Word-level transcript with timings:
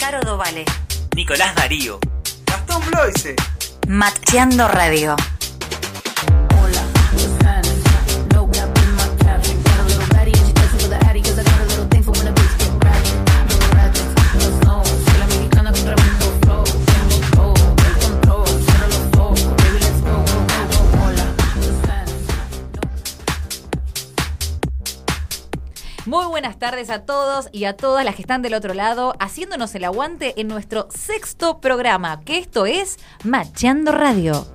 Caro 0.00 0.20
Dovale. 0.22 0.64
Nicolás 1.14 1.54
Darío. 1.54 2.00
Gastón 2.46 2.82
Bloise. 2.90 3.36
Mateando 3.86 4.66
Radio. 4.66 5.14
Muy 26.06 26.24
buenas 26.26 26.58
tardes 26.58 26.88
a 26.88 27.04
todos 27.04 27.50
y 27.52 27.64
a 27.64 27.76
todas 27.76 28.06
las 28.06 28.14
que 28.14 28.22
están 28.22 28.40
del 28.40 28.54
otro 28.54 28.72
lado 28.72 29.14
haciéndonos 29.20 29.74
el 29.74 29.84
aguante 29.84 30.40
en 30.40 30.48
nuestro 30.48 30.88
sexto 30.90 31.60
programa, 31.60 32.22
que 32.24 32.38
esto 32.38 32.64
es 32.64 32.98
Macheando 33.22 33.92
Radio. 33.92 34.46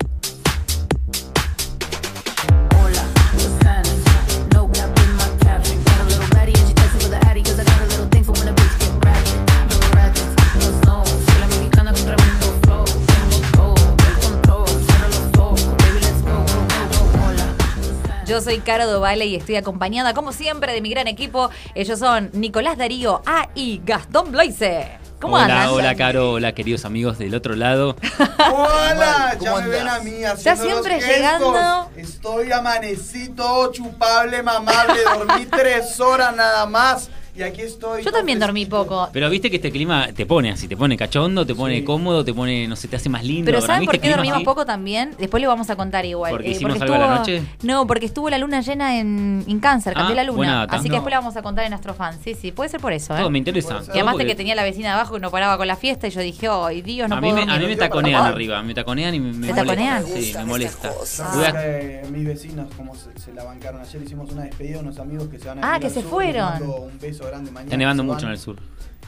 Yo 18.35 18.41
soy 18.41 18.59
Caro 18.59 18.85
Dovale 18.85 19.27
y 19.27 19.35
estoy 19.37 19.55
acompañada, 19.55 20.13
como 20.13 20.33
siempre, 20.33 20.73
de 20.73 20.81
mi 20.81 20.89
gran 20.89 21.07
equipo. 21.07 21.49
Ellos 21.73 21.97
son 21.97 22.29
Nicolás 22.33 22.77
Darío 22.77 23.21
A 23.25 23.47
y 23.55 23.79
Gastón 23.85 24.33
Bloise. 24.33 24.99
¿Cómo 25.21 25.35
hola, 25.35 25.45
andan? 25.45 25.69
hola, 25.69 25.95
Caro, 25.95 26.31
hola, 26.33 26.51
queridos 26.53 26.83
amigos 26.83 27.17
del 27.17 27.33
otro 27.33 27.55
lado. 27.55 27.95
Hola, 28.53 29.37
ya 29.39 29.51
¿Cómo 29.51 29.61
me 29.61 29.69
ven 29.69 29.87
a 29.87 29.99
mí 29.99 30.11
Ya 30.19 30.57
siempre 30.57 30.95
gestos. 30.95 31.15
llegando. 31.15 31.89
Estoy 31.95 32.51
amanecito, 32.51 33.71
chupable, 33.71 34.43
mamable. 34.43 35.01
Dormí 35.05 35.45
tres 35.49 35.97
horas 36.01 36.35
nada 36.35 36.65
más. 36.65 37.09
Y 37.37 37.41
aquí 37.43 37.61
estoy. 37.61 38.01
Yo 38.03 38.11
también 38.11 38.39
dormí 38.39 38.65
fresquito. 38.65 38.83
poco. 38.85 39.09
Pero 39.11 39.29
viste 39.29 39.49
que 39.49 39.57
este 39.57 39.71
clima 39.71 40.07
te 40.15 40.25
pone 40.25 40.51
así, 40.51 40.67
te 40.69 40.77
pone 40.77 40.95
cachondo, 40.95 41.45
te 41.45 41.53
pone 41.53 41.79
Sí. 41.79 41.83
cómodo, 41.83 42.23
te 42.23 42.33
pone, 42.33 42.67
no 42.67 42.75
sé, 42.77 42.87
te 42.87 42.95
hace 42.95 43.09
más 43.09 43.23
lindo. 43.25 43.45
Pero 43.45 43.61
¿saben 43.61 43.81
mí 43.81 43.85
por 43.87 43.99
qué 43.99 44.09
dormimos 44.09 44.37
así- 44.37 44.45
poco 44.45 44.65
también? 44.65 45.11
Después 45.19 45.41
le 45.41 45.47
vamos 45.47 45.69
a 45.69 45.75
contar 45.75 46.05
igual. 46.05 46.31
¿Porque 46.31 46.47
Eh, 46.47 46.51
hicimos 46.51 46.79
algo 46.81 46.95
a 46.95 46.97
la 46.97 47.15
noche? 47.15 47.43
No, 47.63 47.85
porque 47.87 48.05
estuvo 48.05 48.29
la 48.29 48.37
luna 48.37 48.61
llena 48.61 48.97
en, 48.99 49.43
en 49.47 49.59
cáncer, 49.59 49.93
cambió 49.93 50.13
Ah, 50.13 50.23
la 50.23 50.31
buena 50.31 50.61
luna. 50.61 50.73
Así 50.73 50.83
que 50.83 50.89
No. 50.89 50.95
después 50.95 51.11
le 51.11 51.17
vamos 51.17 51.35
a 51.35 51.41
contar 51.41 51.65
en 51.65 51.73
Astrofan. 51.73 52.17
Sí, 52.23 52.35
sí, 52.35 52.51
puede 52.53 52.69
ser 52.69 52.79
por 52.79 52.93
eso, 52.93 53.13
¿eh? 53.13 53.19
Todo 53.19 53.29
me 53.29 53.37
interesa. 53.39 53.81
Y 53.87 53.91
además 53.91 54.17
de 54.17 54.25
que 54.25 54.35
tenía 54.35 54.55
la 54.55 54.63
vecina 54.63 54.87
de 54.89 54.93
abajo 54.93 55.15
que 55.15 55.19
no 55.19 55.29
paraba 55.29 55.57
con 55.57 55.67
la 55.67 55.75
fiesta 55.75 56.07
y 56.07 56.11
yo 56.11 56.21
dije, 56.21 56.47
ay 56.49 56.81
Dios, 56.81 57.09
no 57.09 57.15
a 57.17 57.21
mí, 57.21 57.29
puedo 57.31 57.35
me, 57.45 57.51
a 57.51 57.55
mí 57.55 57.61
dormir". 57.61 57.69
me 57.69 57.75
taconean 57.75 58.25
arriba, 58.25 58.63
me 58.63 58.73
taconean 58.73 59.13
y 59.13 59.19
me, 59.19 59.33
me 59.33 59.47
¿Te 59.47 59.53
molesta. 59.53 59.63
taconean? 59.65 60.05
Sí, 60.05 60.33
me 60.37 60.45
molesta. 60.45 60.91
Ah, 61.19 61.43
a- 61.49 61.51
que 61.51 62.01
mis 62.11 62.25
vecinos, 62.25 62.67
como 62.77 62.93
se, 62.95 63.33
la 63.33 63.43
bancaron 63.43 63.81
ayer, 63.81 64.01
hicimos 64.03 64.31
una 64.31 64.43
despedida, 64.43 64.79
unos 64.79 64.97
amigos 64.99 65.27
que 65.27 65.37
se 65.37 65.47
van 65.49 65.61
a 65.63 65.73
Ah, 65.75 65.79
que 65.79 65.89
se 65.89 66.01
fueron. 66.01 66.61
Un 66.63 66.99
beso 66.99 67.24
grande 67.25 67.51
mañana. 67.51 67.67
Está 67.67 67.77
nevando 67.77 68.03
mucho 68.03 68.17
van. 68.17 68.25
en 68.25 68.31
el 68.31 68.37
sur. 68.39 68.57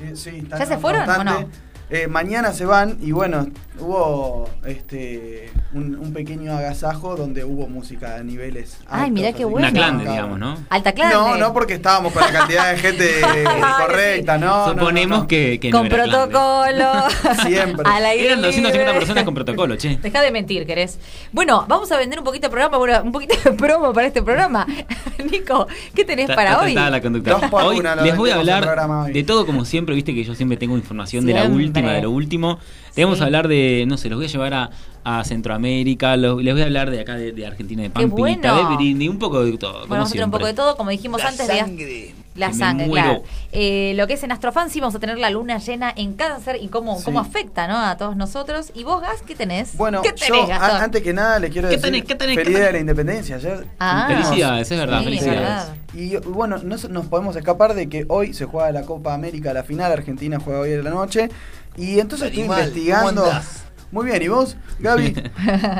Eh, 0.01 0.15
sí, 0.15 0.29
está 0.43 0.59
¿Ya 0.59 0.65
se 0.65 0.77
fueron 0.77 1.09
o 1.09 1.23
no? 1.23 1.49
Eh, 1.89 2.07
mañana 2.07 2.51
se 2.51 2.65
van 2.65 2.97
y 3.01 3.13
bueno, 3.13 3.47
hubo 3.79 4.49
este 4.65 5.49
un, 5.73 5.95
un 5.97 6.11
pequeño 6.11 6.51
agasajo 6.57 7.15
donde 7.15 7.45
hubo 7.45 7.67
música 7.69 8.15
a 8.17 8.23
niveles. 8.23 8.77
Ay, 8.89 9.03
altos, 9.03 9.13
mirá 9.13 9.31
qué 9.33 9.45
bueno. 9.45 9.69
Una 9.69 9.71
clande, 9.77 10.03
digamos, 10.09 10.37
¿no? 10.37 10.57
Alta 10.69 10.91
clase. 10.91 11.13
No, 11.15 11.37
no 11.37 11.53
porque 11.53 11.75
estábamos 11.75 12.11
con 12.11 12.23
la 12.23 12.31
cantidad 12.31 12.71
de 12.71 12.77
gente 12.79 13.21
correcta, 13.79 14.37
no. 14.37 14.67
Suponemos 14.69 15.17
no, 15.17 15.21
no. 15.23 15.27
Que, 15.29 15.59
que 15.61 15.71
no 15.71 15.77
Con 15.77 15.85
era 15.87 16.03
clande. 16.03 16.27
protocolo. 16.27 16.91
Siempre. 17.45 17.85
Al 17.89 18.05
aire 18.05 18.25
Eran 18.27 18.41
250 18.41 18.77
libre. 18.79 18.99
personas 18.99 19.23
con 19.23 19.33
protocolo, 19.33 19.75
che. 19.77 19.97
Deja 20.01 20.21
de 20.21 20.31
mentir, 20.31 20.65
querés. 20.65 20.99
Bueno, 21.31 21.65
vamos 21.69 21.89
a 21.93 21.97
vender 21.97 22.19
un 22.19 22.25
poquito 22.25 22.47
de 22.47 22.51
programa, 22.51 22.77
bueno, 22.77 23.01
un 23.01 23.11
poquito 23.13 23.35
de 23.43 23.51
promo 23.55 23.93
para 23.93 24.07
este 24.07 24.21
programa. 24.21 24.67
Nico, 25.31 25.67
¿qué 25.95 26.03
tenés 26.03 26.23
Está- 26.25 26.35
para 26.35 26.49
está 26.51 26.61
hoy? 26.63 26.67
tentada 26.71 26.89
la 26.89 27.01
conductora. 27.01 27.37
Dos 27.39 27.49
por 27.49 27.63
Hoy 27.63 27.77
una 27.79 27.95
lo 27.95 28.03
les 28.03 28.17
voy 28.17 28.29
a 28.29 28.35
hablar 28.35 29.07
de 29.13 29.23
todo 29.23 29.45
como 29.45 29.63
siempre, 29.65 29.95
viste 29.95 30.13
que 30.13 30.23
yo 30.25 30.35
siempre 30.35 30.57
tengo 30.57 30.75
información 30.75 31.25
de 31.25 31.33
la 31.33 31.41
Siempre. 31.41 31.63
Última, 31.77 31.93
de 31.93 32.01
lo 32.01 32.11
último. 32.11 32.59
Te 32.93 33.03
vamos 33.03 33.17
Sí. 33.19 33.23
a 33.23 33.25
hablar 33.27 33.47
de, 33.47 33.85
no 33.87 33.97
sé, 33.97 34.09
los 34.09 34.17
voy 34.17 34.25
a 34.25 34.29
llevar 34.29 34.53
a, 34.53 34.69
a 35.03 35.23
Centroamérica, 35.23 36.17
los- 36.17 36.41
les 36.43 36.53
voy 36.53 36.61
a 36.63 36.65
hablar 36.65 36.89
de 36.91 36.99
acá 36.99 37.15
de, 37.15 37.31
de 37.31 37.45
Argentina, 37.45 37.83
de 37.83 37.89
Pampita, 37.89 38.15
bueno. 38.53 38.69
de 38.69 38.75
Brindis, 38.75 39.09
un 39.09 39.19
poco 39.19 39.43
de 39.43 39.57
todo. 39.57 39.71
Bueno, 39.71 39.81
como 39.87 39.93
vamos 39.95 40.19
a 40.19 40.25
un 40.25 40.31
poco 40.31 40.45
de 40.47 40.53
todo, 40.53 40.75
como 40.77 40.89
dijimos 40.89 41.21
La 41.21 41.29
antes. 41.29 41.47
de- 41.47 41.57
sangre. 41.59 42.15
La 42.37 42.53
sangre, 42.53 42.87
claro. 42.87 43.23
Eh, 43.51 43.93
lo 43.95 44.05
que 44.07 44.13
es 44.13 44.23
en 44.23 44.31
Astrofan, 44.31 44.69
sí 44.69 44.79
vamos 44.79 44.95
a 44.95 44.99
tener 44.99 45.17
la 45.17 45.29
luna 45.29 45.57
llena 45.57 45.91
en 45.95 46.13
cáncer 46.13 46.57
y 46.61 46.67
cómo, 46.67 46.97
Sí. 46.99 47.03
cómo 47.05 47.19
afecta 47.19 47.67
¿no? 47.67 47.77
a 47.77 47.97
todos 47.97 48.15
nosotros. 48.15 48.71
¿Y 48.75 48.83
vos, 48.83 49.01
Gas, 49.01 49.23
qué 49.25 49.35
tenés? 49.35 49.75
Bueno, 49.75 50.01
¿Qué 50.03 50.11
tenés, 50.13 50.27
yo 50.41 50.47
Gastón? 50.47 50.69
a- 50.81 50.83
antes 50.83 51.01
que 51.01 51.13
nada 51.13 51.39
le 51.39 51.49
quiero 51.49 51.67
¿Qué 51.67 51.77
decir 51.77 51.91
tenés? 51.91 52.05
¿Qué 52.07 52.15
tenés? 52.15 52.37
¿Qué 52.37 52.43
feliz 52.43 52.57
día 52.57 52.65
de 52.67 52.71
la 52.73 52.79
independencia 52.79 53.35
ayer. 53.37 53.65
Ah. 53.79 54.05
Felicidades, 54.07 54.71
es 54.71 54.77
verdad, 54.79 54.99
Sí, 54.99 55.05
felicidades. 55.05 55.39
verdad. 55.41 55.67
Y 55.95 56.15
bueno, 56.17 56.57
no 56.63 56.75
nos 56.89 57.05
podemos 57.07 57.35
escapar 57.35 57.73
de 57.73 57.89
que 57.89 58.05
hoy 58.09 58.33
se 58.33 58.45
juega 58.45 58.71
la 58.71 58.83
Copa 58.83 59.13
América, 59.13 59.51
la 59.53 59.63
final, 59.63 59.91
Argentina 59.91 60.39
juega 60.43 60.59
hoy 60.59 60.73
en 60.73 60.83
la 60.83 60.91
noche. 60.91 61.29
Y 61.75 61.99
entonces 61.99 62.29
estoy 62.29 62.43
investigando. 62.43 63.21
¿cómo 63.23 63.31
andás? 63.33 63.63
Muy 63.91 64.05
bien, 64.05 64.21
¿y 64.21 64.27
vos, 64.27 64.57
Gaby? 64.79 65.13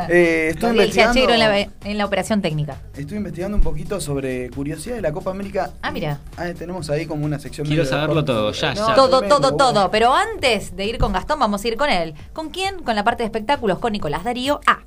Eh, 0.09 0.49
estoy, 0.53 0.71
investigando, 0.71 1.29
en 1.29 1.39
la, 1.39 1.59
en 1.59 1.97
la 1.97 2.05
operación 2.05 2.41
técnica. 2.41 2.77
estoy 2.95 3.17
investigando 3.17 3.57
un 3.57 3.63
poquito 3.63 3.99
sobre 3.99 4.49
curiosidad 4.49 4.95
de 4.95 5.01
la 5.01 5.11
Copa 5.11 5.31
América. 5.31 5.71
Ah, 5.81 5.91
mira. 5.91 6.19
Ah, 6.37 6.47
tenemos 6.57 6.89
ahí 6.89 7.05
como 7.05 7.25
una 7.25 7.39
sección. 7.39 7.67
Quiero 7.67 7.85
saberlo 7.85 8.23
todo, 8.23 8.51
ya, 8.53 8.73
No, 8.73 8.87
ya. 8.87 8.95
todo, 8.95 9.19
tremendo, 9.19 9.39
todo, 9.39 9.51
bueno. 9.51 9.73
todo. 9.73 9.91
Pero 9.91 10.13
antes 10.15 10.75
de 10.75 10.85
ir 10.85 10.97
con 10.97 11.11
Gastón, 11.11 11.39
vamos 11.39 11.63
a 11.63 11.67
ir 11.67 11.75
con 11.75 11.89
él. 11.89 12.13
¿Con 12.31 12.49
quién? 12.49 12.81
Con 12.83 12.95
la 12.95 13.03
parte 13.03 13.23
de 13.23 13.25
espectáculos, 13.25 13.79
con 13.79 13.91
Nicolás 13.91 14.23
Darío. 14.23 14.61
Ah, 14.65 14.79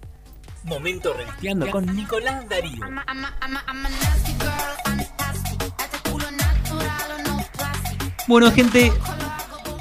Momento 0.65 1.13
regateando 1.15 1.71
con 1.71 1.87
Nicolás 1.95 2.49
Darío. 2.49 2.81
Bueno, 8.29 8.53
gente, 8.53 8.93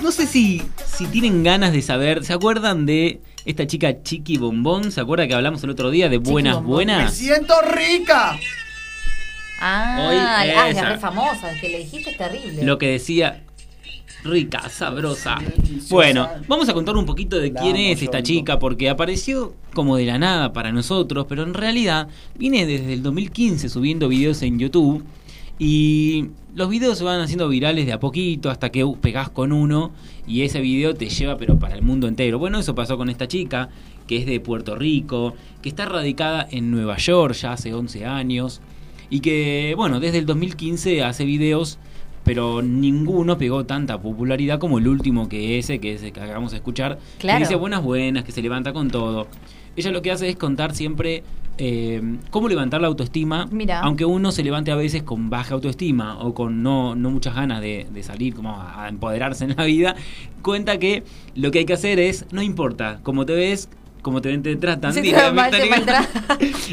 no 0.01 0.11
sé 0.11 0.25
si, 0.25 0.63
si 0.85 1.05
tienen 1.07 1.43
ganas 1.43 1.71
de 1.73 1.81
saber, 1.81 2.23
¿se 2.25 2.33
acuerdan 2.33 2.85
de 2.85 3.21
esta 3.45 3.65
chica 3.67 4.01
Chiqui 4.03 4.37
Bombón? 4.37 4.91
¿Se 4.91 5.01
acuerdan 5.01 5.27
que 5.27 5.33
hablamos 5.35 5.63
el 5.63 5.69
otro 5.69 5.89
día 5.91 6.09
de 6.09 6.17
Buenas 6.17 6.55
Bombón. 6.55 6.69
¡Me 6.69 6.75
Buenas? 6.75 7.13
siento 7.13 7.53
rica! 7.61 8.37
ah, 9.61 10.07
Hoy 10.09 10.15
ah, 10.17 10.69
es 10.69 10.77
esa. 10.77 10.89
re 10.89 10.97
famosa. 10.99 11.51
El 11.51 11.59
que 11.59 11.69
le 11.69 11.79
dijiste 11.79 12.11
es 12.11 12.17
terrible. 12.17 12.63
Lo 12.63 12.77
que 12.77 12.87
decía 12.91 13.43
rica, 14.23 14.67
sabrosa. 14.69 15.37
Bueno, 15.89 16.29
vamos 16.47 16.67
a 16.67 16.73
contar 16.73 16.95
un 16.97 17.05
poquito 17.05 17.37
de 17.39 17.51
La 17.51 17.61
quién 17.61 17.75
es 17.77 18.01
esta 18.01 18.21
chica, 18.21 18.59
porque 18.59 18.89
apareció 18.89 19.53
como 19.73 19.95
de 19.95 20.05
la 20.05 20.17
nada 20.17 20.51
para 20.51 20.71
nosotros, 20.71 21.25
pero 21.29 21.43
en 21.43 21.53
realidad 21.53 22.07
viene 22.35 22.65
desde 22.65 22.93
el 22.93 23.03
2015 23.03 23.69
subiendo 23.69 24.09
videos 24.09 24.41
en 24.41 24.59
YouTube 24.59 25.03
y 25.59 26.27
los 26.55 26.69
videos 26.69 26.97
se 26.97 27.03
van 27.03 27.19
haciendo 27.19 27.47
virales 27.49 27.85
de 27.85 27.93
a 27.93 27.99
poquito 27.99 28.49
hasta 28.49 28.69
que 28.71 28.85
pegás 29.01 29.29
con 29.29 29.51
uno 29.51 29.91
y 30.25 30.41
ese 30.43 30.61
video 30.61 30.95
te 30.95 31.09
lleva 31.09 31.37
pero 31.37 31.59
para 31.59 31.75
el 31.75 31.81
mundo 31.81 32.07
entero. 32.07 32.39
Bueno, 32.39 32.59
eso 32.59 32.73
pasó 32.73 32.97
con 32.97 33.09
esta 33.09 33.27
chica 33.27 33.69
que 34.07 34.17
es 34.17 34.25
de 34.25 34.39
Puerto 34.39 34.75
Rico, 34.75 35.35
que 35.61 35.69
está 35.69 35.85
radicada 35.85 36.47
en 36.49 36.71
Nueva 36.71 36.97
York 36.97 37.35
ya 37.35 37.51
hace 37.53 37.73
11 37.73 38.05
años 38.05 38.61
y 39.11 39.19
que, 39.19 39.73
bueno, 39.75 39.99
desde 39.99 40.17
el 40.19 40.25
2015 40.25 41.03
hace 41.03 41.25
videos 41.25 41.77
pero 42.23 42.61
ninguno 42.61 43.37
pegó 43.37 43.65
tanta 43.65 43.99
popularidad 44.01 44.59
como 44.59 44.77
el 44.77 44.87
último 44.87 45.27
que 45.29 45.57
ese, 45.57 45.79
que 45.79 45.95
es 45.95 46.03
el 46.03 46.11
que 46.11 46.19
acabamos 46.21 46.51
de 46.51 46.57
escuchar, 46.57 46.99
Claro. 47.17 47.39
que 47.39 47.45
dice 47.45 47.55
buenas 47.55 47.81
buenas, 47.81 48.23
que 48.23 48.31
se 48.31 48.41
levanta 48.41 48.71
con 48.71 48.89
todo. 48.91 49.27
Ella 49.75 49.91
lo 49.91 50.01
que 50.01 50.11
hace 50.11 50.29
es 50.29 50.35
contar 50.35 50.75
siempre 50.75 51.23
eh, 51.59 52.01
cómo 52.31 52.47
levantar 52.49 52.81
la 52.81 52.87
autoestima, 52.87 53.47
Mira. 53.51 53.81
aunque 53.81 54.05
uno 54.05 54.31
se 54.31 54.43
levante 54.43 54.71
a 54.71 54.75
veces 54.75 55.03
con 55.03 55.29
baja 55.29 55.53
autoestima 55.53 56.17
o 56.19 56.33
con 56.33 56.63
no, 56.63 56.95
no 56.95 57.11
muchas 57.11 57.35
ganas 57.35 57.61
de, 57.61 57.85
de 57.93 58.01
salir 58.03 58.33
como 58.33 58.55
a, 58.59 58.85
a 58.85 58.89
empoderarse 58.89 59.43
en 59.43 59.55
la 59.55 59.65
vida, 59.65 59.95
cuenta 60.41 60.79
que 60.79 61.03
lo 61.35 61.51
que 61.51 61.59
hay 61.59 61.65
que 61.65 61.73
hacer 61.73 61.99
es, 61.99 62.25
no 62.31 62.41
importa 62.41 62.99
cómo 63.03 63.25
te 63.25 63.33
ves, 63.33 63.69
cómo 64.01 64.21
te 64.21 64.29
ven, 64.29 64.41
te 64.41 64.55
tratan. 64.55 64.93
Sí, 64.93 65.01
te 65.01 65.11
mal- 65.33 65.51
te 65.51 65.59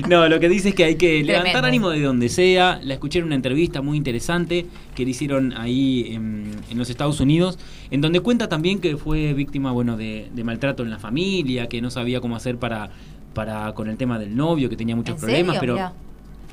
no, 0.08 0.28
lo 0.28 0.38
que 0.38 0.48
dice 0.48 0.68
es 0.68 0.74
que 0.76 0.84
hay 0.84 0.94
que 0.94 1.24
Tremendo. 1.24 1.32
levantar 1.32 1.64
ánimo 1.64 1.90
de 1.90 2.00
donde 2.00 2.28
sea. 2.28 2.78
La 2.84 2.94
escuché 2.94 3.18
en 3.18 3.24
una 3.24 3.34
entrevista 3.34 3.82
muy 3.82 3.96
interesante 3.96 4.66
que 4.94 5.04
le 5.04 5.10
hicieron 5.10 5.52
ahí 5.56 6.12
en, 6.12 6.52
en 6.70 6.78
los 6.78 6.88
Estados 6.88 7.18
Unidos, 7.18 7.58
en 7.90 8.00
donde 8.00 8.20
cuenta 8.20 8.48
también 8.48 8.78
que 8.78 8.96
fue 8.96 9.34
víctima, 9.34 9.72
bueno, 9.72 9.96
de, 9.96 10.28
de 10.32 10.44
maltrato 10.44 10.84
en 10.84 10.90
la 10.90 11.00
familia, 11.00 11.66
que 11.68 11.82
no 11.82 11.90
sabía 11.90 12.20
cómo 12.20 12.36
hacer 12.36 12.58
para, 12.58 12.90
para 13.36 13.72
con 13.74 13.88
el 13.88 13.98
tema 13.98 14.18
del 14.18 14.34
novio, 14.34 14.68
que 14.70 14.76
tenía 14.76 14.96
muchos 14.96 15.14
¿En 15.16 15.20
problemas, 15.20 15.56
serio? 15.56 15.60
pero 15.60 15.74
Mirá. 15.74 15.92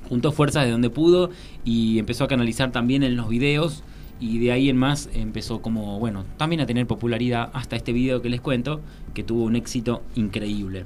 juntó 0.10 0.32
fuerzas 0.34 0.66
de 0.66 0.72
donde 0.72 0.90
pudo 0.90 1.30
y 1.64 1.98
empezó 1.98 2.26
a 2.26 2.28
canalizar 2.28 2.72
también 2.74 3.04
en 3.04 3.16
los 3.16 3.30
videos 3.30 3.84
y 4.20 4.38
de 4.40 4.52
ahí 4.52 4.70
en 4.70 4.76
más 4.78 5.10
empezó 5.14 5.62
como, 5.62 5.98
bueno, 6.00 6.26
también 6.38 6.60
a 6.62 6.66
tener 6.66 6.86
popularidad 6.86 7.50
hasta 7.54 7.78
este 7.78 7.94
video 7.94 8.22
que 8.22 8.30
les 8.30 8.42
cuento, 8.42 8.82
que 9.14 9.24
tuvo 9.24 9.46
un 9.46 9.56
éxito 9.56 10.04
increíble. 10.16 10.86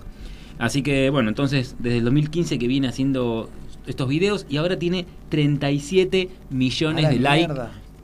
Así 0.60 0.84
que 0.84 1.10
bueno, 1.10 1.30
entonces 1.30 1.76
desde 1.80 1.98
el 1.98 2.04
2015 2.06 2.60
que 2.60 2.68
viene 2.68 2.88
haciendo 2.88 3.50
estos 3.88 4.08
videos 4.08 4.46
y 4.50 4.58
ahora 4.58 4.78
tiene 4.78 5.08
37 5.30 6.30
millones 6.52 7.10
de 7.10 7.20
likes 7.20 7.54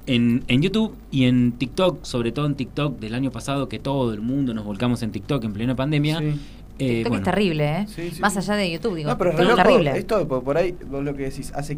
en, 0.05 0.43
en 0.47 0.61
YouTube 0.61 0.95
y 1.11 1.25
en 1.25 1.53
TikTok, 1.53 2.03
sobre 2.03 2.31
todo 2.31 2.45
en 2.47 2.55
TikTok 2.55 2.99
del 2.99 3.13
año 3.13 3.31
pasado, 3.31 3.69
que 3.69 3.79
todo 3.79 4.13
el 4.13 4.21
mundo 4.21 4.53
nos 4.53 4.65
volcamos 4.65 5.01
en 5.03 5.11
TikTok 5.11 5.43
en 5.43 5.53
plena 5.53 5.75
pandemia. 5.75 6.19
Sí. 6.19 6.39
Eh, 6.79 6.87
TikTok 6.87 7.09
bueno, 7.09 7.15
es 7.17 7.23
terrible, 7.31 7.77
¿eh? 7.79 7.85
Sí, 7.87 8.11
sí, 8.11 8.21
Más 8.21 8.33
sí. 8.33 8.39
allá 8.39 8.55
de 8.55 8.71
YouTube, 8.71 8.95
digo. 8.95 9.09
No, 9.11 9.17
pero 9.17 9.31
es 9.31 9.55
terrible. 9.55 9.97
Esto 9.97 10.27
por, 10.27 10.43
por 10.43 10.57
ahí, 10.57 10.75
vos 10.89 11.03
lo 11.03 11.15
que 11.15 11.23
decís, 11.23 11.51
hace 11.55 11.77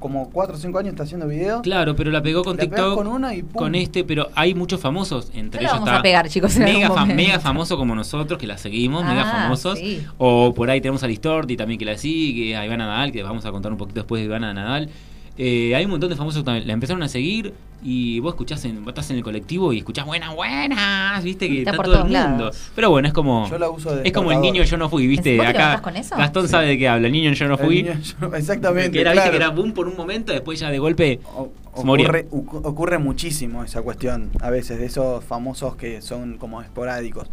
como 0.00 0.28
4 0.30 0.54
o 0.56 0.58
5 0.58 0.78
años 0.78 0.90
está 0.92 1.04
haciendo 1.04 1.26
videos. 1.26 1.62
Claro, 1.62 1.96
pero 1.96 2.10
la 2.10 2.22
pegó 2.22 2.44
con 2.44 2.56
La 2.58 2.62
TikTok. 2.64 2.94
con 2.94 3.06
una 3.06 3.34
y 3.34 3.42
pum. 3.42 3.52
con 3.54 3.74
este, 3.74 4.04
pero 4.04 4.28
hay 4.34 4.54
muchos 4.54 4.78
famosos. 4.80 5.30
Entre 5.32 5.60
ellos 5.62 5.72
vamos 5.72 5.88
está 5.88 5.98
a 6.00 6.02
pegar, 6.02 6.28
chicos, 6.28 6.56
mega, 6.58 6.88
momento. 6.88 7.14
mega 7.14 7.40
famoso 7.40 7.78
como 7.78 7.94
nosotros, 7.94 8.38
que 8.38 8.46
la 8.46 8.58
seguimos, 8.58 9.02
mega 9.04 9.22
Ah, 9.22 9.42
famosos. 9.44 9.78
sí. 9.78 10.04
O 10.18 10.52
por 10.52 10.68
ahí 10.68 10.82
tenemos 10.82 11.02
a 11.04 11.06
Listorti 11.06 11.56
también 11.56 11.78
que 11.78 11.86
la 11.86 11.96
sigue, 11.96 12.54
a 12.54 12.66
Ivana 12.66 12.86
Nadal, 12.86 13.12
que 13.12 13.22
vamos 13.22 13.46
a 13.46 13.50
contar 13.50 13.72
un 13.72 13.78
poquito 13.78 14.00
después 14.00 14.20
de 14.20 14.26
Ivana 14.26 14.52
Nadal. 14.52 14.90
Eh, 15.36 15.74
hay 15.74 15.84
un 15.84 15.90
montón 15.90 16.10
de 16.10 16.16
famosos 16.16 16.42
que 16.42 16.44
también 16.44 16.66
la 16.68 16.74
empezaron 16.74 17.02
a 17.02 17.08
seguir 17.08 17.54
y 17.82 18.20
vos 18.20 18.34
escuchás 18.34 18.64
en, 18.66 18.84
vos 18.84 18.92
estás 18.92 19.10
en 19.10 19.16
el 19.16 19.24
colectivo 19.24 19.72
y 19.72 19.78
escuchás 19.78 20.06
buenas, 20.06 20.32
buenas, 20.34 21.24
viste 21.24 21.48
que 21.48 21.58
Está 21.58 21.72
está, 21.72 21.76
por 21.76 21.86
todo 21.86 21.96
el 21.96 22.02
mundo. 22.04 22.18
lados. 22.44 22.70
Pero 22.76 22.90
bueno, 22.90 23.08
es 23.08 23.14
como 23.14 23.48
Yo 23.50 23.58
la 23.58 23.68
uso 23.68 23.96
de 23.96 24.06
es 24.06 24.12
como 24.12 24.30
el 24.30 24.40
niño 24.40 24.62
yo 24.62 24.76
no 24.76 24.88
fui, 24.88 25.08
viste, 25.08 25.36
¿Vos 25.36 25.46
te 25.46 25.50
acá 25.50 25.82
con 25.82 25.96
eso? 25.96 26.16
Gastón 26.16 26.44
Sí. 26.44 26.50
sabe 26.50 26.68
de 26.68 26.78
qué 26.78 26.88
habla, 26.88 27.08
el 27.08 27.12
niño 27.12 27.32
yo 27.32 27.48
no 27.48 27.58
fui. 27.58 27.82
niño, 27.82 27.98
yo- 28.20 28.34
exactamente. 28.36 28.92
que 28.92 29.00
era, 29.00 29.12
viste, 29.12 29.30
que 29.30 29.36
era 29.36 29.48
boom 29.50 29.72
por 29.72 29.88
un 29.88 29.96
momento, 29.96 30.32
después 30.32 30.60
ya 30.60 30.70
de 30.70 30.78
golpe 30.78 31.18
O- 31.34 31.50
ocurre, 31.74 32.28
ocu- 32.30 32.60
ocurre 32.64 32.98
muchísimo 32.98 33.64
esa 33.64 33.82
cuestión, 33.82 34.30
a 34.40 34.50
veces, 34.50 34.78
de 34.78 34.86
esos 34.86 35.24
famosos 35.24 35.74
que 35.74 36.00
son 36.00 36.38
como 36.38 36.62
esporádicos. 36.62 37.26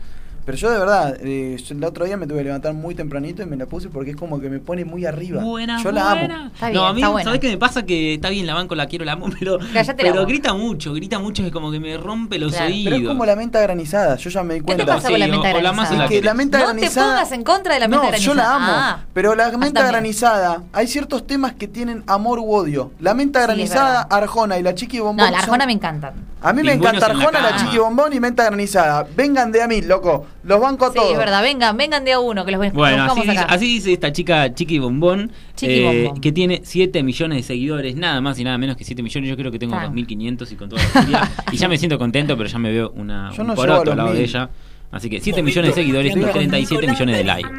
Pero 0.46 0.58
yo 0.58 0.72
de 0.72 0.80
verdad, 0.80 1.18
eh, 1.22 1.56
yo 1.64 1.76
el 1.76 1.84
otro 1.84 2.06
día 2.06 2.18
me 2.18 2.26
tuve 2.26 2.40
que 2.40 2.46
levantar 2.46 2.74
muy 2.74 2.96
tempranito 2.96 3.44
y 3.44 3.46
me 3.46 3.56
la 3.58 3.68
puse 3.68 3.90
porque 3.90 4.12
es 4.12 4.16
como 4.16 4.40
que 4.40 4.50
me 4.50 4.60
pone 4.60 4.86
muy 4.86 5.06
arriba. 5.06 5.44
Buena, 5.44 5.82
yo 5.84 5.92
la 5.92 6.16
buena. 6.16 6.36
amo. 6.42 6.52
Está 6.54 6.70
no, 6.72 6.86
a 6.86 6.94
mí, 6.94 7.02
está. 7.02 7.24
¿sabés 7.24 7.40
qué 7.40 7.50
me 7.50 7.58
pasa? 7.58 7.84
Que 7.86 8.16
está 8.16 8.30
bien, 8.30 8.48
la 8.48 8.54
banco, 8.56 8.74
la 8.76 8.88
quiero, 8.88 9.06
la 9.06 9.14
amo, 9.14 9.28
pero, 9.40 9.60
Cállate 9.74 10.04
la 10.04 10.10
pero 10.10 10.14
boca. 10.22 10.26
grita 10.28 10.54
mucho, 10.54 10.94
grita 10.94 11.20
mucho, 11.20 11.46
es 11.46 11.52
como 11.52 11.72
que 11.72 11.80
me 11.80 11.96
rompe 11.98 12.40
los 12.40 12.52
Claro. 12.54 12.66
oídos. 12.68 12.84
Pero 12.92 12.96
es 13.04 13.08
como 13.08 13.26
la 13.26 13.36
menta 13.36 13.62
granizada, 13.62 14.16
yo 14.18 14.30
ya 14.30 14.44
me 14.44 14.56
di 14.56 14.60
¿Qué 14.62 14.66
cuenta. 14.66 14.86
te 14.86 14.92
pasa 14.92 15.10
con 15.10 15.20
la 15.20 15.28
menta 15.28 15.38
o- 15.38 15.42
o 15.58 15.62
la 15.62 15.72
granizada? 15.72 15.98
la 15.98 16.04
Es 16.06 16.10
que 16.10 16.22
la 16.24 16.34
menta 16.34 16.58
no 16.60 16.64
granizada. 16.66 17.06
te 17.06 17.12
pongas 17.14 17.32
en 17.34 17.44
contra 17.44 17.74
de 17.76 17.80
la 17.80 17.88
menta 17.88 18.04
no, 18.04 18.10
granizada. 18.10 18.34
yo 18.36 18.42
la 18.42 18.56
amo. 18.56 18.66
Ah. 18.76 19.00
pero 19.14 19.36
la 19.36 19.46
Ah, 19.48 19.58
menta 19.58 19.86
granizada, 19.86 20.64
hay 20.74 20.88
ciertos 20.88 21.28
temas 21.28 21.54
que 21.54 21.68
tienen 21.68 22.04
amor 22.08 22.40
u 22.40 22.52
odio. 22.52 22.92
La 23.00 23.14
menta 23.14 23.42
granizada. 23.42 24.02
Arjona 24.10 24.58
y 24.58 24.64
la 24.64 24.74
chiqui 24.76 25.00
bombón. 25.00 25.18
No, 25.18 25.32
la 25.32 25.38
son- 25.40 25.44
arjona 25.50 25.66
me 25.66 25.74
encanta. 25.74 26.14
A 26.44 26.54
mí 26.54 26.64
me 26.64 26.74
encanta 26.74 27.06
en 27.08 27.18
la 27.18 27.24
Arjona, 27.24 27.40
la, 27.42 27.50
cama. 27.52 27.62
chiqui 27.62 27.78
bombón 27.78 28.14
y 28.14 28.20
menta 28.20 28.44
granizada. 28.46 29.06
Vengan 29.16 29.52
de 29.52 29.62
a 29.62 29.68
mí, 29.68 29.82
loco. 29.82 30.26
Los 30.44 30.60
banco 30.60 30.86
a 30.86 30.90
Sí, 30.90 30.96
todos. 30.96 31.12
es 31.12 31.18
verdad. 31.18 31.44
Vengan, 31.44 31.78
vengan 31.78 32.04
de 32.04 32.14
a 32.14 32.20
uno, 32.20 32.44
que 32.46 32.52
los 32.52 32.60
ven- 32.60 32.74
Bueno, 32.74 32.98
los 32.98 33.12
así 33.12 33.20
buscamos 33.20 33.34
dice, 33.36 33.46
acá. 33.46 33.54
así 33.54 33.66
dice 33.66 33.94
esta 33.94 34.12
chica 34.12 34.54
Chiqui 34.54 34.80
Bombón, 34.80 35.32
Chiqui 35.56 35.74
eh, 35.74 36.04
Bombón. 36.06 36.22
que 36.22 36.32
tiene 36.32 36.62
7 36.64 37.04
millones 37.04 37.38
de 37.38 37.44
seguidores, 37.44 37.96
nada 37.96 38.22
más 38.22 38.40
y 38.40 38.44
nada 38.44 38.58
menos 38.58 38.76
que 38.76 38.84
7 38.84 39.04
millones. 39.04 39.30
Yo 39.30 39.38
creo 39.38 39.52
que 39.52 39.60
tengo 39.60 39.76
Tan. 39.76 39.94
2.500 39.94 40.52
y 40.52 40.56
con 40.56 40.70
toda 40.70 40.82
la 41.10 41.30
y 41.52 41.58
ya 41.58 41.68
me 41.68 41.78
siento 41.78 42.00
contento, 42.00 42.36
pero 42.36 42.50
ya 42.50 42.58
me 42.58 42.72
veo 42.72 42.92
una, 42.96 43.32
Yo 43.36 43.42
un 43.44 43.50
no 43.50 43.56
poroto 43.56 43.92
al 43.92 43.98
lado 43.98 44.10
de 44.14 44.20
mil. 44.22 44.30
ella. 44.30 44.50
Así 44.92 45.10
que 45.10 45.22
7 45.22 45.42
millones 45.42 45.72
de 45.74 45.82
seguidores 45.82 46.12
y 46.12 46.16
Nicolás 46.16 46.34
37 46.36 46.88
millones 46.88 47.18
de 47.18 47.24
likes. 47.24 47.50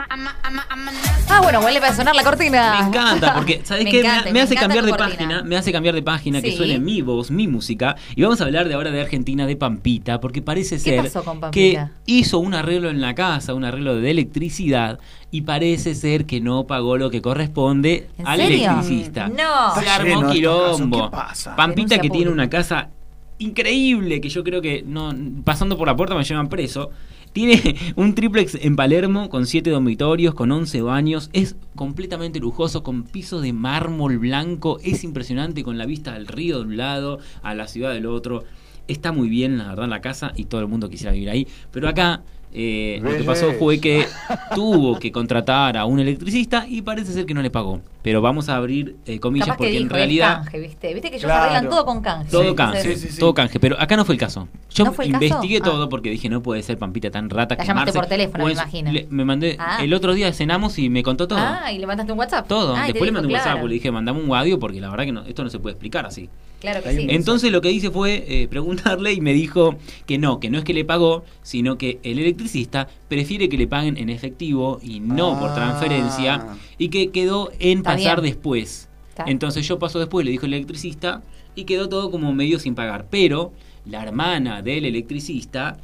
Ah, 1.28 1.40
bueno, 1.42 1.62
vuelve 1.62 1.86
a 1.86 1.94
sonar 1.94 2.14
la 2.14 2.22
cortina. 2.22 2.76
Me 2.80 2.88
encanta, 2.88 3.34
porque, 3.34 3.60
¿sabes 3.64 3.84
Me 3.84 3.90
qué? 3.90 4.00
encanta, 4.00 4.24
me, 4.24 4.32
me 4.32 4.40
hace 4.42 4.54
cambiar 4.54 4.84
de 4.84 4.90
cortina. 4.90 5.16
página, 5.16 5.42
me 5.42 5.56
hace 5.56 5.72
cambiar 5.72 5.94
de 5.94 6.02
página, 6.02 6.42
que 6.42 6.52
suene 6.54 6.78
mi 6.78 7.00
voz, 7.00 7.30
mi 7.30 7.48
música. 7.48 7.96
Y 8.14 8.22
vamos 8.22 8.40
a 8.40 8.44
hablar 8.44 8.68
de 8.68 8.74
ahora 8.74 8.90
de 8.90 9.00
Argentina, 9.00 9.46
de 9.46 9.56
Pampita, 9.56 10.20
porque 10.20 10.42
parece 10.42 10.76
¿Qué 10.76 11.10
ser 11.10 11.50
que 11.50 11.82
hizo 12.04 12.38
un 12.38 12.52
arreglo 12.54 12.90
en 12.90 13.00
la 13.00 13.14
casa, 13.14 13.54
un 13.54 13.64
arreglo 13.64 13.96
de 13.96 14.10
electricidad, 14.10 14.98
y 15.30 15.42
parece 15.42 15.94
ser 15.94 16.26
que 16.26 16.40
no 16.42 16.66
pagó 16.66 16.98
lo 16.98 17.08
que 17.08 17.22
corresponde 17.22 18.08
¿En 18.18 18.26
al 18.26 18.38
serio? 18.40 18.70
electricista. 18.70 19.28
No. 19.28 19.80
Se 19.80 19.88
armó 19.88 20.04
lleno 20.04 20.28
de 20.28 20.38
estos 20.38 20.60
casos, 20.60 20.76
quilombo. 20.80 21.04
¿qué 21.10 21.16
pasa? 21.16 21.56
Pampita 21.56 21.76
Denuncia 21.96 21.98
que 22.00 22.10
tiene 22.10 22.30
una 22.30 22.50
casa 22.50 22.90
increíble, 23.38 24.20
que 24.20 24.28
yo 24.28 24.44
creo 24.44 24.60
que 24.60 24.84
no 24.86 25.12
pasando 25.44 25.76
por 25.78 25.86
la 25.86 25.96
puerta 25.96 26.14
me 26.14 26.24
llevan 26.24 26.48
preso. 26.48 26.90
Tiene 27.32 27.76
un 27.96 28.14
triplex 28.14 28.56
en 28.56 28.76
Palermo 28.76 29.28
con 29.28 29.46
7 29.46 29.70
dormitorios, 29.70 30.34
con 30.34 30.52
11 30.52 30.82
baños. 30.82 31.30
Es 31.32 31.56
completamente 31.74 32.40
lujoso, 32.40 32.82
con 32.82 33.04
piso 33.04 33.40
de 33.40 33.52
mármol 33.52 34.18
blanco. 34.18 34.78
Es 34.82 35.04
impresionante, 35.04 35.62
con 35.62 35.78
la 35.78 35.86
vista 35.86 36.14
al 36.14 36.26
río 36.26 36.58
de 36.58 36.64
un 36.64 36.76
lado, 36.76 37.18
a 37.42 37.54
la 37.54 37.68
ciudad 37.68 37.92
del 37.92 38.06
otro. 38.06 38.44
Está 38.88 39.12
muy 39.12 39.28
bien, 39.28 39.58
la 39.58 39.68
verdad, 39.68 39.88
la 39.88 40.00
casa 40.00 40.32
y 40.36 40.44
todo 40.44 40.60
el 40.60 40.68
mundo 40.68 40.90
quisiera 40.90 41.12
vivir 41.12 41.30
ahí. 41.30 41.46
Pero 41.70 41.88
acá 41.88 42.22
eh, 42.54 42.98
lo 43.02 43.10
que 43.16 43.24
pasó 43.24 43.52
fue 43.58 43.80
que 43.80 44.06
tuvo 44.54 44.98
que 44.98 45.10
contratar 45.12 45.76
a 45.76 45.84
un 45.86 46.00
electricista 46.00 46.66
y 46.68 46.82
parece 46.82 47.12
ser 47.12 47.26
que 47.26 47.34
no 47.34 47.42
le 47.42 47.50
pagó. 47.50 47.80
Pero 48.02 48.20
vamos 48.20 48.48
a 48.48 48.56
abrir 48.56 48.96
eh, 49.06 49.20
comillas 49.20 49.46
Capaz 49.46 49.58
que 49.58 49.64
porque 49.64 49.70
dijo, 49.70 49.80
en 49.82 49.86
es 49.86 49.92
realidad... 49.92 50.42
canje, 50.42 50.58
¿viste? 50.58 50.92
Viste 50.92 51.10
que 51.10 51.16
ellos 51.16 51.24
Claro. 51.26 51.42
arreglan 51.44 51.70
todo 51.70 51.84
con 51.84 52.00
canje. 52.02 52.30
Todo 52.30 52.54
canje, 52.56 52.82
sí, 52.82 52.96
sí, 52.96 53.08
sí. 53.12 53.20
todo 53.20 53.32
canje, 53.32 53.60
pero 53.60 53.80
acá 53.80 53.96
no 53.96 54.04
fue 54.04 54.14
el 54.16 54.20
caso. 54.20 54.48
Yo 54.70 54.84
investigué 55.04 55.58
Ah. 55.58 55.64
todo 55.64 55.88
porque 55.88 56.10
dije, 56.10 56.28
no 56.28 56.42
puede 56.42 56.62
ser 56.62 56.78
Pampita 56.78 57.10
tan 57.10 57.30
rata. 57.30 57.54
La 57.54 57.60
que 57.62 57.66
llamaste 57.68 57.90
Marce- 57.92 57.98
por 58.00 58.06
teléfono, 58.08 58.44
o 58.44 58.46
me 58.48 58.52
imagino. 58.54 58.90
le- 58.92 59.06
me 59.08 59.24
mandé, 59.24 59.56
Ah. 59.58 59.78
el 59.82 59.94
otro 59.94 60.14
día 60.14 60.32
cenamos 60.32 60.78
y 60.78 60.88
me 60.90 61.02
contó 61.02 61.28
todo. 61.28 61.38
Ah, 61.38 61.70
y 61.72 61.78
le 61.78 61.86
mandaste 61.86 62.12
un 62.12 62.18
WhatsApp. 62.18 62.48
todo. 62.48 62.74
Ah, 62.74 62.80
y 62.80 62.80
te 62.80 62.92
Después 62.94 63.00
le 63.02 63.06
dijo, 63.06 63.14
mandé 63.14 63.26
un 63.28 63.32
WhatsApp, 63.34 63.52
claro. 63.52 63.68
le 63.68 63.74
dije, 63.74 63.90
mandame 63.92 64.20
un 64.20 64.34
audio 64.36 64.58
porque 64.58 64.80
la 64.80 64.90
verdad 64.90 65.04
que 65.04 65.12
no- 65.12 65.22
esto 65.24 65.44
no 65.44 65.50
se 65.50 65.58
puede 65.60 65.72
explicar 65.74 66.04
así. 66.06 66.28
Claro 66.62 66.82
que 66.82 66.94
sí. 66.96 67.06
Entonces 67.10 67.52
lo 67.52 67.60
que 67.60 67.70
hice 67.70 67.90
fue 67.90 68.24
eh, 68.26 68.48
preguntarle 68.48 69.12
y 69.12 69.20
me 69.20 69.34
dijo 69.34 69.74
que 70.06 70.16
no, 70.16 70.40
que 70.40 70.48
no 70.48 70.56
es 70.58 70.64
que 70.64 70.72
le 70.72 70.84
pagó, 70.86 71.24
sino 71.42 71.76
que 71.76 71.98
el 72.04 72.18
electricista 72.20 72.88
prefiere 73.08 73.48
que 73.50 73.58
le 73.58 73.66
paguen 73.66 73.98
en 73.98 74.08
efectivo 74.08 74.78
y 74.82 75.00
no 75.00 75.38
por 75.38 75.50
Ah. 75.50 75.54
transferencia 75.54 76.46
y 76.78 76.88
que 76.88 77.10
quedó 77.10 77.50
en 77.58 77.78
Está 77.78 77.94
pasar 77.96 78.20
bien. 78.22 78.32
después. 78.32 78.88
Está. 79.10 79.24
Entonces 79.26 79.66
yo 79.68 79.78
paso 79.78 79.98
después, 79.98 80.24
le 80.24 80.30
dijo 80.30 80.46
el 80.46 80.54
electricista 80.54 81.20
y 81.54 81.64
quedó 81.64 81.88
todo 81.88 82.10
como 82.10 82.32
medio 82.32 82.58
sin 82.58 82.74
pagar. 82.74 83.06
Pero 83.10 83.52
la 83.84 84.02
hermana 84.02 84.62
del 84.62 84.84
electricista 84.86 85.76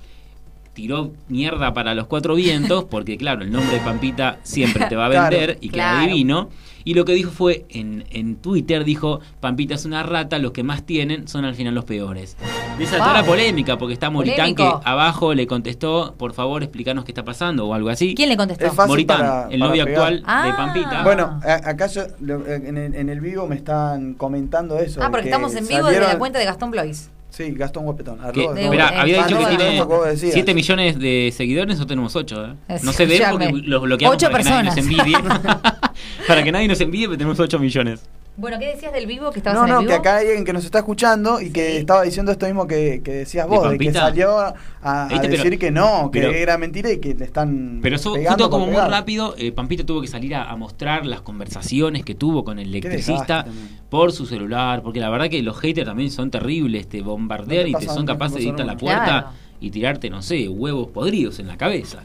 tiró 0.75 1.13
mierda 1.29 1.75
para 1.75 1.93
los 1.95 2.07
cuatro 2.07 2.37
vientos, 2.37 2.85
porque 2.85 3.17
claro, 3.19 3.43
el 3.43 3.51
nombre 3.51 3.75
de 3.75 3.81
Pampita 3.81 4.39
siempre 4.45 4.87
te 4.87 4.95
va 4.95 5.07
a 5.07 5.09
Claro, 5.11 5.31
vender 5.37 5.59
y 5.61 5.69
queda 5.71 5.91
claro. 5.95 6.07
divino. 6.07 6.51
Y 6.89 6.95
lo 6.95 7.05
que 7.05 7.13
dijo 7.13 7.31
fue, 7.31 7.67
en, 7.69 8.07
en 8.13 8.37
Twitter 8.37 8.83
dijo, 8.83 9.21
Pampita 9.41 9.75
es 9.75 9.85
una 9.85 10.03
rata, 10.05 10.39
los 10.39 10.53
que 10.53 10.63
más 10.63 10.85
tienen 10.87 11.29
son 11.29 11.45
al 11.45 11.55
final 11.55 11.75
los 11.75 11.85
peores. 11.85 12.35
Desató 12.79 13.05
Wow. 13.05 13.13
la 13.13 13.25
polémica, 13.25 13.77
porque 13.77 13.93
está 13.93 14.09
Moritán 14.09 14.55
que 14.55 14.67
abajo 14.85 15.35
le 15.35 15.47
contestó, 15.47 16.15
por 16.17 16.33
favor 16.33 16.63
explícanos 16.63 17.05
qué 17.05 17.11
está 17.11 17.27
pasando 17.27 17.67
o 17.67 17.75
algo 17.75 17.91
así. 17.91 18.15
¿Quién 18.15 18.31
le 18.31 18.39
contestó? 18.39 18.65
Es 18.65 18.73
fácil 18.73 18.89
Moritán, 18.89 19.19
para- 19.19 19.49
el 19.51 19.61
novio 19.61 19.83
actual 19.83 20.17
de 20.21 20.23
Ah. 20.25 20.55
Pampita. 20.57 21.03
Bueno, 21.05 21.39
a- 21.45 21.69
acá 21.69 21.89
yo, 21.89 22.05
lo- 22.21 22.47
en, 22.47 22.79
el, 22.79 22.95
en 22.95 23.09
el 23.11 23.21
vivo 23.21 23.47
me 23.47 23.57
están 23.57 24.15
comentando 24.15 24.79
eso. 24.79 25.03
Ah, 25.03 25.09
porque 25.11 25.25
que 25.25 25.29
estamos 25.29 25.55
en 25.57 25.65
vivo 25.69 25.81
desde 25.89 25.89
salieron- 25.97 26.09
la 26.15 26.19
cuenta 26.19 26.39
de 26.39 26.47
Gastón 26.47 26.71
Blois. 26.71 27.11
Sí, 27.31 27.51
Gastón 27.53 27.85
Guapetón. 27.85 28.19
Arroba- 28.21 28.55
De- 28.55 28.69
mirá, 28.71 28.89
eh, 28.89 28.99
había 29.01 29.27
dicho 29.27 29.39
que 29.39 29.57
tiene 29.57 29.79
como 29.79 29.97
vos 29.99 30.07
decías. 30.07 30.33
7 30.35 30.55
millones 30.55 30.99
de 30.99 31.33
seguidores, 31.37 31.69
nosotros 31.77 31.89
tenemos 31.89 32.17
8. 32.17 32.57
No 32.83 32.93
se 32.93 33.07
ve 33.07 33.17
Escuchame. 33.17 33.51
porque 33.51 33.67
los 33.69 33.83
bloqueamos 33.83 34.17
Ocho 34.17 34.31
para 34.31 34.43
que 34.45 34.51
nadie 34.51 34.65
nos 34.65 34.75
personas. 34.75 34.99
envidie. 34.99 35.19
para 36.27 36.43
que 36.45 36.53
nadie 36.53 36.69
nos 36.69 36.81
envidie, 36.81 37.07
pero 37.07 37.19
tenemos 37.19 37.39
8 37.39 37.59
millones. 37.59 38.01
Bueno, 38.41 38.57
¿qué 38.61 38.67
decías 38.69 38.93
del 38.93 39.07
vivo 39.07 39.33
que 39.33 39.41
estabas 39.41 39.59
No, 39.59 39.65
en 39.65 39.69
el 39.71 39.75
no, 39.75 39.81
vivo? 39.81 39.91
que 39.91 39.97
acá 39.97 40.17
hay 40.19 40.29
alguien 40.29 40.45
que 40.45 40.53
nos 40.53 40.65
está 40.65 40.79
escuchando 40.79 41.41
y 41.41 41.51
que 41.51 41.79
estaba 41.79 42.03
diciendo 42.05 42.31
esto 42.31 42.47
mismo 42.47 42.69
que, 42.69 43.01
que 43.03 43.13
decías 43.13 43.51
¿De 43.51 43.57
vos, 43.57 43.65
de, 43.65 43.77
que 43.77 43.85
Pampita? 43.87 44.01
salió 44.01 44.39
a, 44.39 44.55
a 44.81 45.09
¿Viste? 45.09 45.29
Pero- 45.29 45.43
decir 45.43 45.59
que 45.59 45.71
no, 45.73 46.09
que 46.13 46.21
pero- 46.21 46.33
era 46.33 46.57
mentira 46.57 46.89
y 46.93 46.99
que 46.99 47.15
le 47.15 47.25
están. 47.25 47.81
Pero 47.83 47.97
eso 47.97 48.13
pegando 48.13 48.45
justo 48.45 48.51
como 48.51 48.67
muy 48.67 48.77
rápido, 48.77 49.35
eh, 49.37 49.51
Pampita 49.51 49.85
tuvo 49.85 50.01
que 50.01 50.07
salir 50.07 50.37
a, 50.37 50.45
a 50.49 50.55
mostrar 50.55 51.05
las 51.05 51.21
conversaciones 51.21 52.05
que 52.05 52.15
tuvo 52.15 52.45
con 52.45 52.61
el 52.61 52.69
electricista 52.69 53.45
por 53.91 54.13
su 54.13 54.25
celular, 54.25 54.83
porque 54.83 55.01
la 55.01 55.11
verdad 55.11 55.29
que 55.29 55.43
los 55.43 55.59
haters 55.59 55.89
también 55.89 56.13
son 56.13 56.31
terribles, 56.31 56.89
te 56.89 57.03
bombardean 57.03 57.73
No 57.73 57.79
te 57.79 57.85
y 57.85 57.89
te 57.89 57.93
son 57.93 58.05
no 58.07 58.13
capaces 58.13 58.37
de 58.39 58.45
irte 58.45 58.63
a 58.63 58.67
la 58.67 58.77
puerta 58.77 59.05
Claro. 59.05 59.29
y 59.61 59.71
tirarte, 59.73 60.11
no 60.11 60.23
sé, 60.23 60.49
huevos 60.49 60.87
podridos 60.91 61.41
en 61.41 61.49
la 61.49 61.57
cabeza. 61.57 62.05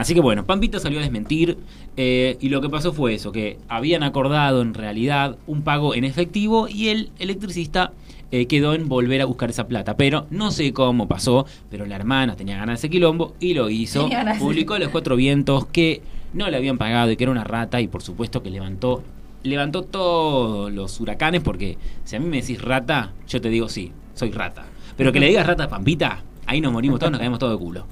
Así 0.00 0.14
que 0.14 0.20
bueno, 0.20 0.46
Pampita 0.46 0.80
salió 0.80 0.98
a 0.98 1.02
desmentir 1.02 1.58
eh, 1.98 2.38
y 2.40 2.48
lo 2.48 2.62
que 2.62 2.70
pasó 2.70 2.94
fue 2.94 3.12
eso, 3.12 3.32
que 3.32 3.58
habían 3.68 4.02
acordado 4.02 4.62
en 4.62 4.72
realidad 4.72 5.36
un 5.46 5.60
pago 5.60 5.94
en 5.94 6.04
efectivo 6.04 6.68
y 6.68 6.88
el 6.88 7.10
electricista 7.18 7.92
eh, 8.30 8.46
quedó 8.46 8.72
en 8.72 8.88
volver 8.88 9.20
a 9.20 9.26
buscar 9.26 9.50
esa 9.50 9.68
plata. 9.68 9.98
Pero 9.98 10.26
no 10.30 10.52
sé 10.52 10.72
cómo 10.72 11.06
pasó, 11.06 11.44
pero 11.70 11.84
la 11.84 11.96
hermana 11.96 12.34
tenía 12.34 12.56
ganas 12.56 12.80
de 12.80 12.86
ese 12.86 12.90
quilombo 12.90 13.34
y 13.40 13.52
lo 13.52 13.68
hizo. 13.68 14.08
Publicó 14.38 14.72
a 14.72 14.78
los 14.78 14.88
cuatro 14.88 15.16
vientos 15.16 15.66
que 15.66 16.00
no 16.32 16.48
le 16.48 16.56
habían 16.56 16.78
pagado 16.78 17.10
y 17.10 17.18
que 17.18 17.24
era 17.24 17.30
una 17.30 17.44
rata 17.44 17.78
y 17.82 17.86
por 17.86 18.00
supuesto 18.00 18.42
que 18.42 18.48
levantó 18.48 19.02
levantó 19.42 19.82
todos 19.82 20.72
los 20.72 20.98
huracanes 20.98 21.42
porque 21.42 21.76
si 22.04 22.16
a 22.16 22.20
mí 22.20 22.26
me 22.26 22.40
decís 22.40 22.62
rata, 22.62 23.12
yo 23.28 23.38
te 23.42 23.50
digo 23.50 23.68
sí, 23.68 23.92
soy 24.14 24.30
rata. 24.30 24.64
Pero 24.96 25.12
que 25.12 25.20
le 25.20 25.26
digas 25.26 25.46
rata 25.46 25.64
a 25.64 25.68
Pampita, 25.68 26.22
ahí 26.46 26.62
nos 26.62 26.72
morimos 26.72 26.98
todos, 26.98 27.12
nos 27.12 27.18
caemos 27.18 27.38
todos 27.38 27.52
de 27.52 27.62
culo. 27.62 27.84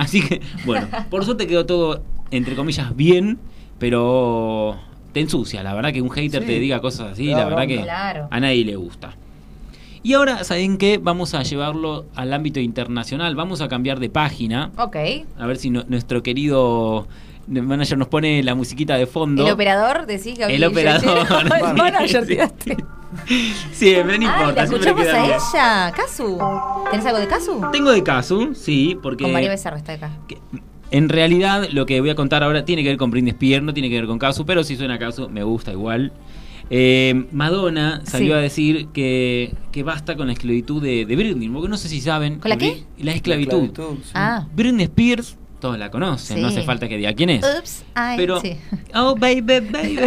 Así 0.00 0.20
que, 0.26 0.40
bueno, 0.64 0.86
por 1.10 1.24
suerte 1.24 1.46
quedó 1.46 1.66
todo, 1.66 2.02
entre 2.30 2.54
comillas, 2.56 2.94
bien, 2.96 3.38
pero 3.78 4.76
te 5.12 5.20
ensucia. 5.20 5.62
La 5.62 5.74
verdad 5.74 5.92
que 5.92 6.02
un 6.02 6.10
hater 6.10 6.42
Sí. 6.42 6.46
te 6.46 6.58
diga 6.60 6.80
cosas 6.80 7.12
así, 7.12 7.26
la 7.26 7.38
da 7.38 7.44
verdad 7.46 7.66
que 7.66 7.82
Claro. 7.82 8.28
a 8.30 8.40
nadie 8.40 8.64
le 8.64 8.76
gusta. 8.76 9.14
Y 10.02 10.14
ahora, 10.14 10.44
¿saben 10.44 10.78
qué? 10.78 10.98
Vamos 10.98 11.34
a 11.34 11.42
llevarlo 11.42 12.06
al 12.14 12.32
ámbito 12.32 12.58
internacional. 12.60 13.34
Vamos 13.36 13.60
a 13.60 13.68
cambiar 13.68 14.00
de 14.00 14.08
página. 14.08 14.70
Ok. 14.78 14.96
A 15.38 15.46
ver 15.46 15.58
si 15.58 15.68
no- 15.68 15.84
nuestro 15.88 16.22
querido 16.22 17.06
manager 17.46 17.98
nos 17.98 18.08
pone 18.08 18.42
la 18.42 18.54
musiquita 18.54 18.96
de 18.96 19.06
fondo. 19.06 19.44
El 19.46 19.52
operador, 19.52 20.06
decís, 20.06 20.38
Gabriel. 20.38 20.62
El 20.62 20.68
operador. 20.70 21.26
El 21.68 21.74
manager. 21.76 22.26
Siempre, 23.72 24.18
no 24.18 24.26
Ay, 24.30 24.34
importa. 24.40 24.62
la 24.62 24.66
siempre 24.68 24.90
escuchamos 24.90 25.14
a 25.14 25.22
bien. 25.26 25.34
ella. 25.54 25.92
Casu. 25.96 26.38
¿Tenés 26.90 27.06
algo 27.06 27.18
de 27.18 27.26
Casu? 27.28 27.60
Tengo 27.72 27.90
de 27.90 28.02
caso, 28.02 28.54
sí, 28.54 28.96
porque 29.02 29.24
Con 29.24 29.32
María 29.32 29.48
Becerra 29.50 29.76
está 29.76 29.92
acá. 29.94 30.10
que- 30.28 30.38
en 30.92 31.08
realidad 31.08 31.68
lo 31.72 31.86
que 31.86 32.00
voy 32.00 32.10
a 32.10 32.14
contar 32.16 32.42
ahora 32.42 32.64
tiene 32.64 32.82
que 32.82 32.88
ver 32.88 32.98
con 32.98 33.10
Britney 33.12 33.30
Spears, 33.30 33.62
no 33.64 33.72
tiene 33.72 33.88
que 33.88 33.94
ver 33.96 34.06
con 34.06 34.18
Casu, 34.18 34.44
pero 34.44 34.64
si 34.64 34.76
suena 34.76 34.94
a 34.94 34.98
Casu 34.98 35.28
me 35.28 35.42
gusta 35.44 35.70
igual. 35.72 36.12
Eh, 36.72 37.26
Madonna 37.32 38.00
salió 38.04 38.28
Sí. 38.28 38.32
a 38.32 38.36
decir 38.36 38.86
que, 38.88 39.54
que 39.72 39.82
basta 39.82 40.16
con 40.16 40.28
la 40.28 40.32
esclavitud 40.32 40.80
de, 40.82 41.04
de 41.06 41.16
Britney, 41.16 41.48
porque 41.48 41.68
no 41.68 41.76
sé 41.76 41.88
si 41.88 42.00
saben. 42.00 42.38
¿Con 42.38 42.48
la 42.48 42.56
qué? 42.56 42.84
La 42.98 43.12
esclavitud. 43.12 43.70
sí. 44.04 44.10
Ah. 44.14 44.46
Britney 44.54 44.84
Spears, 44.84 45.36
todos 45.60 45.78
la 45.78 45.90
conocen, 45.90 46.36
Sí. 46.38 46.42
no 46.42 46.48
hace 46.48 46.62
falta 46.62 46.88
que 46.88 46.96
diga 46.96 47.12
quién 47.14 47.30
es. 47.30 47.84
Pero, 48.16 48.40
sí. 48.40 48.56
oh 48.94 49.14
baby, 49.18 49.40
baby. 49.42 49.98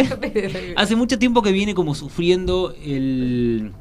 Hace 0.76 0.96
mucho 0.96 1.18
tiempo 1.18 1.40
que 1.42 1.52
viene 1.52 1.74
como 1.74 1.94
sufriendo 1.94 2.74
el, 2.84 3.72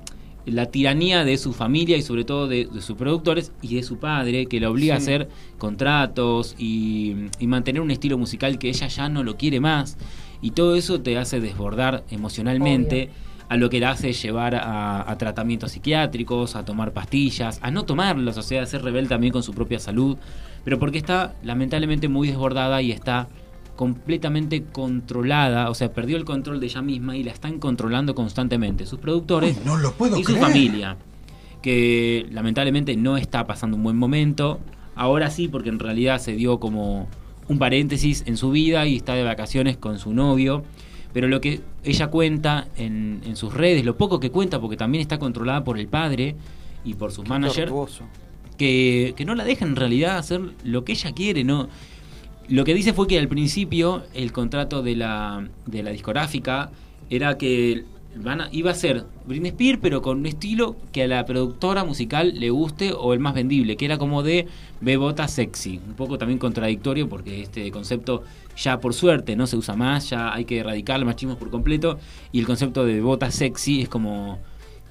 la 0.45 0.67
tiranía 0.67 1.25
de 1.25 1.37
su 1.37 1.51
familia 1.53 1.97
y 1.97 2.01
sobre 2.01 2.23
todo 2.23 2.47
de, 2.47 2.65
de 2.71 2.81
sus 2.81 2.95
productores 2.95 3.51
y 3.61 3.75
de 3.75 3.83
su 3.83 3.97
padre, 3.97 4.45
que 4.45 4.59
la 4.59 4.69
obliga 4.69 4.93
a 4.95 4.97
hacer 4.97 5.27
contratos 5.57 6.55
y, 6.57 7.15
y 7.39 7.47
mantener 7.47 7.81
un 7.81 7.91
estilo 7.91 8.17
musical 8.17 8.57
que 8.59 8.69
ella 8.69 8.87
ya 8.87 9.09
no 9.09 9.23
lo 9.23 9.37
quiere 9.37 9.59
más. 9.59 9.97
Y 10.41 10.51
todo 10.51 10.75
eso 10.75 11.01
te 11.01 11.17
hace 11.17 11.39
desbordar 11.39 12.03
emocionalmente. 12.11 13.09
A 13.49 13.57
lo 13.57 13.69
que 13.69 13.79
la 13.79 13.91
hace 13.91 14.13
llevar 14.13 14.55
a, 14.55 15.07
a 15.11 15.17
tratamientos 15.17 15.73
psiquiátricos, 15.73 16.55
a 16.55 16.65
tomar 16.65 16.91
pastillas, 16.91 17.59
a 17.61 17.69
no 17.69 17.83
tomarlos, 17.83 18.35
o 18.37 18.41
sea, 18.41 18.63
a 18.63 18.65
ser 18.65 18.81
rebelde 18.81 19.09
también 19.09 19.31
con 19.31 19.43
su 19.43 19.53
propia 19.53 19.77
salud, 19.79 20.17
pero 20.63 20.79
porque 20.79 20.97
está 20.97 21.35
lamentablemente 21.43 22.07
muy 22.07 22.27
desbordada 22.27 22.81
y 22.81 22.91
está 22.91 23.27
completamente 23.75 24.63
controlada, 24.63 25.69
o 25.69 25.73
sea, 25.73 25.91
perdió 25.91 26.17
el 26.17 26.25
control 26.25 26.59
de 26.59 26.67
ella 26.67 26.81
misma 26.81 27.17
y 27.17 27.23
la 27.23 27.31
están 27.31 27.59
controlando 27.59 28.13
constantemente 28.13 28.85
sus 28.85 28.99
productores 28.99 29.65
no 29.65 29.77
lo 29.77 29.93
puedo 29.93 30.15
y 30.17 30.23
su 30.23 30.33
creer. 30.33 30.41
familia, 30.41 30.97
que 31.61 32.27
lamentablemente 32.31 32.95
no 32.95 33.17
está 33.17 33.47
pasando 33.47 33.77
un 33.77 33.83
buen 33.83 33.97
momento. 33.97 34.59
Ahora 34.95 35.31
sí, 35.31 35.47
porque 35.47 35.69
en 35.69 35.79
realidad 35.79 36.19
se 36.19 36.33
dio 36.33 36.59
como 36.59 37.07
un 37.47 37.57
paréntesis 37.57 38.23
en 38.27 38.37
su 38.37 38.51
vida 38.51 38.85
y 38.85 38.95
está 38.95 39.15
de 39.15 39.23
vacaciones 39.23 39.77
con 39.77 39.97
su 39.97 40.13
novio. 40.13 40.63
Pero 41.13 41.27
lo 41.27 41.41
que 41.41 41.61
ella 41.83 42.07
cuenta 42.07 42.67
en, 42.75 43.21
en 43.25 43.35
sus 43.35 43.53
redes, 43.53 43.85
lo 43.85 43.97
poco 43.97 44.19
que 44.19 44.29
cuenta, 44.31 44.59
porque 44.59 44.77
también 44.77 45.01
está 45.01 45.19
controlada 45.19 45.63
por 45.63 45.79
el 45.79 45.87
padre 45.87 46.35
y 46.83 46.95
por 46.95 47.11
sus 47.11 47.27
managers, 47.27 47.69
Tortuoso. 47.69 48.03
Que, 48.57 49.13
que 49.15 49.25
no 49.25 49.35
la 49.35 49.43
dejan 49.43 49.69
en 49.69 49.75
realidad 49.75 50.17
hacer 50.17 50.41
lo 50.63 50.83
que 50.85 50.93
ella 50.93 51.11
quiere, 51.13 51.43
¿no? 51.43 51.69
Lo 52.49 52.65
que 52.65 52.73
dice 52.73 52.93
fue 52.93 53.07
que 53.07 53.17
al 53.17 53.27
principio 53.27 54.03
el 54.13 54.31
contrato 54.31 54.83
de 54.83 54.95
la, 54.95 55.47
de 55.65 55.81
la 55.83 55.91
discográfica 55.91 56.71
era 57.09 57.37
que 57.37 57.85
van 58.15 58.41
a- 58.41 58.49
iba 58.51 58.69
a 58.69 58.75
ser 58.75 59.05
Britney 59.25 59.49
Spears, 59.51 59.79
pero 59.81 60.01
con 60.01 60.19
un 60.19 60.25
estilo 60.27 60.75
que 60.91 61.03
a 61.03 61.07
la 61.07 61.25
productora 61.25 61.83
musical 61.83 62.33
le 62.39 62.49
guste 62.51 62.91
o 62.93 63.13
el 63.13 63.19
más 63.19 63.33
vendible, 63.33 63.75
que 63.77 63.85
era 63.85 63.97
como 63.97 64.21
de 64.23 64.47
bebota 64.81 65.27
sexy. 65.27 65.79
Un 65.87 65.93
poco 65.95 66.17
también 66.17 66.37
contradictorio 66.37 67.07
porque 67.09 67.41
este 67.41 67.71
concepto 67.71 68.23
ya 68.55 68.79
por 68.79 68.93
suerte 68.93 69.35
no 69.35 69.47
se 69.47 69.55
usa 69.57 69.75
más, 69.75 70.09
ya 70.11 70.31
hay 70.33 70.45
que 70.45 70.59
erradicar 70.59 70.99
el 70.99 71.05
machismo 71.05 71.37
por 71.37 71.49
completo 71.49 71.97
y 72.31 72.39
el 72.39 72.45
concepto 72.45 72.85
de 72.85 72.95
bebota 72.95 73.31
sexy 73.31 73.81
es 73.81 73.89
como 73.89 74.37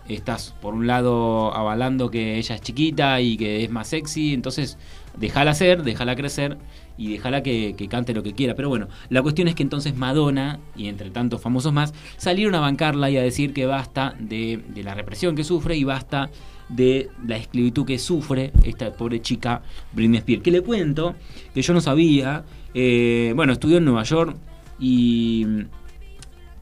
estás 0.08 0.54
por 0.60 0.74
un 0.74 0.86
lado 0.86 1.54
avalando 1.54 2.10
que 2.10 2.38
ella 2.38 2.54
es 2.54 2.60
chiquita 2.60 3.20
y 3.20 3.36
que 3.36 3.64
es 3.64 3.70
más 3.70 3.88
sexy, 3.88 4.34
entonces 4.34 4.78
déjala 5.16 5.54
ser, 5.54 5.82
déjala 5.82 6.16
crecer 6.16 6.58
y 6.96 7.12
déjala 7.12 7.42
que, 7.42 7.74
que 7.76 7.88
cante 7.88 8.14
lo 8.14 8.22
que 8.22 8.34
quiera. 8.34 8.54
Pero 8.54 8.68
bueno, 8.68 8.88
la 9.08 9.22
cuestión 9.22 9.48
es 9.48 9.54
que 9.54 9.62
entonces 9.62 9.96
Madonna, 9.96 10.60
y 10.76 10.88
entre 10.88 11.10
tantos 11.10 11.40
famosos 11.40 11.72
más, 11.72 11.94
salieron 12.16 12.54
a 12.54 12.60
bancarla 12.60 13.10
y 13.10 13.16
a 13.16 13.22
decir 13.22 13.52
que 13.52 13.66
basta 13.66 14.14
de, 14.18 14.60
de 14.68 14.82
la 14.82 14.94
represión 14.94 15.34
que 15.34 15.44
sufre 15.44 15.76
y 15.76 15.84
basta 15.84 16.30
de 16.68 17.10
la 17.26 17.36
esclavitud 17.36 17.84
que 17.84 17.98
sufre 17.98 18.52
esta 18.64 18.92
pobre 18.92 19.20
chica 19.20 19.62
Britney 19.92 20.18
Spears. 20.18 20.42
Que 20.42 20.50
le 20.50 20.62
cuento 20.62 21.14
que 21.54 21.62
yo 21.62 21.74
no 21.74 21.80
sabía, 21.80 22.44
eh, 22.74 23.32
bueno, 23.36 23.52
estudió 23.52 23.78
en 23.78 23.84
Nueva 23.84 24.02
York 24.04 24.36
y 24.78 25.46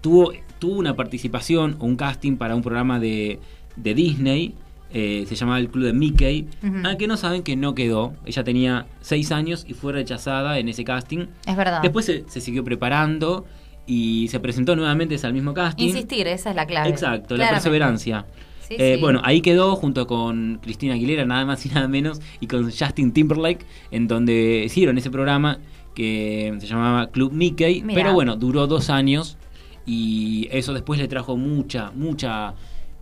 tuvo, 0.00 0.32
tuvo 0.60 0.78
una 0.78 0.94
participación 0.94 1.74
o 1.80 1.86
un 1.86 1.96
casting 1.96 2.36
para 2.36 2.54
un 2.54 2.62
programa 2.62 3.00
de, 3.00 3.40
de 3.76 3.94
Disney. 3.94 4.54
eh, 4.92 5.24
se 5.28 5.34
llamaba 5.36 5.58
el 5.58 5.68
Club 5.68 5.84
de 5.86 5.92
Mickey. 5.92 6.48
Ujú. 6.64 6.76
Ah, 6.84 6.96
que 6.96 7.06
no 7.06 7.16
saben 7.16 7.42
que 7.42 7.54
no 7.56 7.74
quedó. 7.74 8.12
Ella 8.26 8.42
tenía 8.44 8.86
6 9.02 9.30
años 9.32 9.64
y 9.68 9.74
fue 9.74 9.92
rechazada 9.92 10.58
en 10.58 10.68
ese 10.68 10.82
casting. 10.84 11.26
Es 11.46 11.56
verdad. 11.56 11.80
Después 11.82 12.04
se, 12.06 12.24
se 12.28 12.40
siguió 12.40 12.62
preparando 12.64 13.44
y 13.86 14.28
se 14.28 14.38
presentó 14.40 14.74
nuevamente 14.76 15.16
al 15.22 15.32
mismo 15.32 15.54
casting. 15.54 15.86
Insistir, 15.88 16.26
esa 16.26 16.50
es 16.50 16.56
la 16.56 16.66
clave. 16.66 16.88
Exacto, 16.90 17.36
la 17.36 17.50
perseverancia. 17.50 18.26
Sí, 18.68 18.74
Eh, 18.78 18.94
sí. 18.96 19.00
Bueno, 19.00 19.20
ahí 19.24 19.40
quedó 19.40 19.74
junto 19.76 20.06
con 20.06 20.58
Cristina 20.62 20.94
Aguilera, 20.94 21.24
nada 21.24 21.44
más 21.44 21.64
y 21.66 21.70
nada 21.70 21.88
menos, 21.88 22.20
y 22.40 22.46
con 22.48 22.64
Justin 22.70 23.12
Timberlake, 23.12 23.64
en 23.92 24.06
donde 24.08 24.62
hicieron 24.66 24.96
ese 24.98 25.10
programa 25.10 25.58
que 25.94 26.54
se 26.60 26.66
llamaba 26.66 27.10
Club 27.10 27.32
Mickey. 27.32 27.82
Mirá. 27.82 27.94
Pero 28.00 28.12
bueno, 28.14 28.36
duró 28.36 28.66
dos 28.66 28.90
años 28.90 29.38
y 29.86 30.48
eso 30.50 30.72
después 30.72 31.00
le 31.00 31.08
trajo 31.08 31.36
mucha, 31.36 31.90
mucha 31.92 32.54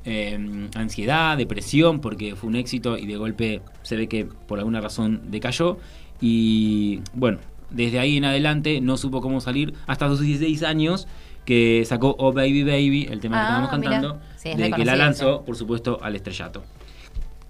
eh, 0.04 0.68
ansiedad, 0.75 1.37
depresión, 1.37 2.00
porque 2.00 2.37
fue 2.37 2.49
un 2.49 2.56
éxito 2.56 2.97
y 2.97 3.06
de 3.06 3.16
golpe 3.16 3.61
se 3.82 3.97
ve 3.97 4.08
que 4.08 4.25
por 4.25 4.58
alguna 4.58 4.80
razón 4.80 5.23
decayó. 5.30 5.78
Y 6.20 7.00
bueno, 7.14 7.38
desde 7.70 7.99
ahí 7.99 8.16
en 8.16 8.25
adelante 8.25 8.80
no 8.80 8.97
supo 8.97 9.20
cómo 9.20 9.40
salir 9.40 9.75
hasta 9.87 10.08
sus 10.08 10.20
16 10.20 10.62
años 10.62 11.06
que 11.44 11.82
sacó 11.87 12.14
Oh 12.18 12.32
Baby 12.32 12.62
Baby, 12.62 13.08
el 13.11 13.20
tema 13.20 13.37
que 13.37 13.40
Ah, 13.40 13.44
estábamos 13.44 13.70
cantando, 13.70 14.20
Sí, 14.37 14.50
es 14.50 14.58
de 14.58 14.70
que 14.70 14.85
la 14.85 14.97
lanzó, 14.97 15.44
por 15.44 15.56
supuesto, 15.56 15.99
al 16.02 16.14
estrellato. 16.14 16.62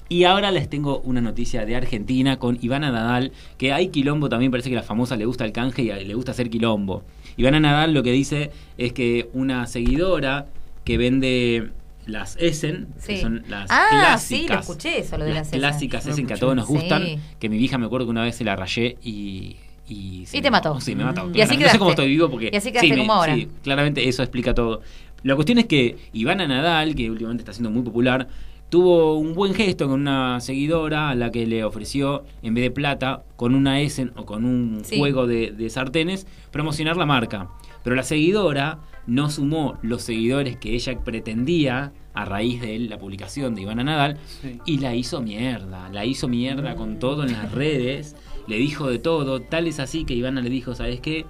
Y 0.09 0.25
ahora 0.25 0.51
les 0.51 0.71
tengo 0.71 1.01
una 1.01 1.21
noticia 1.21 1.67
de 1.67 1.77
Argentina 1.77 2.39
con 2.39 2.59
Ivana 2.63 2.91
Nadal, 2.91 3.33
que 3.59 3.73
hay 3.73 3.89
quilombo 3.89 4.29
también, 4.29 4.51
parece 4.51 4.71
que 4.71 4.77
a 4.77 4.81
la 4.81 4.87
famosa 4.87 5.17
le 5.17 5.27
gusta 5.27 5.45
el 5.45 5.53
canje 5.53 5.83
y 5.83 6.05
le 6.05 6.15
gusta 6.15 6.31
hacer 6.31 6.49
quilombo. 6.49 7.03
Ivana 7.39 7.59
Nadal 7.61 7.95
lo 7.95 8.03
que 8.03 8.13
dice 8.13 8.51
es 8.77 8.93
que 8.93 9.31
una 9.33 9.67
seguidora 9.67 10.47
que 10.85 10.99
vende 10.99 11.71
las 12.05 12.37
Essen, 12.37 12.89
que 13.07 13.17
Sí. 13.17 13.21
son 13.23 13.45
las 13.49 13.71
Ah, 13.71 14.19
sí, 14.19 14.47
clásicas, 14.47 14.57
lo 14.57 14.61
escuché 14.61 14.99
eso, 15.01 15.17
lo 15.19 15.25
de 15.25 15.35
las 15.35 15.47
Essen. 15.47 15.59
clásicas 15.61 16.07
Essen 16.07 16.27
que 16.27 16.35
a 16.35 16.37
todos 16.37 16.55
nos 16.57 16.67
gustan, 16.67 17.03
Sí. 17.05 17.19
que 17.39 17.49
mi 17.49 17.57
vieja 17.59 17.79
me 17.79 17.87
acuerdo 17.87 18.07
que 18.07 18.11
una 18.11 18.23
vez 18.25 18.37
se 18.37 18.45
la 18.45 18.55
rayé 18.57 18.97
y... 19.03 19.57
Y, 19.91 20.27
se 20.27 20.37
Y 20.37 20.43
te 20.43 20.49
me- 20.49 20.51
mató. 20.59 20.79
Sí, 20.83 20.95
me 20.95 21.03
mató. 21.05 21.31
Y 21.33 21.41
así 21.41 21.57
no 21.57 21.67
sé 21.67 21.79
cómo 21.79 21.91
estoy 21.91 22.09
vivo 22.09 22.29
porque... 22.29 22.51
Y 22.53 22.57
así 22.57 22.71
quedaste 22.71 22.89
sí, 22.89 22.93
me- 22.93 22.99
como 22.99 23.15
ahora. 23.15 23.35
sí, 23.35 23.49
claramente 23.63 24.07
eso 24.07 24.23
explica 24.23 24.53
todo. 24.53 24.83
La 25.23 25.35
cuestión 25.35 25.57
es 25.59 25.65
que 25.65 25.97
Ivana 26.13 26.47
Nadal, 26.47 26.95
que 26.95 27.11
últimamente 27.11 27.41
está 27.41 27.55
siendo 27.55 27.71
muy 27.71 27.81
popular, 27.83 28.29
tuvo 28.69 29.17
un 29.19 29.35
buen 29.35 29.55
gesto 29.55 29.87
con 29.89 30.01
una 30.01 30.41
seguidora 30.41 31.11
a 31.11 31.15
la 31.15 31.31
que 31.31 31.47
le 31.47 31.65
ofreció, 31.65 32.25
en 32.43 32.55
vez 32.55 32.65
de 32.65 32.71
plata, 32.71 33.23
con 33.37 33.55
una 33.55 33.81
Essen 33.81 34.13
o 34.17 34.25
con 34.27 34.45
un 34.45 34.81
Sí. 34.85 34.99
juego 34.99 35.27
de, 35.27 35.53
de 35.53 35.71
sartenes, 35.71 36.27
promocionar 36.51 36.97
la 36.97 37.07
marca. 37.07 37.49
Pero 37.85 37.97
la 37.97 38.03
seguidora 38.03 38.79
no 39.07 39.31
sumó 39.31 39.79
los 39.83 40.03
seguidores 40.03 40.57
que 40.59 40.75
ella 40.75 40.99
pretendía 41.03 41.93
a 42.13 42.25
raíz 42.25 42.61
de 42.61 42.79
la 42.81 42.99
publicación 42.99 43.55
de 43.55 43.63
Ivana 43.63 43.85
Nadal 43.85 44.19
Sí. 44.43 44.59
y 44.67 44.79
la 44.79 44.95
hizo 44.95 45.23
mierda, 45.23 45.89
la 45.91 46.05
hizo 46.05 46.29
mierda 46.29 46.75
con 46.75 46.99
todo 46.99 47.23
en 47.25 47.33
las 47.33 47.53
redes, 47.53 48.17
le 48.47 48.57
dijo 48.59 48.89
de 48.89 48.99
todo, 48.99 49.41
tal 49.41 49.67
es 49.67 49.79
así 49.81 50.05
que 50.05 50.15
Ivana 50.15 50.41
le 50.43 50.51
dijo, 50.51 50.75
¿sabes 50.75 51.01
qué? 51.01 51.25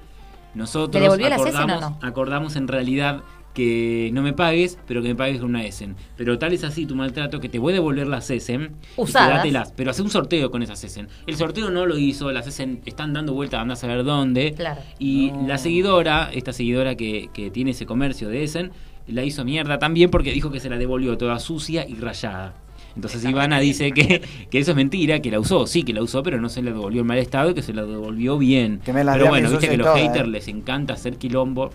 Nosotros 0.55 0.95
¿Le 0.95 1.01
devolvió 1.03 1.29
las 1.29 1.41
Essen 1.43 1.55
o 1.55 1.59
acordamos, 1.59 1.81
no? 2.03 2.09
acordamos 2.09 2.57
en 2.57 2.69
realidad 2.69 3.21
que 3.59 4.11
no 4.13 4.23
me 4.23 4.33
pagues, 4.33 4.79
pero 4.87 5.03
que 5.03 5.09
me 5.09 5.15
pagues 5.17 5.41
con 5.41 5.51
una 5.51 5.65
Essen. 5.65 5.97
Pero 6.17 6.39
tal 6.39 6.53
es 6.53 6.63
así 6.63 6.87
tu 6.87 6.95
maltrato 6.95 7.41
que 7.41 7.49
te 7.49 7.59
voy 7.59 7.73
a 7.73 7.75
devolver 7.75 8.07
las 8.07 8.31
Essen 8.31 8.77
y 8.97 9.01
Usadas. 9.01 9.73
Pero 9.75 9.91
hace 9.91 10.03
un 10.03 10.11
sorteo 10.11 10.53
con 10.53 10.63
esas 10.63 10.83
Essen. 10.85 11.09
El 11.27 11.35
sorteo 11.35 11.69
no 11.71 11.85
lo 11.85 11.99
hizo, 11.99 12.31
las 12.31 12.47
Essen 12.47 12.81
están 12.87 13.13
dando 13.13 13.35
vuelta, 13.35 13.61
anda 13.61 13.75
a 13.75 13.77
saber 13.77 14.05
dónde. 14.05 14.55
Claro. 14.55 14.81
Y 15.01 15.33
No. 15.33 15.49
la 15.49 15.59
seguidora, 15.59 16.31
esta 16.33 16.53
seguidora 16.53 16.95
que, 16.95 17.31
que 17.35 17.51
tiene 17.51 17.73
ese 17.73 17.85
comercio 17.85 18.29
de 18.29 18.45
Essen, 18.45 18.71
la 19.09 19.25
hizo 19.25 19.45
mierda 19.45 19.81
también 19.81 20.11
porque 20.11 20.33
dijo 20.33 20.53
que 20.53 20.61
se 20.61 20.71
la 20.71 20.77
devolvió 20.79 21.19
toda 21.19 21.41
sucia 21.41 21.85
y 21.89 21.95
rayada. 21.97 22.55
Entonces 22.95 23.25
Ivana 23.25 23.59
dice 23.61 23.93
que, 23.93 24.23
que 24.51 24.59
eso 24.59 24.71
es 24.73 24.77
mentira, 24.77 25.21
que 25.21 25.31
la 25.31 25.41
usó, 25.41 25.67
sí 25.67 25.83
que 25.83 25.93
la 25.93 26.03
usó, 26.03 26.23
pero 26.23 26.41
no 26.41 26.49
se 26.49 26.63
la 26.63 26.71
devolvió 26.71 27.01
en 27.03 27.07
mal 27.07 27.19
estado, 27.19 27.55
que 27.55 27.63
se 27.63 27.73
la 27.73 27.83
devolvió 27.85 28.39
bien. 28.39 28.81
Que 28.85 28.93
me 28.93 29.03
la 29.05 29.13
pero 29.15 29.29
bueno, 29.29 29.51
viste 29.51 29.69
que 29.69 29.75
y 29.75 29.77
los 29.77 29.87
toda, 29.87 29.99
haters 29.99 30.27
eh. 30.29 30.31
les 30.31 30.49
encanta 30.49 30.95
hacer 30.95 31.17
quilombo. 31.17 31.71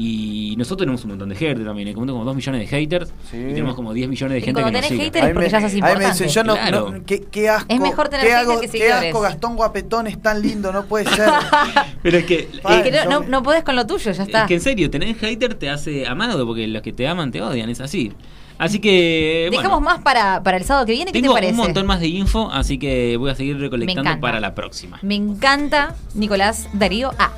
Y 0.00 0.54
nosotros 0.56 0.78
tenemos 0.86 1.02
un 1.02 1.10
montón 1.10 1.28
de 1.28 1.34
haters 1.34 1.64
también, 1.64 1.88
¿eh? 1.88 1.92
como 1.92 2.06
como 2.06 2.24
2 2.24 2.36
millones 2.36 2.60
de 2.60 2.66
haters. 2.68 3.10
Sí. 3.28 3.36
Y 3.36 3.40
tenemos 3.48 3.74
como 3.74 3.92
10 3.92 4.08
millones 4.08 4.34
de 4.36 4.40
gente 4.42 4.58
que 4.60 4.62
cuando 4.62 4.78
nos 4.78 4.88
tenés 4.88 5.04
sigue. 5.04 5.18
haters- 5.20 5.26
es 5.28 5.34
porque 5.34 5.48
ya 5.50 5.60
sos 5.60 5.66
ahí 5.66 5.72
me 5.82 5.88
importante. 5.88 6.12
dicen, 6.24 6.28
yo 6.28 6.44
no, 6.44 6.54
Claro. 6.54 6.90
no- 6.92 7.04
qué, 7.04 7.20
qué 7.22 7.48
asco. 7.48 7.66
Es 7.74 7.80
mejor 7.80 8.08
tener 8.08 8.26
qué, 8.26 8.32
haters 8.32 8.48
hago- 8.48 8.60
que 8.60 8.66
qué 8.68 8.72
seguidores. 8.78 9.08
asco, 9.08 9.20
Gastón 9.22 9.56
Guapetón 9.56 10.06
es 10.06 10.22
tan 10.22 10.40
lindo, 10.40 10.72
no 10.72 10.84
puede 10.84 11.04
ser. 11.10 11.28
Pero 12.02 12.16
es 12.18 12.24
que, 12.26 12.48
Ay, 12.62 12.76
Es 12.78 12.82
que 12.84 12.90
no, 12.92 13.10
no, 13.10 13.20
me- 13.22 13.26
no 13.26 13.42
podés 13.42 13.64
con 13.64 13.74
lo 13.74 13.86
tuyo, 13.88 14.12
ya 14.12 14.22
está. 14.22 14.42
Es 14.42 14.46
que 14.46 14.54
en 14.54 14.60
serio, 14.60 14.88
tener 14.88 15.16
hater 15.16 15.54
te 15.56 15.68
hace 15.68 16.06
amado 16.06 16.46
porque 16.46 16.68
los 16.68 16.80
que 16.82 16.92
te 16.92 17.08
aman 17.08 17.32
te 17.32 17.42
odian, 17.42 17.68
es 17.68 17.80
así. 17.80 18.12
Así 18.56 18.78
que. 18.78 19.48
bueno, 19.50 19.62
Dejamos 19.62 19.82
más 19.82 20.00
para, 20.02 20.42
para 20.44 20.56
el 20.58 20.64
sábado 20.64 20.86
que 20.86 20.92
viene. 20.92 21.10
¿Qué 21.12 21.20
Tengo 21.20 21.34
te 21.34 21.38
parece? 21.40 21.52
un 21.54 21.58
montón 21.58 21.86
más 21.86 21.98
de 21.98 22.06
info, 22.06 22.50
así 22.52 22.78
que 22.78 23.16
voy 23.16 23.30
a 23.30 23.34
seguir 23.34 23.56
Me 23.56 23.62
recolectando 23.62 24.02
encanta. 24.02 24.20
para 24.20 24.38
la 24.40 24.54
próxima. 24.54 24.98
Me 25.02 25.16
encanta 25.16 25.96
Nicolás 26.14 26.68
Darío 26.72 27.10
A. 27.18 27.30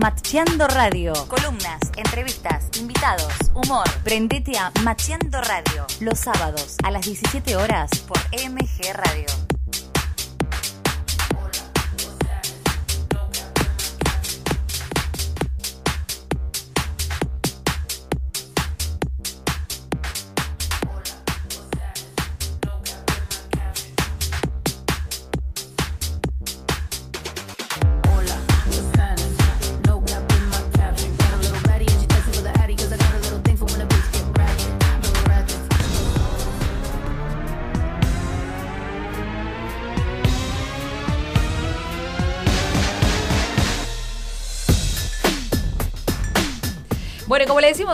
Macheando 0.00 0.66
Radio. 0.66 1.12
Columnas, 1.28 1.78
entrevistas, 1.94 2.70
invitados, 2.80 3.34
humor. 3.52 3.84
Prendete 4.02 4.56
a 4.56 4.72
Macheando 4.82 5.42
Radio. 5.42 5.86
Los 6.00 6.20
sábados 6.20 6.76
a 6.82 6.90
las 6.90 7.04
17 7.04 7.54
horas 7.56 7.90
por 8.08 8.16
MG 8.32 8.94
Radio. 8.94 9.59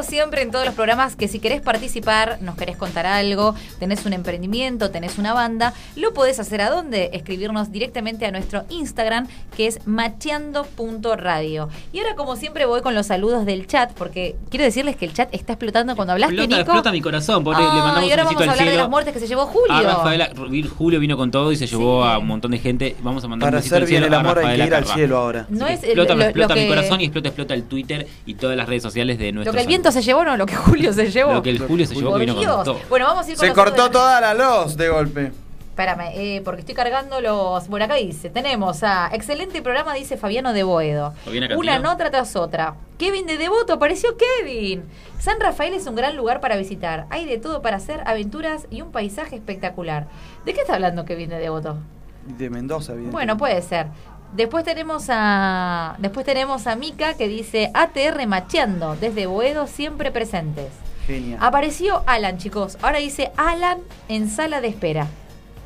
Siempre 0.03 0.43
en 0.43 0.51
todos 0.51 0.67
los 0.67 0.75
programas, 0.75 1.17
que 1.17 1.29
si 1.29 1.39
querés 1.39 1.61
participar, 1.61 2.39
nos 2.43 2.57
querés 2.57 2.77
contar 2.77 3.07
algo, 3.07 3.55
tenés 3.79 4.05
un 4.07 4.13
emprendimiento, 4.13 4.91
tenés 4.91 5.19
una 5.19 5.33
banda, 5.35 5.73
lo 5.97 6.13
podés 6.15 6.39
hacer 6.41 6.61
a 6.61 6.71
dónde? 6.71 7.11
Escribirnos 7.13 7.71
directamente 7.73 8.27
a 8.27 8.31
nuestro 8.31 8.65
Instagram, 8.71 9.27
que 9.57 9.67
es 9.67 9.87
macheando.radio. 9.87 11.69
Y 11.93 11.99
ahora, 12.01 12.15
como 12.15 12.37
siempre, 12.37 12.67
voy 12.67 12.83
con 12.83 12.95
los 12.95 13.07
saludos 13.07 13.47
del 13.47 13.67
chat, 13.67 13.93
porque 13.93 14.37
quiero 14.51 14.65
decirles 14.65 14.97
que 14.97 15.05
el 15.05 15.13
chat 15.13 15.29
está 15.33 15.55
explotando. 15.55 15.95
Cuando 15.97 16.13
hablaste, 16.13 16.35
Explota, 16.35 16.57
Nico. 16.57 16.71
explota 16.73 16.93
mi 16.93 17.01
corazón. 17.01 17.45
Porque 17.45 17.63
le 17.63 17.69
mandamos 17.69 18.05
y 18.09 18.11
ahora 18.11 18.23
un 18.23 18.35
vamos 18.35 18.49
a 18.49 18.53
hablar 18.53 18.69
de 18.69 18.77
las 18.77 18.89
muertes 18.89 19.13
que 19.15 19.21
se 19.21 19.27
llevó 19.27 19.47
Julio. 19.47 19.75
A 19.75 19.83
Rafaela, 19.83 20.31
Julio 20.77 21.01
vino 21.01 21.17
con 21.17 21.31
todo 21.31 21.53
y 21.53 21.57
se 21.57 21.67
llevó 21.67 22.03
Sí. 22.05 22.09
a 22.11 22.19
un 22.19 22.27
montón 22.27 22.51
de 22.51 22.59
gente. 22.59 22.97
Vamos 23.01 23.25
a 23.25 23.29
mandar 23.29 23.47
Para 23.49 23.59
un 23.59 23.61
besito 23.61 23.75
hacer 23.77 23.83
al 23.85 23.89
bien 23.89 24.03
cielo 24.03 24.07
el 24.07 24.15
a 24.15 24.19
amor 24.21 24.39
hay 24.39 24.59
que 24.59 24.67
ir 24.67 24.75
al 24.75 24.87
cielo 24.87 25.17
ahora. 25.19 25.47
No 25.49 25.67
es 25.67 25.83
explota, 25.83 26.15
lo- 26.15 26.23
explota 26.25 26.55
lo 26.55 26.61
mi 26.61 26.67
que- 26.67 26.69
corazón 26.75 27.01
y 27.01 27.05
explota, 27.05 27.29
explota 27.29 27.55
el 27.55 27.63
Twitter 27.65 28.07
y 28.27 28.35
todas 28.35 28.57
las 28.57 28.69
redes 28.69 28.83
sociales 28.83 29.19
de 29.19 29.33
nuestro 29.33 29.53
Lo 29.53 29.57
que 29.57 29.63
el 29.63 29.69
viento 29.69 29.93
se 29.93 30.03
llevó, 30.03 30.25
no, 30.25 30.37
lo 30.37 30.47
que 30.47 30.55
Julio 30.57 30.93
se 30.93 31.11
llevó. 31.11 31.33
Lo 31.35 31.43
que 31.43 31.51
el 31.51 31.59
Julio 31.59 31.87
se 31.87 31.95
llevó 31.95 32.15
que 32.15 32.21
vino 32.21 32.35
con 32.35 32.45
todo. 32.45 32.81
Bueno, 32.89 33.07
vamos 33.07 33.27
a 33.27 33.31
ir 33.31 33.37
con 33.37 33.41
Se 33.41 33.47
los 33.49 33.55
saludos 33.57 33.66
cortó 33.71 33.91
toda 33.91 34.21
la 34.21 34.35
luz 34.35 34.77
de 34.77 34.89
golpe. 34.89 35.33
Espérame, 35.71 36.11
eh, 36.15 36.43
porque 36.43 36.61
estoy 36.61 36.75
cargando 36.75 37.21
los. 37.21 37.69
Bueno, 37.69 37.85
acá 37.85 37.97
dice: 37.97 38.31
tenemos 38.31 38.83
a 38.83 39.11
excelente 39.13 39.61
programa, 39.61 39.93
dice 39.95 40.17
Fabiano 40.17 40.53
de 40.53 40.63
Boedo. 40.63 41.13
Una 41.57 41.79
nota 41.79 42.11
tras 42.11 42.35
otra. 42.37 42.77
Kevin 42.99 43.27
de 43.27 43.37
Devoto, 43.37 43.75
apareció 43.75 44.17
Kevin. 44.17 44.85
San 45.19 45.39
Rafael 45.39 45.75
es 45.75 45.87
un 45.87 45.95
gran 45.95 46.17
lugar 46.17 46.41
para 46.41 46.57
visitar. 46.57 47.07
Hay 47.11 47.27
de 47.27 47.37
todo 47.37 47.61
para 47.61 47.77
hacer, 47.77 48.03
aventuras 48.07 48.67
y 48.71 48.81
un 48.81 48.91
paisaje 48.91 49.37
espectacular. 49.37 50.07
¿De 50.47 50.55
qué 50.55 50.61
está 50.61 50.75
hablando 50.75 51.05
Kevin 51.05 51.29
de 51.29 51.39
Devoto? 51.39 51.77
De 52.25 52.49
Mendoza, 52.49 52.95
bien. 52.95 53.11
Bueno, 53.11 53.37
puede 53.37 53.61
ser. 53.61 53.89
Después 54.35 54.65
tenemos 54.65 55.07
a. 55.11 55.97
Después 55.99 56.25
tenemos 56.25 56.67
a 56.67 56.75
Mika 56.77 57.15
que 57.15 57.29
dice 57.29 57.71
ATR 57.75 58.27
macheando, 58.27 58.97
desde 58.97 59.27
Boedo 59.27 59.67
siempre 59.67 60.11
presentes. 60.11 60.86
Genial. 61.07 61.39
Apareció 61.43 62.03
Alan, 62.07 62.39
chicos. 62.39 62.79
Ahora 62.83 62.99
dice 62.99 63.31
Alan 63.37 63.79
en 64.09 64.29
sala 64.29 64.61
de 64.61 64.69
espera. 64.69 65.07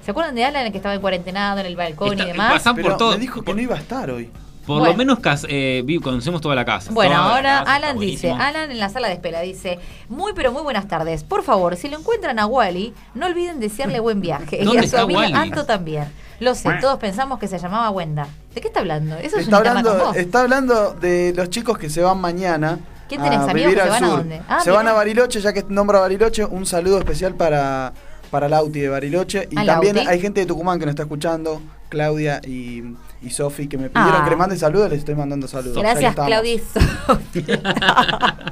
¿Se 0.04 0.10
acuerdan 0.10 0.34
de 0.34 0.44
Alan 0.44 0.66
el 0.66 0.72
que 0.72 0.78
estaba 0.78 0.94
en 0.94 1.00
cuarentenado 1.00 1.60
en 1.60 1.66
el 1.66 1.76
balcón 1.76 2.12
Está- 2.12 2.24
y 2.24 2.26
demás? 2.28 2.52
pasan 2.54 2.74
Pero 2.76 2.88
por 2.88 2.96
todo. 2.98 3.10
me 3.12 3.18
dijo 3.18 3.42
que 3.42 3.54
no 3.54 3.60
iba 3.60 3.76
a 3.76 3.78
estar 3.78 4.10
hoy. 4.10 4.30
por 4.66 4.78
Bueno. 4.80 4.92
lo 4.92 4.98
menos 4.98 5.18
eh, 5.48 5.84
conocemos 6.02 6.40
toda 6.40 6.54
la 6.54 6.64
casa. 6.64 6.92
Bueno, 6.92 7.16
Toda 7.16 7.34
ahora 7.36 7.58
casa, 7.60 7.74
Alan 7.74 7.98
dice. 7.98 8.30
Alan 8.30 8.70
en 8.70 8.78
la 8.78 8.88
sala 8.88 9.08
de 9.08 9.14
espera 9.14 9.40
dice, 9.40 9.80
muy 10.08 10.32
pero 10.34 10.52
muy 10.52 10.62
buenas 10.62 10.86
tardes. 10.86 11.24
Por 11.24 11.42
favor, 11.42 11.76
si 11.76 11.88
lo 11.88 11.98
encuentran 11.98 12.38
a 12.38 12.46
Wally, 12.46 12.94
no 13.14 13.26
olviden 13.26 13.58
desearle 13.58 13.98
buen 14.00 14.20
viaje. 14.20 14.58
Y 14.60 14.64
¿Dónde 14.64 14.80
a 14.80 14.82
su 14.82 14.86
está 14.88 15.00
amiga 15.02 15.20
Wally? 15.20 15.32
Anto 15.34 15.64
también. 15.64 16.04
Lo 16.38 16.54
sé, 16.54 16.70
todos 16.80 16.98
pensamos 16.98 17.38
que 17.40 17.48
se 17.48 17.58
llamaba 17.58 17.90
Wenda. 17.90 18.28
¿De 18.54 18.60
qué 18.60 18.68
está 18.68 18.80
hablando? 18.80 19.16
Eso 19.16 19.38
es 19.38 19.44
Está 19.44 19.58
un 19.58 19.62
tema 19.64 19.82
con 19.82 19.86
hablando, 19.92 20.04
vos. 20.06 20.16
está 20.16 20.40
hablando 20.42 20.92
de 20.94 21.32
los 21.34 21.50
chicos 21.50 21.76
que 21.76 21.90
se 21.90 22.02
van 22.02 22.20
mañana. 22.20 22.78
¿Quién 23.10 23.22
tenés, 23.22 23.40
a 23.40 23.50
amigos 23.50 23.74
que 23.74 23.76
se 23.76 23.82
al 23.82 23.88
van 23.90 24.04
a 24.04 24.06
sur. 24.08 24.16
dónde? 24.18 24.40
Ah, 24.48 24.60
se 24.60 24.70
mirá. 24.70 24.76
van 24.82 24.88
a 24.88 24.92
Bariloche, 24.94 25.40
ya 25.42 25.52
que 25.52 25.64
nombra 25.68 26.00
Bariloche, 26.00 26.44
un 26.46 26.64
saludo 26.64 26.98
especial 26.98 27.34
para, 27.34 27.92
para 28.30 28.48
Lauti 28.48 28.80
de 28.80 28.88
Bariloche. 28.88 29.48
Y 29.50 29.58
¿A 29.58 29.66
también 29.66 29.96
Lauti? 29.96 30.08
hay 30.10 30.20
gente 30.20 30.40
de 30.40 30.46
Tucumán 30.46 30.78
que 30.78 30.86
nos 30.86 30.92
está 30.92 31.02
escuchando, 31.02 31.60
Claudia 31.90 32.40
y, 32.46 32.82
y 33.20 33.30
Sofi, 33.30 33.66
que 33.68 33.76
me 33.76 33.90
pidieron 33.90 34.20
Ah. 34.20 34.24
que 34.24 34.30
les 34.30 34.38
mande 34.38 34.56
saludos, 34.56 34.88
les 34.90 35.00
estoy 35.00 35.14
mandando 35.16 35.46
saludos. 35.48 35.76
Gracias. 35.76 36.14
Claudia. 36.14 36.54
y 36.54 36.58
Sofía. 36.58 37.60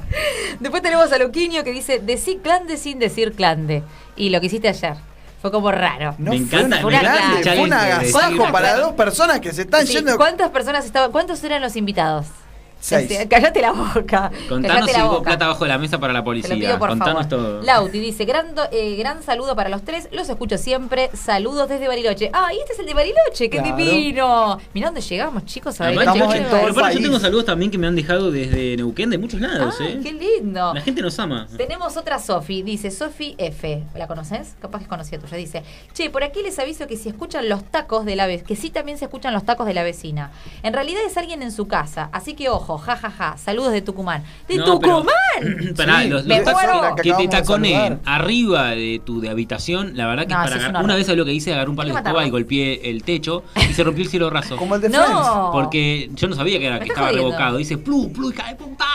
Después 0.59 0.81
tenemos 0.83 1.11
a 1.11 1.17
Luquinio 1.17 1.63
que 1.63 1.71
dice, 1.71 1.99
decí 1.99 2.37
clande 2.43 2.77
sin 2.77 2.99
decir 2.99 3.33
clande. 3.33 3.83
Y 4.15 4.29
lo 4.29 4.39
que 4.41 4.47
hiciste 4.47 4.67
ayer. 4.67 4.95
Fue 5.41 5.51
como 5.51 5.71
raro. 5.71 6.15
No, 6.17 6.31
Me 6.31 6.39
fue 6.41 6.59
encanta, 6.59 6.85
un 6.85 6.91
me 6.91 6.99
fue 7.43 7.59
un 7.61 7.71
agasajo 7.71 8.51
para 8.51 8.75
dos 8.75 8.91
personas 8.91 9.39
que 9.39 9.53
se 9.53 9.61
están 9.61 9.87
Sí, 9.87 9.93
yendo. 9.93 10.17
¿Cuántas 10.17 10.49
personas 10.49 10.83
estaban? 10.85 11.13
¿Cuántos 11.13 11.41
eran 11.45 11.61
los 11.61 11.77
invitados? 11.77 12.25
Seis. 12.79 13.11
Este, 13.11 13.27
Cállate 13.27 13.61
la 13.61 13.71
boca. 13.73 14.31
Contanos 14.49 14.89
si 14.89 15.01
hubo 15.01 15.21
plata 15.21 15.47
bajo 15.47 15.65
la 15.65 15.77
mesa 15.77 15.99
para 15.99 16.13
la 16.13 16.19
Te 16.19 16.21
lo 16.21 16.25
policía. 16.25 16.55
pido 16.55 16.79
por 16.79 16.89
Contanos 16.89 17.27
favor. 17.27 17.29
todo. 17.29 17.61
Lauti 17.63 17.99
dice, 17.99 18.25
gran, 18.25 18.53
eh, 18.71 18.95
gran 18.95 19.21
saludo 19.21 19.55
para 19.55 19.69
los 19.69 19.83
tres, 19.83 20.07
los 20.11 20.29
escucho 20.29 20.57
siempre, 20.57 21.09
saludos 21.13 21.67
desde 21.69 21.87
Bariloche. 21.87 22.29
Ah, 22.33 22.53
y 22.53 22.57
este 22.59 22.73
es 22.73 22.79
el 22.79 22.85
de 22.85 22.93
Bariloche, 22.93 23.49
qué 23.49 23.57
Claro. 23.61 23.75
divino. 23.75 24.57
Mirá 24.73 24.87
dónde 24.87 25.01
llegamos, 25.01 25.45
chicos, 25.45 25.79
a 25.81 25.85
Además, 25.85 26.05
Bariloche. 26.05 26.19
estamos 26.29 26.33
che, 26.33 26.37
en 26.37 26.43
Qué 26.43 26.49
todo 26.49 26.59
el 26.59 26.61
pero 26.67 26.71
aparte 26.79 26.93
país. 26.95 26.99
yo 26.99 27.09
tengo 27.11 27.19
saludos 27.19 27.45
también 27.45 27.71
que 27.71 27.77
me 27.77 27.87
han 27.87 27.95
dejado 27.95 28.31
desde 28.31 28.77
Neuquén, 28.77 29.09
de 29.09 29.17
muchos 29.17 29.41
lados, 29.41 29.75
Ah, 29.79 29.83
¿eh? 29.85 29.99
qué 30.01 30.13
lindo. 30.13 30.73
La 30.73 30.81
gente 30.81 31.01
nos 31.01 31.19
ama. 31.19 31.47
Tenemos 31.57 31.97
otra 31.97 32.19
Sofi, 32.19 32.61
dice 32.61 32.91
Sofi 32.91 33.35
F. 33.37 33.83
¿La 33.95 34.07
conoces? 34.07 34.55
Capaz 34.61 34.79
que 34.79 34.83
es 34.85 34.89
conocida 34.89 35.19
tuya. 35.19 35.37
Dice, 35.37 35.63
che, 35.93 36.09
por 36.09 36.23
aquí 36.23 36.41
les 36.43 36.57
aviso 36.59 36.87
que 36.87 36.95
si 36.97 37.09
escuchan 37.09 37.49
los 37.49 37.63
tacos 37.65 38.05
de 38.05 38.15
la 38.15 38.25
vecina, 38.27 38.47
que 38.47 38.55
sí 38.55 38.69
también 38.69 38.97
se 38.97 39.05
escuchan 39.05 39.33
los 39.33 39.43
tacos 39.43 39.65
de 39.65 39.73
la 39.73 39.83
vecina. 39.83 40.31
En 40.63 40.73
realidad 40.73 41.01
es 41.05 41.17
alguien 41.17 41.41
en 41.43 41.51
su 41.51 41.67
casa, 41.67 42.09
así 42.13 42.33
que 42.35 42.49
ojo, 42.49 42.68
ja, 42.77 42.95
ja, 42.95 43.09
ja. 43.11 43.37
Saludos 43.37 43.71
de 43.73 43.81
Tucumán. 43.81 44.23
¡De 44.47 44.57
No, 44.57 44.79
pero- 44.79 44.97
Tucumán! 44.97 45.73
Pará, 45.77 46.01
Sí, 46.03 46.09
los, 46.09 46.25
me 46.25 46.35
los 46.37 46.45
tacos 46.45 46.63
muero. 46.63 46.95
que 46.95 47.01
te 47.27 47.43
saludar. 47.45 47.99
arriba 48.05 48.69
de 48.71 49.01
tu 49.05 49.21
de 49.21 49.29
habitación, 49.29 49.91
la 49.95 50.05
verdad 50.07 50.27
que 50.27 50.33
No, 50.33 50.43
es 50.43 50.43
para 50.43 50.45
es 50.47 50.51
un 50.55 50.59
agarrar. 50.59 50.75
horror. 50.75 50.85
Una 50.85 50.95
vez 50.95 51.07
lo 51.09 51.25
que 51.25 51.33
hice, 51.33 51.53
agarré 51.53 51.69
un 51.69 51.75
palo 51.75 51.93
de 51.93 51.99
escoba 51.99 52.25
y 52.25 52.29
golpeé 52.29 52.89
el 52.89 53.03
techo 53.03 53.43
y 53.69 53.73
se 53.73 53.83
rompió 53.83 54.03
el 54.03 54.09
cielo 54.09 54.29
raso. 54.29 54.57
Como 54.57 54.75
el 54.75 54.81
de. 54.81 54.89
No. 54.89 55.49
Porque 55.51 56.09
yo 56.13 56.27
no 56.27 56.35
sabía 56.35 56.59
que, 56.59 56.67
era, 56.67 56.79
que 56.79 56.85
estaba 56.89 57.07
jodiendo. 57.07 57.29
revocado. 57.29 57.57
Dice, 57.57 57.77
plu, 57.77 58.11
plu, 58.11 58.31
hija 58.31 58.47
de 58.49 58.55
puta. 58.55 58.85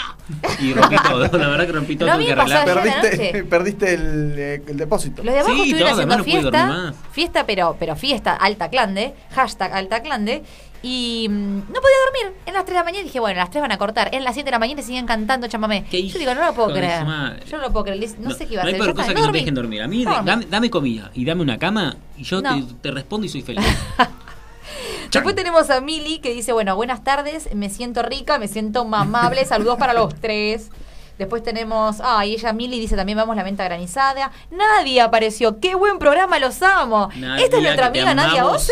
Y 0.61 0.73
rompí 0.73 0.97
todo. 1.09 1.21
La 1.39 1.49
verdad 1.49 1.67
que 1.67 1.73
rompí 1.73 1.97
todo. 1.97 2.09
No 2.09 2.15
tuve 2.17 2.27
que 2.27 2.33
arreglar. 2.33 2.65
Perdiste, 2.65 3.45
perdiste 3.51 3.95
el, 3.95 4.35
eh, 4.37 4.63
el 4.69 4.77
depósito. 4.77 5.23
Los 5.23 5.35
de 5.35 5.41
abajo 5.41 5.55
Sí, 5.55 5.63
estuvieron 5.63 5.93
haciendo 5.93 6.25
fiesta, 6.25 6.67
más. 6.67 6.95
fiesta 7.13 7.47
pero, 7.47 7.77
pero 7.79 7.97
fiesta 7.97 8.35
alta 8.35 8.69
clande, 8.69 9.15
hashtag 9.35 9.73
alta 9.75 10.03
clande, 10.03 10.43
y 10.85 11.27
mm, 11.31 11.73
no 11.73 11.81
podía 11.81 11.97
dormir. 12.05 12.39
En 12.45 12.53
las 12.53 12.65
3 12.65 12.75
de 12.75 12.79
la 12.79 12.85
mañana 12.85 13.05
dije, 13.05 13.19
bueno, 13.19 13.41
las 13.41 13.51
3 13.51 13.63
van 13.63 13.73
a 13.73 13.79
cortar. 13.79 14.15
En 14.15 14.23
las 14.23 14.35
7 14.35 14.45
de 14.45 14.51
la 14.51 14.59
mañana 14.59 14.83
siguen 14.83 15.07
cantando 15.07 15.47
chamamé. 15.49 15.87
Yo 15.91 16.19
digo, 16.19 16.35
no 16.35 16.45
lo 16.45 16.55
puedo 16.55 16.75
creer. 16.75 17.05
Yo 17.49 17.57
no 17.57 17.63
lo 17.63 17.73
puedo 17.73 17.87
creer. 17.87 18.07
No, 18.19 18.31
sé 18.33 18.47
qué 18.47 18.53
iba 18.53 18.63
a 18.63 18.67
hacer. 18.67 18.75
hay 18.75 18.81
está, 18.81 18.95
cosa 18.95 19.15
que 19.15 19.21
no 19.21 19.33
te 19.33 19.39
dejen 19.39 19.55
dormir. 19.55 19.81
A 19.81 19.89
mí, 19.89 20.05
dame, 20.05 20.45
dame 20.45 20.69
comida 20.69 21.11
y 21.15 21.25
dame 21.25 21.41
una 21.41 21.59
cama 21.59 21.97
y 22.19 22.25
yo 22.25 22.43
te, 22.43 22.49
te 22.83 22.91
respondo 22.91 23.27
y 23.27 23.31
soy 23.31 23.41
feliz. 23.41 23.65
Después 25.11 25.35
tenemos 25.35 25.71
a 25.71 25.81
Mili 25.81 26.19
que 26.19 26.35
dice, 26.35 26.53
bueno, 26.53 26.77
buenas 26.77 27.03
tardes, 27.03 27.55
me 27.55 27.71
siento 27.71 28.03
rica, 28.03 28.39
me 28.39 28.49
siento 28.49 28.85
mamable, 28.85 29.45
saludos 29.47 29.79
para 29.79 29.95
los 29.95 30.15
tres. 30.15 30.71
Después 31.19 31.43
tenemos, 31.43 31.99
ah, 32.03 32.27
y 32.27 32.35
ella 32.35 32.53
Mili 32.53 32.81
dice 32.81 32.97
también 32.97 33.17
vamos 33.17 33.37
la 33.37 33.45
venta 33.45 33.65
granizada. 33.65 34.33
Nadie 34.51 35.01
apareció, 35.01 35.61
qué 35.61 35.77
buen 35.77 35.99
programa, 35.99 36.39
los 36.41 36.61
amo. 36.63 37.09
Nadia, 37.17 37.45
Esta 37.45 37.57
es 37.57 37.63
nuestra 37.63 37.87
amiga 37.87 38.15
Nadia 38.15 38.43
amamos. 38.43 38.69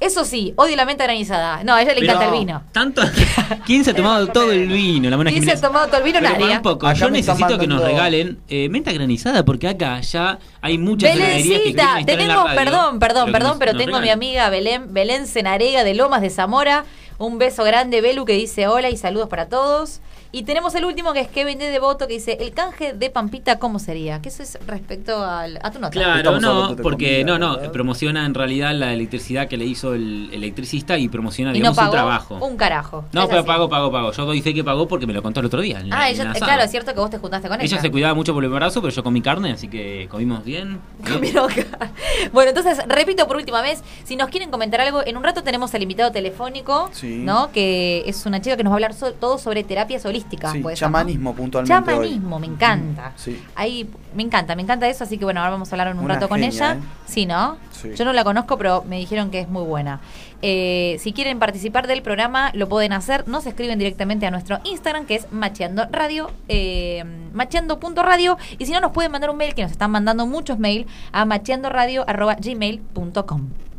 Eso 0.00 0.24
sí, 0.24 0.54
odio 0.56 0.76
la 0.76 0.86
menta 0.86 1.04
granizada. 1.04 1.62
No, 1.62 1.74
a 1.74 1.82
ella 1.82 1.92
le 1.92 2.00
Pero 2.00 2.12
encanta 2.14 2.32
el 2.34 2.40
vino. 2.40 2.62
Tanto, 2.72 3.02
¿Quién 3.66 3.84
se 3.84 3.90
ha 3.90 3.94
tomado 3.94 4.26
todo 4.32 4.50
el 4.50 4.66
vino? 4.66 5.10
La 5.10 5.16
mona 5.18 5.30
¿Quién 5.30 5.44
se 5.44 5.50
ha 5.50 5.56
Jiménez. 5.56 5.60
tomado 5.60 5.86
todo 5.88 5.98
el 5.98 6.02
vino? 6.04 6.18
Pero 6.20 6.32
Nadie. 6.32 6.46
para 6.46 6.56
un 6.56 6.62
poco, 6.62 6.86
Acá 6.86 6.98
yo 6.98 7.10
me 7.10 7.18
están 7.18 7.36
necesito 7.36 7.60
que 7.60 7.66
nos 7.66 7.80
mandando- 7.82 7.86
regalen 8.02 8.38
eh, 8.48 8.68
menta 8.70 8.92
granizada 8.92 9.44
porque 9.44 9.68
acá 9.68 10.00
ya 10.00 10.38
hay 10.62 10.78
muchas 10.78 11.14
heladerías 11.14 11.36
que 11.42 11.42
quieren 11.42 11.62
Belencita, 11.76 11.82
estar 11.82 11.98
en 11.98 12.06
la 12.06 12.12
tenemos, 12.24 12.44
radio, 12.44 12.56
perdón, 12.64 12.98
perdón, 12.98 13.26
que 13.26 13.32
perdón, 13.32 13.48
nos- 13.50 13.58
pero 13.58 13.72
nos 13.74 13.82
tengo 13.84 13.96
a 13.96 14.00
mi 14.00 14.06
regalen. 14.06 14.28
amiga 14.28 14.50
Belén, 14.50 14.94
Belén 14.94 15.26
Cenarega 15.26 15.84
de 15.84 15.94
Lomas 15.94 16.22
de 16.22 16.30
Zamora. 16.30 16.84
Un 17.18 17.36
beso 17.36 17.64
grande, 17.64 18.00
Belu, 18.00 18.24
que 18.24 18.32
dice 18.32 18.66
hola 18.68 18.88
y 18.88 18.96
saludos 18.96 19.28
para 19.28 19.50
todos. 19.50 20.00
Y 20.32 20.44
tenemos 20.44 20.74
el 20.76 20.84
último 20.84 21.12
que 21.12 21.20
es 21.20 21.28
Kevin 21.28 21.58
de 21.58 21.66
Devoto 21.70 22.06
que 22.06 22.14
dice, 22.14 22.38
el 22.40 22.52
canje 22.52 22.92
de 22.92 23.10
Pampita, 23.10 23.58
¿cómo 23.58 23.78
sería? 23.80 24.22
Que 24.22 24.28
eso 24.28 24.42
es 24.44 24.58
respecto 24.66 25.24
al, 25.24 25.58
a 25.62 25.70
tu 25.72 25.80
nota. 25.80 25.90
Claro, 25.90 26.36
Estamos 26.36 26.40
no, 26.70 26.76
porque 26.82 27.22
comida, 27.22 27.38
no, 27.38 27.38
no, 27.38 27.56
¿verdad? 27.56 27.72
promociona 27.72 28.24
en 28.26 28.34
realidad 28.34 28.72
la 28.74 28.92
electricidad 28.92 29.48
que 29.48 29.56
le 29.56 29.64
hizo 29.64 29.94
el 29.94 30.30
electricista 30.32 30.96
y 30.98 31.08
promociona, 31.08 31.50
y 31.50 31.54
no 31.54 31.70
digamos, 31.70 31.76
pagó 31.76 31.88
un 31.90 31.94
trabajo. 31.96 32.34
un 32.46 32.56
carajo. 32.56 33.04
No, 33.12 33.26
pero 33.26 33.40
así. 33.40 33.46
pago, 33.48 33.68
pago, 33.68 33.90
pago. 33.90 34.12
Yo 34.12 34.24
doy 34.24 34.40
fe 34.40 34.54
que 34.54 34.62
pagó 34.62 34.86
porque 34.86 35.06
me 35.06 35.12
lo 35.12 35.22
contó 35.22 35.40
el 35.40 35.46
otro 35.46 35.60
día. 35.60 35.80
en 35.80 35.88
la- 35.88 36.00
Ah, 36.00 36.10
en 36.10 36.14
ella, 36.20 36.32
claro, 36.32 36.62
es 36.62 36.70
cierto 36.70 36.94
que 36.94 37.00
vos 37.00 37.10
te 37.10 37.18
juntaste 37.18 37.48
con 37.48 37.60
ella. 37.60 37.64
Ella 37.66 37.80
se 37.80 37.90
cuidaba 37.90 38.14
mucho 38.14 38.32
por 38.32 38.44
el 38.44 38.48
embarazo, 38.48 38.80
pero 38.80 38.94
yo 38.94 39.02
comí 39.02 39.20
carne, 39.22 39.50
así 39.52 39.66
que 39.68 40.06
comimos 40.10 40.44
bien. 40.44 40.80
Comieron 41.12 41.50
Bueno, 42.32 42.50
entonces, 42.50 42.78
repito 42.86 43.26
por 43.26 43.36
última 43.36 43.62
vez, 43.62 43.82
si 44.04 44.14
nos 44.16 44.28
quieren 44.30 44.50
comentar 44.50 44.80
algo, 44.80 45.04
en 45.04 45.16
un 45.16 45.24
rato 45.24 45.42
tenemos 45.42 45.74
el 45.74 45.82
invitado 45.82 46.12
telefónico, 46.12 46.88
Sí. 46.92 47.16
¿no? 47.24 47.50
Que 47.52 48.04
es 48.06 48.26
una 48.26 48.40
chica 48.40 48.56
que 48.56 48.62
nos 48.62 48.70
va 48.70 48.74
a 48.74 48.76
hablar 48.76 48.94
so- 48.94 49.12
todo 49.12 49.38
sobre 49.38 49.64
terapias 49.64 50.04
holísticas. 50.20 50.52
Sí, 50.52 50.60
puede 50.60 50.76
ser, 50.76 50.88
¿no? 50.88 50.98
chamanismo 50.98 51.34
puntualmente 51.34 51.74
hoy. 51.74 51.84
Chamanismo, 51.84 52.38
me 52.38 52.46
encanta. 52.46 53.12
Sí. 53.16 53.42
Ahí, 53.54 53.90
me 54.14 54.22
encanta, 54.22 54.54
me 54.54 54.62
encanta 54.62 54.88
eso, 54.88 55.04
así 55.04 55.18
que 55.18 55.24
bueno, 55.24 55.40
ahora 55.40 55.50
vamos 55.52 55.72
a 55.72 55.74
hablar 55.74 55.94
un 55.94 56.04
Una 56.04 56.14
rato 56.14 56.28
con 56.28 56.42
ella. 56.42 56.74
¿eh? 56.74 56.78
Sí, 57.06 57.26
¿no? 57.26 57.56
Sí. 57.70 57.94
Yo 57.94 58.04
no 58.04 58.12
la 58.12 58.24
conozco, 58.24 58.58
pero 58.58 58.84
me 58.86 58.98
dijeron 58.98 59.30
que 59.30 59.40
es 59.40 59.48
muy 59.48 59.64
buena. 59.64 60.00
Eh, 60.42 60.96
si 61.00 61.12
quieren 61.12 61.38
participar 61.38 61.86
del 61.86 62.02
programa, 62.02 62.50
lo 62.54 62.68
pueden 62.68 62.92
hacer. 62.92 63.28
Nos 63.28 63.46
escriben 63.46 63.78
directamente 63.78 64.26
a 64.26 64.30
nuestro 64.30 64.58
Instagram, 64.64 65.06
que 65.06 65.14
es 65.16 65.30
Macheando 65.32 65.86
Radio, 65.90 66.30
eh, 66.48 67.04
macheando.radio. 67.32 68.36
Y 68.58 68.66
si 68.66 68.72
no, 68.72 68.80
nos 68.80 68.92
pueden 68.92 69.12
mandar 69.12 69.30
un 69.30 69.36
mail, 69.36 69.54
que 69.54 69.62
nos 69.62 69.70
están 69.70 69.90
mandando 69.90 70.26
muchos 70.26 70.58
mail, 70.58 70.86
a 71.12 71.24
macheandoradio.gmail.com. 71.24 73.69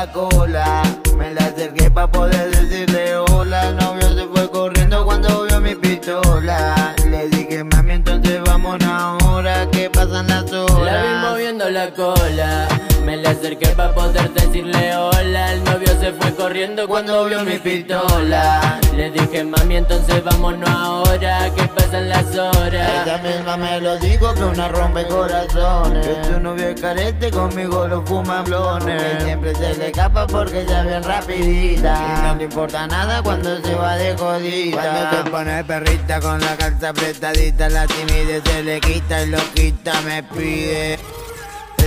la 0.00 0.12
cola, 0.12 0.82
me 1.18 1.34
la 1.34 1.44
acerqué 1.44 1.90
pa' 1.90 2.10
poder 2.10 2.50
decirle 2.56 3.16
hola. 3.16 3.68
El 3.68 3.76
novio 3.76 4.08
se 4.16 4.26
fue 4.28 4.50
corriendo 4.50 5.04
cuando 5.04 5.44
vio 5.44 5.60
mi 5.60 5.74
pistola. 5.74 6.94
Le 7.06 7.28
dije, 7.28 7.64
mami, 7.64 7.92
entonces 7.92 8.40
vámonos 8.46 8.88
ahora, 8.88 9.68
que 9.70 9.90
pasan 9.90 10.26
las 10.28 10.50
horas. 10.52 10.86
La 10.86 11.02
vi 11.02 11.28
moviendo 11.28 11.68
la 11.68 11.90
cola. 11.90 12.68
Me 13.04 13.16
le 13.16 13.28
acerqué 13.28 13.68
para 13.68 13.94
poder 13.94 14.30
decirle 14.32 14.96
hola. 14.96 15.52
El 15.52 15.64
novio 15.64 15.88
se 16.00 16.12
fue 16.12 16.34
corriendo 16.34 16.86
cuando 16.86 17.24
vio 17.24 17.44
mi 17.44 17.58
pistola. 17.58 18.78
Le 18.94 19.10
dije, 19.10 19.44
mami, 19.44 19.76
entonces 19.76 20.22
vámonos 20.22 20.68
ahora. 20.68 21.50
Que 21.54 21.64
pasan 21.68 22.08
las 22.08 22.36
horas. 22.36 23.06
Ella 23.06 23.18
misma 23.18 23.56
me 23.56 23.80
lo 23.80 23.98
dijo 23.98 24.34
que 24.34 24.42
una 24.42 24.68
rompe 24.68 25.06
corazones 25.06 26.06
Que 26.06 26.14
tu 26.28 26.40
novio 26.40 26.68
es 26.68 26.80
carete, 26.80 27.30
conmigo 27.30 27.86
lo 27.86 28.04
fuma 28.04 28.42
blones 28.42 29.02
Que 29.02 29.24
siempre 29.24 29.54
se 29.54 29.74
le 29.76 29.86
escapa 29.88 30.26
porque 30.26 30.62
ella 30.62 30.80
es 30.80 30.86
bien 30.86 31.02
rapidita 31.02 32.18
Y 32.18 32.22
no 32.22 32.34
le 32.36 32.44
importa 32.44 32.86
nada 32.86 33.22
cuando 33.22 33.60
se 33.62 33.74
va 33.74 33.96
de 33.96 34.16
jodida 34.16 34.82
Cuando 34.82 35.24
te 35.24 35.30
pone 35.30 35.64
perrita 35.64 36.20
con 36.20 36.40
la 36.40 36.56
calza 36.56 36.90
apretadita 36.90 37.68
La 37.68 37.86
timidez 37.86 38.42
se 38.44 38.62
le 38.62 38.80
quita 38.80 39.22
y 39.22 39.26
loquita 39.28 40.00
me 40.02 40.22
pide 40.22 40.98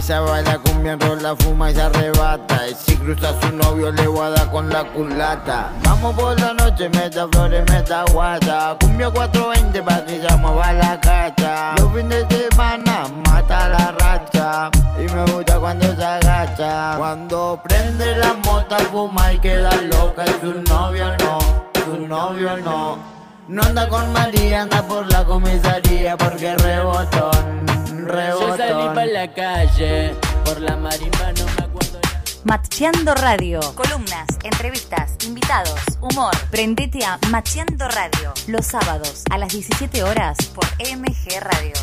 esa 0.04 0.20
baila 0.20 0.60
cumbia, 0.60 0.94
enrola, 0.94 1.34
fuma 1.38 1.72
y 1.72 1.76
se 1.76 1.82
arrebata. 1.82 2.68
Y 2.68 2.76
si 2.76 2.98
cruza 2.98 3.30
a 3.30 3.42
su 3.42 3.56
novio 3.56 3.89
le 3.92 4.06
voy 4.08 4.26
a 4.26 4.30
dar 4.32 4.52
con 4.52 4.70
la 4.70 4.84
culata. 4.84 5.70
Vamos 5.84 6.13
por 6.16 6.38
la 6.39 6.54
noche, 6.54 6.89
meta 6.89 7.26
flores, 7.32 7.63
meta 7.72 8.04
guata. 8.12 8.76
Cumbia 8.82 9.10
420 9.10 9.82
pa' 9.82 10.06
que 10.06 10.20
ya 10.20 10.36
mueva 10.36 10.74
la 10.74 11.00
cacha. 11.00 11.76
Los 11.78 11.94
fines 11.94 12.28
de 12.28 12.50
semana 12.50 13.06
mata 13.30 13.70
la 13.70 13.92
racha. 13.92 14.70
Y 15.00 15.10
me 15.13 15.24
gusta 15.32 15.58
cuando 15.60 15.96
se 15.96 16.04
agacha. 16.04 16.98
Cuando 16.98 17.62
prende 17.63 18.18
la 18.18 18.34
mota, 18.46 18.78
fuma 18.92 19.32
y 19.32 19.39
queda 19.39 19.72
loca. 19.84 20.26
Y 20.26 20.42
su 20.42 20.62
novio 20.70 21.16
no, 21.20 21.39
su 21.86 22.08
novio 22.08 22.58
no 22.58 23.22
No 23.47 23.62
anda 23.62 23.89
con 23.89 24.13
María, 24.13 24.62
anda 24.62 24.88
por 24.88 25.06
la 25.12 25.25
comisaría 25.25 26.15
Porque 26.15 26.56
rebotón, 26.56 27.67
rebotón 28.08 28.49
Yo 28.49 28.58
salí 28.58 28.88
para 28.95 29.06
la 29.06 29.34
calle. 29.34 30.15
Por 30.45 30.62
la 30.62 30.77
marimba 30.77 31.34
no 31.38 31.45
me 31.45 31.65
acuerdo 31.65 31.99
ya. 32.01 32.21
Macheando 32.45 33.13
Radio. 33.15 33.60
Columnas, 33.75 34.27
entrevistas, 34.43 35.15
invitados, 35.25 35.79
humor. 35.99 36.34
Prendete 36.51 37.06
a 37.06 37.19
Macheando 37.29 37.88
Radio. 37.89 38.34
Los 38.47 38.65
sábados 38.65 39.23
a 39.29 39.38
las 39.38 39.51
17 39.51 40.03
horas 40.03 40.38
por 40.53 40.65
MG 40.79 41.39
Radio. 41.41 41.73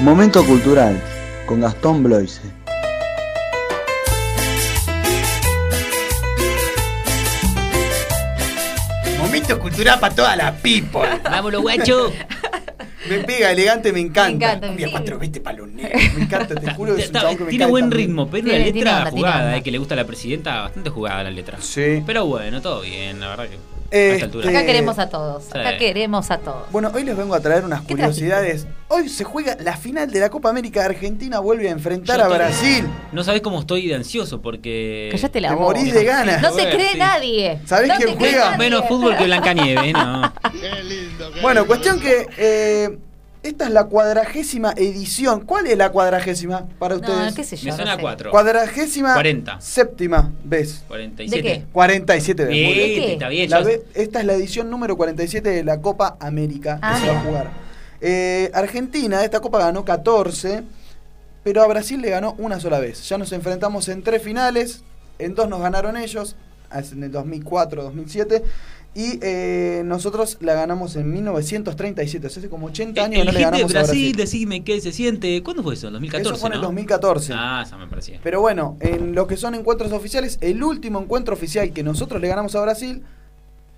Momento 0.00 0.44
cultural 0.44 1.00
con 1.46 1.60
Gastón 1.60 2.02
Bloise. 2.02 2.40
Momento 9.18 9.58
cultural 9.58 9.98
para 10.00 10.14
toda 10.14 10.36
la 10.36 10.52
people. 10.56 11.00
¡Vámonos, 11.24 11.62
guacho! 11.62 12.12
Me 13.08 13.18
pega, 13.20 13.50
elegante, 13.52 13.92
me 13.92 14.00
encanta. 14.00 14.28
Me 14.30 14.34
encanta. 14.34 14.66
Cumbia 14.68 14.86
Sí. 14.86 14.92
420 14.92 15.40
palo 15.40 15.66
negro. 15.66 15.98
Me 16.16 16.22
encanta, 16.24 16.54
te 16.54 16.70
juro 16.74 16.94
que 16.96 17.02
es 17.02 17.08
un 17.08 17.14
chabón 17.14 17.36
que 17.38 17.44
me 17.44 17.50
tiene 17.50 17.66
buen 17.66 17.90
ritmo, 17.90 18.28
pero 18.30 18.44
Tiene- 18.44 18.58
la 18.58 18.64
letra 18.66 19.10
jugada, 19.10 19.56
eh, 19.56 19.62
que 19.62 19.70
le 19.70 19.78
gusta 19.78 19.94
a 19.94 19.96
la 19.96 20.04
presidenta, 20.06 20.62
bastante 20.62 20.90
jugada 20.90 21.22
la 21.24 21.30
letra. 21.30 21.58
Sí. 21.60 22.02
Pero 22.06 22.26
bueno, 22.26 22.60
todo 22.60 22.82
bien, 22.82 23.18
la 23.20 23.28
verdad 23.28 23.48
que 23.48 23.56
Este-. 23.90 24.48
Acá 24.48 24.66
queremos 24.66 24.98
a 24.98 25.08
todos. 25.08 25.48
Acá 25.50 25.78
queremos 25.78 26.30
a 26.30 26.38
todos. 26.38 26.70
Bueno, 26.70 26.90
hoy 26.94 27.04
les 27.04 27.16
vengo 27.16 27.34
a 27.34 27.40
traer 27.40 27.64
unas 27.64 27.80
¿Qué 27.82 27.88
curiosidades. 27.94 28.66
Hoy 28.88 29.08
se 29.08 29.24
juega 29.24 29.56
la 29.60 29.76
final 29.76 30.10
de 30.10 30.20
la 30.20 30.28
Copa 30.30 30.50
América. 30.50 30.84
Argentina 30.84 31.38
vuelve 31.40 31.68
a 31.68 31.72
enfrentar 31.72 32.18
Yo 32.18 32.24
a 32.24 32.26
estoy- 32.26 32.38
Brasil. 32.38 32.86
No 33.12 33.24
sabés 33.24 33.40
cómo 33.40 33.60
estoy 33.60 33.86
de 33.88 33.94
ansioso 33.94 34.42
porque. 34.42 35.08
Callate 35.12 35.40
la 35.40 35.48
Te 35.48 35.54
boca. 35.54 35.66
morís 35.66 35.94
de 35.94 36.04
ganas. 36.04 36.42
No 36.42 36.50
Joder, 36.50 36.74
cree 36.74 36.92
sí. 36.92 36.98
nadie. 36.98 37.60
¿Sabés 37.64 37.88
No 37.88 37.94
quién 37.96 38.18
juega? 38.18 38.44
nadie. 38.50 38.58
Menos 38.58 38.84
fútbol 38.88 39.16
que 39.16 39.24
Blancanieves, 39.24 39.92
¿no? 39.94 40.32
Bueno, 41.42 41.66
cuestión 41.66 41.98
que 42.00 42.26
eh, 42.36 42.98
esta 43.48 43.66
es 43.66 43.70
la 43.72 43.84
cuadragésima 43.84 44.72
edición. 44.76 45.40
¿Cuál 45.44 45.66
es 45.66 45.76
la 45.76 45.90
cuadragésima 45.90 46.66
para 46.78 46.94
No, 46.96 47.00
ustedes? 47.00 47.34
qué 47.34 47.44
sé 47.44 47.56
yo. 47.56 47.64
Me 47.64 47.70
no 47.70 47.76
suena 47.76 47.96
sé. 47.96 48.02
4. 48.02 48.30
Cuadragésima 48.30 49.14
40. 49.14 49.60
séptima 49.60 50.32
vez. 50.44 50.84
47. 50.88 51.36
¿De 51.36 51.42
qué? 51.42 51.64
47 51.72 52.44
veces. 52.44 52.64
muy 52.64 52.74
bien. 52.74 53.00
Qué? 53.02 53.12
está 53.14 53.28
bien. 53.28 53.50
La 53.50 53.60
ve- 53.60 53.82
esta 53.94 54.20
es 54.20 54.24
la 54.26 54.34
edición 54.34 54.70
número 54.70 54.96
47 54.96 55.48
de 55.50 55.64
la 55.64 55.80
Copa 55.80 56.16
América 56.20 56.78
Ah, 56.82 56.94
que 56.94 57.06
se 57.06 57.12
va 57.12 57.18
a 57.18 57.22
jugar. 57.22 57.50
Eh, 58.00 58.50
Argentina, 58.54 59.24
esta 59.24 59.40
Copa 59.40 59.58
ganó 59.58 59.84
14, 59.84 60.62
pero 61.42 61.62
a 61.62 61.66
Brasil 61.66 62.00
le 62.00 62.10
ganó 62.10 62.34
una 62.38 62.60
sola 62.60 62.78
vez. 62.78 63.08
Ya 63.08 63.18
nos 63.18 63.32
enfrentamos 63.32 63.88
en 63.88 64.02
tres 64.02 64.22
finales, 64.22 64.82
en 65.18 65.34
dos 65.34 65.48
nos 65.48 65.60
ganaron 65.60 65.96
ellos, 65.96 66.36
en 66.70 67.02
el 67.02 67.10
2004, 67.10 67.82
2007, 67.82 68.44
y 69.00 69.18
eh, 69.22 69.82
nosotros 69.84 70.38
la 70.40 70.54
ganamos 70.54 70.96
en 70.96 71.12
1937, 71.12 72.26
o 72.26 72.30
sea, 72.30 72.40
hace 72.40 72.48
como 72.50 72.66
80 72.66 73.04
años 73.04 73.20
el 73.20 73.26
no 73.26 73.32
le 73.32 73.38
hit 73.38 73.46
de 73.46 73.50
ganamos 73.52 73.70
a 73.70 73.78
Brasil, 73.78 73.92
Brasil. 74.12 74.16
decime 74.16 74.64
qué 74.64 74.80
se 74.80 74.90
siente. 74.92 75.40
¿Cuándo 75.42 75.62
fue 75.62 75.74
eso? 75.74 75.86
¿En 75.86 75.92
2014? 75.94 76.28
Eso 76.34 76.40
fue 76.40 76.48
en 76.48 76.54
el 76.54 76.60
¿no? 76.60 76.66
2014. 76.66 77.32
Ah, 77.36 77.62
esa 77.64 77.76
me 77.76 77.86
parecía. 77.86 78.18
Pero 78.22 78.40
bueno, 78.40 78.76
en 78.80 79.14
lo 79.14 79.26
que 79.28 79.36
son 79.36 79.54
encuentros 79.54 79.92
oficiales, 79.92 80.38
el 80.40 80.62
último 80.64 81.00
encuentro 81.00 81.34
oficial 81.34 81.72
que 81.72 81.82
nosotros 81.84 82.20
le 82.20 82.26
ganamos 82.28 82.56
a 82.56 82.60
Brasil, 82.62 83.02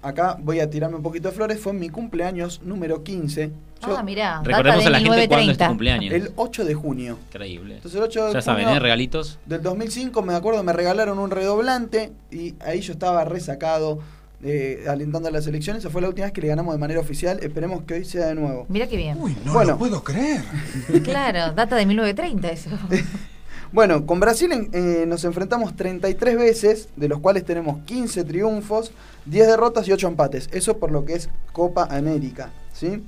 acá 0.02 0.38
voy 0.40 0.60
a 0.60 0.70
tirarme 0.70 0.96
un 0.96 1.02
poquito 1.02 1.28
de 1.28 1.34
flores, 1.34 1.60
fue 1.60 1.72
en 1.72 1.80
mi 1.80 1.90
cumpleaños 1.90 2.62
número 2.64 3.02
15. 3.04 3.50
Yo- 3.86 3.96
Ah, 3.98 4.02
mirá. 4.02 4.40
Recordemos 4.42 4.84
data 4.84 4.88
a 4.88 4.90
la 4.90 4.98
de 5.00 5.04
gente 5.04 5.28
cuándo 5.28 5.52
es 5.52 5.58
tu 5.58 5.64
1930. 5.64 5.68
cumpleaños. 5.68 6.14
el 6.14 6.32
8 6.36 6.64
de 6.64 6.74
junio. 6.74 7.18
Increíble. 7.28 7.74
Entonces 7.76 7.98
el 7.98 8.04
8 8.04 8.26
de 8.28 8.32
Ya 8.32 8.40
saben, 8.40 8.64
junio 8.64 8.78
¿eh? 8.78 8.80
Regalitos. 8.80 9.38
del 9.44 9.62
2005, 9.62 10.22
me 10.22 10.34
acuerdo, 10.34 10.62
me 10.62 10.72
regalaron 10.72 11.18
un 11.18 11.30
redoblante 11.30 12.12
y 12.30 12.54
ahí 12.60 12.80
yo 12.80 12.92
estaba 12.94 13.24
resacado, 13.26 13.98
eh, 14.42 14.84
alentando 14.88 15.28
a 15.28 15.32
las 15.32 15.46
elecciones. 15.46 15.82
Esa 15.82 15.90
fue 15.90 16.00
la 16.02 16.08
última 16.08 16.26
vez 16.26 16.32
que 16.32 16.40
le 16.40 16.48
ganamos 16.48 16.74
de 16.74 16.78
manera 16.78 17.00
oficial. 17.00 17.38
Esperemos 17.42 17.82
que 17.84 17.94
hoy 17.94 18.04
sea 18.04 18.26
de 18.28 18.34
nuevo. 18.34 18.66
Mirá 18.68 18.86
qué 18.88 18.96
bien. 18.96 19.18
no 19.44 19.52
Bueno. 19.52 19.72
lo 19.72 19.78
puedo 19.78 20.02
creer. 20.02 20.42
Claro, 21.04 21.52
data 21.54 21.76
de 21.76 21.86
1930 21.86 22.48
eso. 22.50 22.70
Bueno, 23.72 24.04
con 24.04 24.18
Brasil 24.18 24.50
en- 24.50 24.68
eh, 24.72 25.04
nos 25.06 25.22
enfrentamos 25.24 25.76
33 25.76 26.36
veces, 26.36 26.88
de 26.96 27.06
los 27.06 27.20
cuales 27.20 27.44
tenemos 27.44 27.78
15 27.84 28.24
triunfos, 28.24 28.90
10 29.26 29.46
derrotas 29.46 29.86
y 29.86 29.92
8 29.92 30.08
empates. 30.08 30.48
Eso 30.52 30.78
por 30.78 30.90
lo 30.90 31.04
que 31.04 31.14
es 31.14 31.28
Copa 31.52 31.84
América, 31.88 32.50
¿sí? 32.72 33.00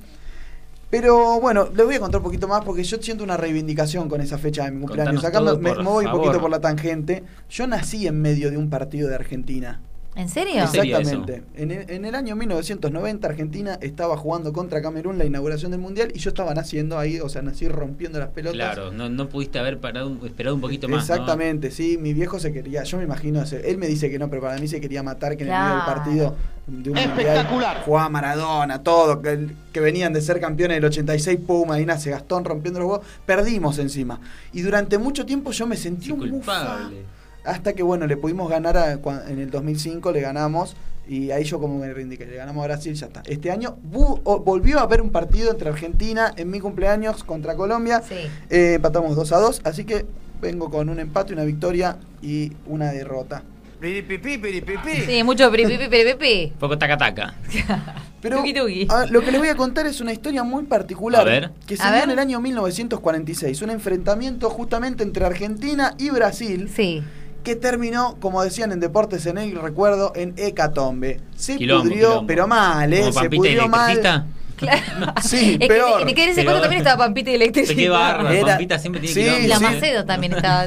Pero 0.89 1.41
bueno, 1.41 1.67
les 1.75 1.85
voy 1.85 1.95
a 1.95 1.99
contar 1.99 2.19
un 2.19 2.23
poquito 2.23 2.47
más 2.47 2.63
porque 2.63 2.83
yo 2.83 2.97
siento 3.01 3.23
una 3.25 3.35
reivindicación 3.35 4.07
con 4.07 4.21
esa 4.21 4.37
fecha 4.37 4.63
de 4.65 4.71
mi 4.71 4.85
cumpleaños. 4.85 5.21
Contanos 5.21 5.55
Acá 5.55 5.59
me, 5.59 5.83
voy 5.83 6.05
un 6.05 6.11
poquito 6.11 6.39
por 6.39 6.49
la 6.51 6.61
tangente. 6.61 7.23
Yo 7.49 7.67
nací 7.67 8.07
en 8.07 8.21
medio 8.21 8.49
de 8.49 8.57
un 8.57 8.69
partido 8.69 9.09
de 9.09 9.15
Argentina. 9.15 9.81
¿En 10.15 10.29
serio? 10.29 10.63
Exactamente. 10.63 11.43
En 11.55 11.71
el, 11.71 11.89
en 11.89 12.05
el 12.05 12.13
año 12.13 12.35
1990 12.35 13.27
Argentina 13.27 13.79
estaba 13.81 14.15
jugando 14.15 14.53
contra 14.53 14.81
Camerún 14.81 15.17
la 15.17 15.25
inauguración 15.25 15.71
del 15.71 15.79
Mundial 15.79 16.11
y 16.13 16.19
yo 16.19 16.29
estaba 16.29 16.53
naciendo 16.53 16.99
ahí, 16.99 17.19
o 17.19 17.29
sea, 17.29 17.41
nací 17.41 17.67
rompiendo 17.67 18.19
las 18.19 18.29
pelotas. 18.29 18.53
Claro, 18.55 18.91
no, 18.91 19.09
no 19.09 19.27
pudiste 19.29 19.57
haber 19.57 19.79
parado, 19.79 20.07
un- 20.09 20.25
esperado 20.25 20.55
un 20.55 20.61
poquito 20.61 20.87
más. 20.87 21.07
¿no? 21.09 21.13
Exactamente, 21.15 21.71
sí, 21.71 21.97
mi 21.99 22.13
viejo 22.13 22.39
se 22.39 22.53
quería, 22.53 22.83
yo 22.83 22.97
me 22.97 23.03
imagino, 23.05 23.41
ese- 23.41 23.69
él 23.69 23.77
me 23.79 23.87
dice 23.87 24.09
que 24.11 24.19
no, 24.19 24.29
pero 24.29 24.41
para 24.43 24.57
mí 24.59 24.67
se 24.67 24.79
quería 24.79 25.01
matar, 25.01 25.35
que 25.35 25.45
en 25.45 25.49
el 25.51 25.55
medio 25.59 25.73
del 25.75 25.83
Claro. 25.83 25.95
partido 26.03 26.35
de 26.67 26.89
un 26.91 26.95
mundial 27.09 27.47
jugaba 27.83 28.09
Maradona, 28.09 28.83
todo, 28.83 29.21
que, 29.21 29.47
que 29.73 29.79
venían 29.79 30.13
de 30.13 30.21
ser 30.21 30.39
campeones 30.39 30.77
del 30.77 30.85
86, 30.85 31.39
Puma, 31.45 31.79
y 31.79 31.85
nace 31.87 32.11
Gastón 32.11 32.45
rompiendo 32.45 32.79
los 32.79 32.87
huevos, 32.89 33.05
perdimos 33.25 33.79
encima. 33.79 34.19
Y 34.53 34.61
durante 34.61 34.97
mucho 34.99 35.25
tiempo 35.25 35.51
yo 35.51 35.65
me 35.65 35.75
sentí 35.75 36.05
Sí, 36.05 36.11
un 36.11 36.29
mufa. 36.29 36.59
culpable. 36.59 36.97
Hasta 37.43 37.73
que 37.73 37.83
bueno, 37.83 38.07
le 38.07 38.17
pudimos 38.17 38.49
ganar 38.49 38.77
a- 38.77 38.93
en 39.27 39.39
el 39.39 39.49
2005, 39.51 40.11
le 40.11 40.21
ganamos. 40.21 40.75
Y 41.07 41.31
ahí 41.31 41.43
yo 41.43 41.59
como 41.59 41.77
me 41.79 41.91
reivindiqué, 41.93 42.25
le 42.25 42.37
ganamos 42.37 42.63
a 42.63 42.67
Brasil, 42.67 42.93
ya 42.93 43.07
está. 43.07 43.23
Este 43.25 43.51
año 43.51 43.75
volvió 43.83 44.79
a 44.79 44.83
haber 44.83 45.01
un 45.01 45.09
partido 45.11 45.51
entre 45.51 45.67
Argentina 45.69 46.33
en 46.37 46.49
mi 46.49 46.61
cumpleaños 46.61 47.25
contra 47.25 47.55
Colombia. 47.55 48.01
Sí. 48.07 48.15
Eh, 48.49 48.75
empatamos 48.75 49.13
2 49.17 49.31
a 49.33 49.39
2, 49.39 49.61
así 49.65 49.83
que 49.83 50.05
vengo 50.41 50.69
con 50.69 50.87
un 50.87 50.99
empate, 51.01 51.33
una 51.33 51.43
victoria 51.43 51.97
y 52.21 52.53
una 52.67 52.91
derrota. 52.93 53.43
Piripipí, 53.81 54.37
piripipí. 54.37 55.01
Sí, 55.05 55.23
mucho 55.23 55.51
piripipi, 55.51 55.89
piripipi. 55.89 56.53
Poco 56.59 56.77
taca 56.77 56.97
taca. 56.97 57.33
Pero 58.21 58.37
Tuki, 58.37 58.53
tuki. 58.53 58.87
a 58.89 58.99
ver, 58.99 59.11
lo 59.11 59.19
que 59.19 59.31
les 59.33 59.41
voy 59.41 59.49
a 59.49 59.55
contar 59.57 59.85
es 59.85 59.99
una 59.99 60.13
historia 60.13 60.43
muy 60.43 60.63
particular 60.63 61.19
A 61.19 61.23
ver. 61.25 61.51
que 61.67 61.75
se 61.75 61.83
A 61.83 61.87
dio 61.87 61.95
ver. 61.95 62.03
en 62.05 62.09
el 62.11 62.19
año 62.19 62.39
1946, 62.39 63.61
un 63.61 63.71
enfrentamiento 63.71 64.49
justamente 64.49 65.03
entre 65.03 65.25
Argentina 65.25 65.95
y 65.97 66.09
Brasil. 66.11 66.69
Sí. 66.73 67.03
Que 67.43 67.55
terminó, 67.55 68.15
como 68.19 68.41
decían 68.43 68.71
en 68.71 68.79
Deportes 68.79 69.25
en 69.25 69.37
el 69.37 69.61
recuerdo, 69.61 70.13
en 70.15 70.33
Hecatombe. 70.37 71.19
Se 71.35 71.57
Quilombo, 71.57 71.83
pudrió, 71.83 72.07
quilombo. 72.09 72.27
pero 72.27 72.47
mal, 72.47 72.93
¿eh? 72.93 72.99
Como 73.01 73.19
Se 73.21 73.29
pudrió 73.29 73.67
mal. 73.67 74.23
Claro. 74.55 75.13
Sí, 75.21 75.57
es 75.59 75.67
peor. 75.67 76.05
Que, 76.05 76.13
que 76.13 76.23
en 76.23 76.29
ese 76.29 76.35
Peor. 76.43 76.45
cuento 76.53 76.61
también 76.61 76.81
estaba 76.83 77.03
Pampita 77.03 77.31
y 77.31 77.33
Electricidad. 77.33 77.75
Qué 77.75 77.89
bárbaro, 77.89 78.29
Era- 78.29 78.47
Pampita 78.49 78.79
siempre 78.79 79.01
tiene 79.01 79.13
Sí, 79.15 79.21
quilombo. 79.23 79.43
Y 79.43 79.47
la 79.47 79.57
sí. 79.57 79.63
Macedo 79.63 80.05
también 80.05 80.33
estaba. 80.37 80.65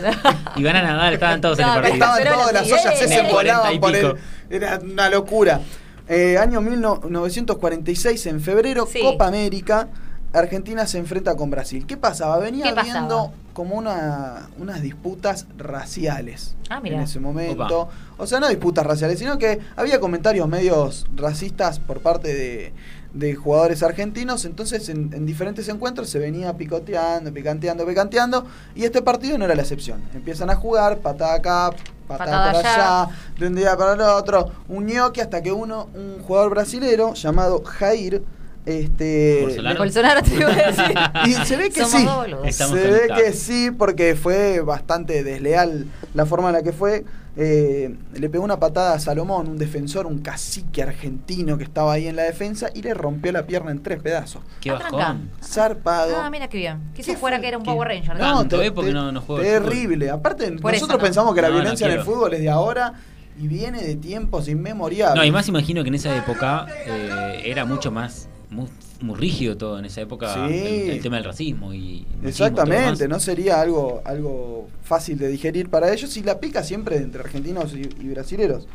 Y 0.56 0.62
van 0.64 0.76
a 0.76 0.82
nadar, 0.82 1.12
estaban 1.14 1.40
todos 1.40 1.58
en 1.60 1.64
el 1.66 1.72
partido. 1.72 1.94
Estaban 1.94 2.24
todas 2.24 2.52
las 2.52 2.66
ollas, 2.72 2.98
se 2.98 3.22
volaban 3.32 3.70
40 3.70 3.72
y 3.72 3.78
por 3.78 3.92
pico. 3.92 4.08
el... 4.50 4.56
Era 4.62 4.80
una 4.82 5.08
locura. 5.08 5.60
Eh, 6.08 6.36
año 6.36 6.60
1946, 6.60 8.26
en 8.26 8.40
febrero, 8.40 8.86
Sí. 8.90 9.00
Copa 9.00 9.28
América, 9.28 9.88
Argentina 10.32 10.86
se 10.86 10.98
enfrenta 10.98 11.34
con 11.36 11.50
Brasil. 11.50 11.84
¿Qué 11.86 11.96
pasaba? 11.96 12.38
Venía 12.38 12.64
¿Qué 12.64 12.70
pasaba? 12.74 12.90
habiendo 12.92 13.32
como 13.56 13.74
una, 13.76 14.50
unas 14.58 14.82
disputas 14.82 15.46
raciales 15.56 16.54
Ah, 16.68 16.78
mira. 16.78 16.96
en 16.96 17.02
ese 17.04 17.18
momento. 17.20 17.88
O 18.18 18.26
sea, 18.26 18.38
no 18.38 18.48
disputas 18.48 18.84
raciales, 18.84 19.18
sino 19.18 19.38
que 19.38 19.60
había 19.76 19.98
comentarios 19.98 20.46
medios 20.46 21.06
racistas 21.16 21.78
por 21.80 22.00
parte 22.00 22.34
de, 22.34 22.74
de 23.14 23.34
jugadores 23.34 23.82
argentinos. 23.82 24.44
Entonces, 24.44 24.90
en, 24.90 25.10
en 25.14 25.24
diferentes 25.24 25.66
encuentros 25.68 26.10
se 26.10 26.18
venía 26.18 26.52
picoteando, 26.54 27.32
picanteando, 27.32 27.86
picanteando. 27.86 28.44
Y 28.74 28.84
este 28.84 29.00
partido 29.00 29.38
no 29.38 29.46
era 29.46 29.54
la 29.54 29.62
excepción. 29.62 30.02
Empiezan 30.12 30.50
a 30.50 30.54
jugar, 30.56 30.98
patada 30.98 31.34
acá, 31.36 31.70
patada, 32.06 32.18
Patada 32.30 32.52
para 32.52 32.58
allá. 32.58 33.02
allá, 33.04 33.16
de 33.38 33.46
un 33.46 33.54
día 33.54 33.74
para 33.74 33.94
el 33.94 34.00
otro, 34.02 34.50
un 34.68 34.84
ñoqui 34.84 35.22
hasta 35.22 35.42
que 35.42 35.50
uno, 35.50 35.88
un 35.94 36.22
jugador 36.22 36.50
brasilero 36.50 37.14
llamado 37.14 37.62
Jair, 37.64 38.22
este 38.66 39.40
Bolsonaro. 39.42 39.78
Bolsonaro 39.78 40.22
te 40.22 40.34
iba 40.34 40.50
a 40.50 40.54
decir. 40.54 40.94
y 41.42 41.46
se 41.46 41.56
ve 41.56 41.70
que 41.70 41.84
Somos 41.84 42.26
sí. 42.26 42.32
Estamos 42.44 42.78
se 42.78 42.90
ve 42.90 43.00
que 43.16 43.32
sí, 43.32 43.70
porque 43.70 44.14
fue 44.16 44.60
bastante 44.60 45.22
desleal 45.24 45.86
la 46.14 46.26
forma 46.26 46.48
en 46.48 46.54
la 46.54 46.62
que 46.62 46.72
fue. 46.72 47.04
Eh, 47.38 47.94
le 48.14 48.30
pegó 48.30 48.44
una 48.44 48.58
patada 48.58 48.94
a 48.94 48.98
Salomón, 48.98 49.46
un 49.48 49.58
defensor, 49.58 50.06
un 50.06 50.20
cacique 50.20 50.82
argentino 50.82 51.58
que 51.58 51.64
estaba 51.64 51.92
ahí 51.92 52.06
en 52.06 52.16
la 52.16 52.22
defensa, 52.22 52.70
y 52.74 52.80
le 52.80 52.94
rompió 52.94 53.30
la 53.30 53.46
pierna 53.46 53.70
en 53.72 53.82
tres 53.82 54.00
pedazos. 54.00 54.42
Qué 54.60 54.70
bajón. 54.70 55.30
Zarpado. 55.44 56.16
Ah, 56.16 56.30
mira 56.30 56.48
qué 56.48 56.56
bien. 56.56 56.80
Quiso 56.94 57.12
¿Qué 57.12 57.18
fuera 57.18 57.36
fue? 57.36 57.42
que 57.42 57.48
era 57.48 57.58
un 57.58 57.62
¿Qué? 57.64 57.70
Power 57.70 57.88
Ranger. 57.88 58.16
No, 58.16 58.38
Tanto, 58.38 58.58
te- 58.58 58.66
¿eh? 58.66 58.72
Porque 58.72 58.90
no- 58.92 59.12
no 59.12 59.20
juego. 59.20 59.42
Terrible. 59.42 60.08
Aparte, 60.08 60.50
Por 60.52 60.72
eso 60.74 60.86
nosotros 60.86 60.98
no. 60.98 61.04
pensamos 61.04 61.34
que 61.34 61.42
la 61.42 61.48
No, 61.48 61.54
no 61.56 61.60
violencia 61.60 61.86
en 61.88 61.92
el 61.92 62.00
fútbol 62.00 62.32
es 62.32 62.40
de 62.40 62.48
ahora 62.48 62.94
y 63.38 63.46
viene 63.48 63.82
de 63.82 63.96
tiempos 63.96 64.48
inmemorables. 64.48 65.14
No, 65.14 65.22
y 65.22 65.30
más 65.30 65.46
imagino 65.46 65.82
que 65.82 65.88
en 65.88 65.94
esa 65.96 66.16
época 66.16 66.66
eh, 66.86 67.42
era 67.44 67.66
mucho 67.66 67.90
más, 67.92 68.30
muy, 68.50 68.66
muy 69.00 69.16
rígido 69.18 69.56
todo 69.56 69.78
en 69.78 69.84
esa 69.86 70.00
época, 70.00 70.32
Sí. 70.48 70.54
el, 70.54 70.90
el 70.90 71.00
tema 71.02 71.16
del 71.16 71.24
racismo 71.24 71.74
y... 71.74 72.06
Exactamente, 72.24 73.08
no 73.08 73.18
sería 73.20 73.60
algo, 73.60 74.02
algo 74.04 74.68
fácil 74.82 75.18
de 75.18 75.28
digerir 75.28 75.68
para 75.68 75.92
ellos 75.92 76.16
y 76.16 76.22
la 76.22 76.38
pica 76.38 76.62
siempre 76.62 76.96
entre 76.98 77.20
argentinos 77.22 77.72
y, 77.74 77.80
y 77.82 78.08
brasileros. 78.08 78.68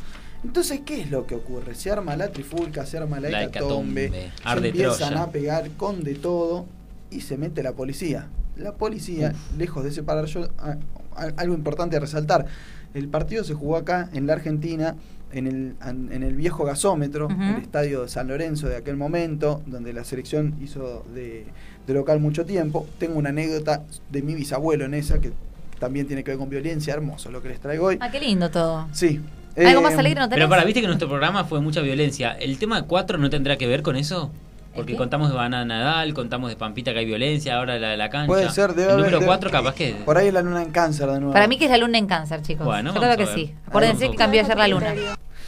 Entonces, 0.44 0.80
¿qué 0.84 1.00
es 1.02 1.10
lo 1.10 1.26
que 1.26 1.36
ocurre? 1.36 1.74
Se 1.74 1.90
arma 1.90 2.16
la 2.16 2.32
trifulca, 2.32 2.84
se 2.84 2.98
arma 2.98 3.20
la, 3.20 3.30
La 3.30 3.44
hecatombe, 3.44 4.06
hecatombe, 4.06 4.32
se 4.60 4.66
empiezan 4.68 5.08
Troya. 5.10 5.22
a 5.22 5.30
pegar 5.30 5.70
con 5.76 6.02
de 6.04 6.14
todo 6.16 6.66
y 7.10 7.20
se 7.20 7.36
mete 7.38 7.62
la 7.62 7.72
policía. 7.72 8.28
La 8.56 8.74
policía, 8.74 9.32
lejos 9.56 9.84
de 9.84 9.92
separar, 9.92 10.26
yo, 10.26 10.48
a- 10.58 10.76
a- 11.16 11.32
algo 11.36 11.54
importante 11.54 11.96
a 11.96 12.00
resaltar, 12.00 12.46
el 12.92 13.08
partido 13.08 13.44
se 13.44 13.54
jugó 13.54 13.76
acá 13.76 14.10
en 14.12 14.26
la 14.26 14.32
Argentina, 14.34 14.96
en 15.32 15.46
el, 15.46 15.74
en 15.84 16.22
el 16.22 16.34
viejo 16.36 16.64
gasómetro, 16.64 17.26
Ujú. 17.26 17.42
el 17.42 17.62
estadio 17.62 18.02
de 18.02 18.08
San 18.08 18.28
Lorenzo 18.28 18.68
de 18.68 18.76
aquel 18.76 18.96
momento, 18.96 19.62
donde 19.66 19.92
la 19.92 20.04
selección 20.04 20.54
hizo 20.62 21.04
de, 21.14 21.46
de 21.86 21.94
local 21.94 22.20
mucho 22.20 22.44
tiempo. 22.44 22.86
Tengo 22.98 23.18
una 23.18 23.30
anécdota 23.30 23.82
de 24.10 24.22
mi 24.22 24.34
bisabuelo 24.34 24.84
en 24.84 24.94
esa, 24.94 25.20
que 25.20 25.32
también 25.78 26.06
tiene 26.06 26.22
que 26.22 26.30
ver 26.32 26.38
con 26.38 26.48
violencia, 26.48 26.94
hermoso 26.94 27.30
lo 27.30 27.42
que 27.42 27.48
les 27.48 27.60
traigo 27.60 27.86
hoy. 27.86 27.98
Ah, 28.00 28.10
qué 28.10 28.20
lindo 28.20 28.50
todo. 28.50 28.86
Sí. 28.92 29.20
¿Algo 29.56 29.80
Eh, 29.80 29.82
más 29.82 29.98
alegre 29.98 30.20
no 30.20 30.28
tenés? 30.28 30.38
Pero 30.44 30.48
para, 30.48 30.64
viste 30.64 30.80
que 30.80 30.86
nuestro 30.86 31.08
programa 31.08 31.44
fue 31.44 31.60
mucha 31.60 31.80
violencia. 31.82 32.32
¿El 32.32 32.56
tema 32.58 32.82
4 32.82 33.18
no 33.18 33.28
tendrá 33.28 33.58
que 33.58 33.66
ver 33.66 33.82
con 33.82 33.96
eso? 33.96 34.30
Porque 34.74 34.96
contamos 34.96 35.28
de 35.30 35.34
Banana 35.36 35.64
Nadal, 35.64 36.14
contamos 36.14 36.48
de 36.50 36.56
Pampita 36.56 36.92
que 36.92 37.00
hay 37.00 37.04
violencia, 37.04 37.56
ahora 37.58 37.78
la 37.78 37.88
de 37.90 37.96
la 37.96 38.08
cancha. 38.10 38.26
Puede 38.26 38.50
ser, 38.50 38.74
debe 38.74 38.92
El 38.92 38.98
número 38.98 39.16
haber- 39.18 39.26
4 39.28 39.50
debe- 39.50 39.58
capaz 39.58 39.74
que... 39.74 39.94
Por 40.04 40.16
ahí 40.16 40.30
la 40.32 40.42
luna 40.42 40.62
en 40.62 40.70
cáncer 40.70 41.08
de 41.10 41.18
nuevo. 41.18 41.32
Para 41.32 41.46
mí 41.46 41.58
que 41.58 41.66
es 41.66 41.70
la 41.70 41.78
luna 41.78 41.98
en 41.98 42.06
cáncer, 42.06 42.42
chicos. 42.42 42.64
Bueno, 42.66 42.92
Yo 42.94 43.00
creo 43.00 43.10
vamos 43.10 43.16
que 43.16 43.22
a 43.22 43.26
ver. 43.26 43.34
sí. 43.46 43.54
Acuérdense 43.66 44.04
Vamos 44.04 44.16
que 44.16 44.22
a 44.22 44.24
cambió 44.24 44.40
ayer 44.42 44.56
la 44.58 44.68
luna. 44.68 44.94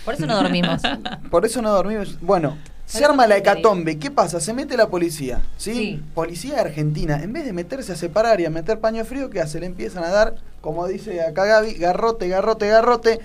Por 0.05 0.15
eso 0.15 0.27
no 0.27 0.37
dormimos. 0.37 0.83
Por 1.31 1.47
eso 1.47 1.63
no 1.63 1.71
dormimos. 1.73 2.19
Bueno, 2.21 2.59
se 2.85 3.03
arma 3.03 3.27
la 3.27 3.39
hecatombe. 3.39 3.99
¿Qué 3.99 4.11
pasa? 4.11 4.39
Se 4.41 4.53
mete 4.53 4.77
la 4.77 4.89
policía. 4.89 5.41
¿sí? 5.57 5.73
Sí. 5.73 6.03
Policía 6.15 6.61
argentina. 6.61 7.23
En 7.23 7.33
vez 7.33 7.47
de 7.47 7.55
meterse 7.55 7.93
a 7.93 7.97
separar 7.97 8.41
y 8.41 8.45
a 8.45 8.51
meter 8.51 8.79
paño 8.81 9.05
frío, 9.07 9.31
¿qué 9.31 9.41
hace? 9.41 9.59
Le 9.61 9.67
empiezan 9.67 10.05
a 10.05 10.11
dar, 10.11 10.35
como 10.61 10.87
dice 10.87 11.23
acá 11.23 11.47
Gaby, 11.47 11.73
garrote, 11.75 12.29
garrote, 12.29 12.69
garrote 12.69 13.21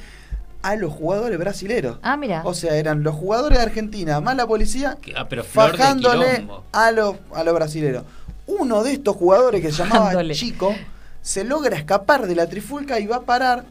a 0.61 0.75
los 0.75 0.91
jugadores 0.91 1.37
brasileros. 1.39 1.97
Ah, 2.01 2.17
mira. 2.17 2.41
O 2.45 2.53
sea, 2.53 2.75
eran 2.75 3.03
los 3.03 3.15
jugadores 3.15 3.57
de 3.59 3.63
Argentina 3.63 4.19
más 4.19 4.35
la 4.35 4.45
policía 4.45 4.97
Que- 5.01 5.13
ah, 5.15 5.27
pero 5.29 5.43
fajándole 5.43 6.47
a 6.71 6.91
los, 6.91 7.15
a 7.33 7.43
los 7.43 7.53
brasileros. 7.53 8.03
Uno 8.45 8.83
de 8.83 8.93
estos 8.93 9.15
jugadores 9.15 9.61
que 9.61 9.71
se 9.71 9.77
llamaba. 9.83 10.11
Chico 10.31 10.75
se 11.21 11.43
logra 11.43 11.75
escapar 11.77 12.27
de 12.27 12.35
la 12.35 12.47
trifulca 12.47 12.99
y 12.99 13.05
va 13.07 13.17
a 13.17 13.21
parar, 13.21 13.65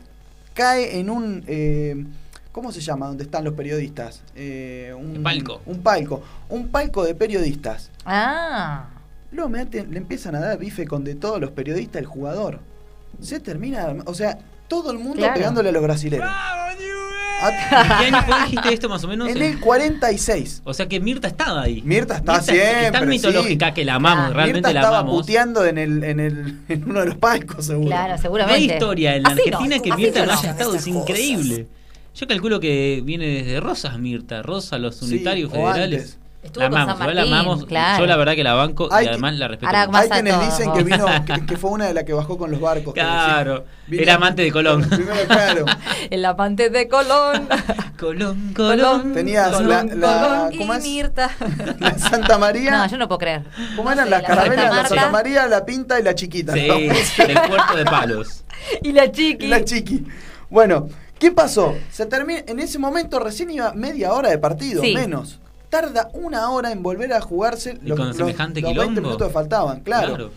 cae 0.55 0.98
en 0.98 1.11
un... 1.11 1.44
eh, 1.46 2.05
¿Cómo 2.53 2.72
se 2.72 2.81
llama? 2.81 3.07
Donde 3.07 3.24
están 3.24 3.44
los 3.44 3.55
periodistas. 3.55 4.22
Eh, 4.35 4.94
un 4.98 5.22
palco. 5.22 5.61
Un 5.66 5.79
palco. 5.83 6.22
Un 6.48 6.68
palco 6.68 7.05
de 7.05 7.14
periodistas. 7.14 7.90
Ah. 8.05 8.87
Lo 9.31 9.48
meten, 9.48 9.90
le 9.92 9.98
empiezan 9.98 10.35
a 10.35 10.40
dar 10.40 10.59
bife 10.59 10.87
con 10.87 11.05
de 11.05 11.14
todos 11.14 11.40
los 11.40 11.51
periodistas 11.51 12.01
el 12.01 12.07
jugador. 12.07 12.61
Se 13.20 13.38
termina... 13.40 13.94
O 14.07 14.14
sea, 14.14 14.38
todo 14.68 14.90
el 14.92 14.98
mundo 14.98 15.16
Claro. 15.18 15.35
pegándole 15.35 15.68
a 15.70 15.72
los 15.72 15.83
brasileros. 15.83 16.28
¿En 17.40 17.98
qué 17.98 18.04
año 18.16 18.22
fue 18.26 18.35
dijiste 18.46 18.74
esto 18.74 18.88
más 18.88 19.04
o 19.04 19.09
menos? 19.09 19.28
En 19.28 19.40
el 19.40 19.61
46. 19.61 20.62
O 20.64 20.74
sea 20.74 20.88
que 20.88 20.98
Mirta 20.98 21.28
estaba 21.28 21.62
ahí. 21.62 21.83
Mirta 21.85 22.16
está 22.16 22.38
es 22.38 22.46
tan 22.46 22.54
siempre, 22.57 23.07
mitológica 23.07 23.68
sí. 23.68 23.74
que 23.74 23.85
la 23.85 23.94
amamos, 23.94 24.31
Ah, 24.31 24.35
realmente 24.35 24.59
Mirta 24.59 24.72
la 24.72 24.81
estaba 24.81 24.98
amamos. 24.98 25.20
puteando 25.20 25.64
en, 25.64 25.78
el, 25.78 26.02
en, 26.04 26.18
el, 26.20 26.59
en 26.68 26.90
uno 26.90 27.00
de 27.00 27.07
los 27.07 27.14
palcos, 27.16 27.66
seguro. 27.66 27.87
Claro, 27.88 28.09
No 28.09 28.14
hay 28.14 28.20
seguramente. 28.22 28.74
historia 28.74 29.14
en 29.16 29.22
la 29.22 29.28
Así 29.31 29.38
no, 29.50 29.57
Argentina 29.59 29.83
que 29.83 29.92
Mirta 29.96 30.20
no. 30.20 30.26
no 30.26 30.33
haya 30.38 30.50
estado, 30.50 30.74
es 30.74 30.85
cosas. 30.85 30.87
increíble. 30.88 31.66
Yo 32.16 32.26
calculo 32.26 32.59
que 32.59 33.02
viene 33.04 33.26
desde 33.26 33.61
Rosas 33.61 33.96
Mirta, 34.00 34.42
Rosa, 34.42 34.76
los 34.78 34.96
Sí, 34.96 35.04
unitarios 35.04 35.50
o 35.52 35.54
federales. 35.54 36.00
antes. 36.02 36.18
Estuvo 36.40 36.62
La 36.62 36.70
con 36.70 36.79
amamos, 36.79 36.98
San 36.98 37.07
la 37.09 37.14
Martín, 37.14 37.35
amamos. 37.35 37.64
claro. 37.66 37.98
Yo 38.01 38.07
la 38.07 38.16
verdad 38.16 38.35
que 38.37 38.44
la 38.44 38.55
banco 38.55 38.88
Hay 38.92 39.03
y 39.05 39.07
que- 39.07 39.11
además 39.12 39.35
la 39.38 39.48
respeto. 39.48 39.66
Ahora 39.77 39.98
Hay 39.98 40.09
quienes 40.09 40.40
dicen 40.40 40.72
que 40.72 40.83
vino, 40.85 41.05
que, 41.27 41.46
que 41.46 41.57
fue 41.57 41.70
una 41.72 41.87
de 41.87 41.94
las 41.94 42.05
que 42.05 42.12
bajó 42.12 42.38
con 42.38 42.51
los 42.53 42.61
barcos. 42.61 42.94
Claro. 42.94 43.64
Vino- 43.88 44.03
era 44.03 44.14
amante 44.14 44.42
de 44.42 44.53
Colón. 44.53 44.88
Primero, 44.88 45.27
claro. 45.27 45.64
El 46.11 46.24
amante 46.24 46.70
de 46.70 46.87
Colón. 46.88 47.48
Colón, 47.98 48.53
Colón. 48.55 49.12
Tenías 49.14 49.51
Colón, 49.51 49.68
la- 49.68 49.83
la- 49.96 50.22
Colón 50.22 50.59
¿cómo 50.59 50.74
y 50.74 50.77
es? 50.77 50.83
Mirta. 50.85 51.31
La 51.81 51.98
Santa 51.98 52.38
María. 52.38 52.70
No, 52.70 52.87
yo 52.88 52.96
no 52.98 53.09
puedo 53.09 53.18
creer. 53.18 53.42
¿Cómo 53.77 53.90
eran 53.90 54.05
Sí, 54.05 54.11
las 54.11 54.22
la 54.22 54.29
carabelas? 54.29 54.64
Santa 54.64 54.83
La. 54.83 54.88
Santa 54.88 55.11
María, 55.11 55.46
la 55.48 55.64
Pinta 55.66 55.98
y 55.98 56.03
la 56.05 56.14
Chiquita. 56.14 56.53
Sí, 56.53 56.68
¿no? 56.68 56.74
del 57.27 57.40
puerto 57.48 57.77
de 57.77 57.85
palos. 57.85 58.44
Y 58.83 58.92
la 58.92 59.11
chiqui. 59.11 59.48
La 59.48 59.64
Chiqui. 59.64 60.05
Bueno, 60.51 60.88
¿qué 61.18 61.31
pasó? 61.33 61.74
Se 61.90 62.07
termina, 62.07 62.40
en 62.46 62.61
ese 62.61 62.79
momento 62.79 63.18
recién 63.18 63.51
iba 63.51 63.72
media 63.72 64.12
hora 64.12 64.31
de 64.31 64.38
partido, 64.38 64.83
Sí. 64.83 64.94
menos. 64.94 65.40
Tarda 65.70 66.09
una 66.14 66.50
hora 66.50 66.72
en 66.72 66.83
volver 66.83 67.12
a 67.12 67.20
jugarse 67.20 67.78
Y 67.85 67.90
con 67.90 68.14
semejante 68.14 68.61
los 68.61 68.68
20 68.74 68.83
quilombo. 68.85 69.00
minutos 69.00 69.26
que 69.28 69.33
faltaban, 69.33 69.81
claro. 69.81 70.31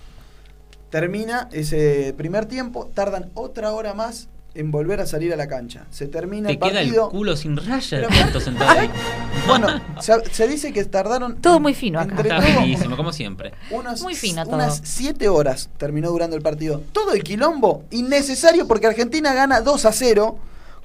Termina 0.89 1.47
ese 1.53 2.13
primer 2.17 2.45
tiempo, 2.47 2.89
tardan 2.93 3.29
otra 3.33 3.71
hora 3.71 3.93
más 3.93 4.27
en 4.53 4.71
volver 4.71 4.99
a 4.99 5.05
salir 5.05 5.31
a 5.31 5.37
la 5.37 5.47
cancha. 5.47 5.85
Se 5.89 6.07
termina 6.07 6.47
Te 6.47 6.53
el 6.55 6.59
queda 6.59 6.81
el 6.81 6.87
partido. 6.87 7.09
culo 7.09 7.37
sin 7.37 7.55
raya. 7.55 8.01
Bueno, 9.47 9.67
se, 10.01 10.13
se 10.31 10.47
dice 10.47 10.71
que 10.73 10.83
tardaron. 10.85 11.37
Todo 11.37 11.59
muy 11.61 11.73
fino 11.73 11.99
acá. 11.99 12.11
entre 12.11 12.29
Está 12.29 12.41
todos, 12.41 12.61
finísimo, 12.61 12.97
como 12.97 13.13
siempre. 13.13 13.53
unos- 13.71 14.01
Muy 14.01 14.13
fino 14.15 14.43
todo. 14.43 14.55
Unas 14.55 14.81
7 14.83 15.29
horas 15.29 15.69
terminó 15.77 16.09
durando 16.11 16.35
el 16.35 16.41
partido. 16.43 16.81
Todo 16.91 17.13
el 17.13 17.23
quilombo 17.23 17.85
innecesario 17.91 18.67
porque 18.67 18.87
Argentina 18.87 19.33
gana 19.33 19.61
2 19.61 19.85
a 19.85 19.91
0 19.93 20.37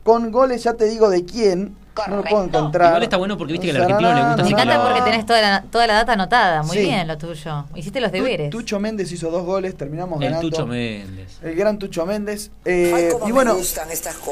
con 0.05 0.31
goles, 0.31 0.63
ya 0.63 0.75
te 0.75 0.85
digo 0.87 1.11
de 1.11 1.25
quién. 1.25 1.77
No 2.09 2.17
lo 2.17 2.25
puedo 2.25 2.45
encontrar. 2.45 2.89
Igual 2.89 3.03
está 3.03 3.17
bueno 3.17 3.37
porque 3.39 3.53
viste 3.55 3.67
que 3.67 3.73
al 3.73 3.79
No 3.79 3.85
argentino 3.85 4.15
le 4.15 4.23
gusta 4.27 4.43
Me 4.43 4.49
encanta 4.51 4.75
que- 4.75 4.81
porque 4.81 5.01
tenés 5.11 5.27
toda 5.27 5.41
la, 5.43 5.63
toda 5.63 5.87
la 5.87 5.95
data 5.95 6.13
anotada. 6.13 6.63
Muy 6.63 6.77
Sí. 6.77 6.83
bien 6.85 7.07
lo 7.09 7.17
tuyo. 7.19 7.65
Hiciste 7.75 8.01
los 8.01 8.13
deberes. 8.13 8.51
Tu- 8.51 8.59
Tucho 8.59 8.81
Méndez 8.81 9.11
hizo 9.13 9.31
dos 9.31 9.45
goles, 9.45 9.77
terminamos 9.77 10.21
El 10.21 10.29
ganando. 10.31 10.49
Tucho 10.51 10.67
Méndez. 10.67 11.39
El 11.43 11.55
gran 11.55 11.79
Tucho 11.79 12.05
Méndez. 12.07 12.51
Eh, 12.65 13.13
y 13.27 13.33
bueno, 13.33 13.55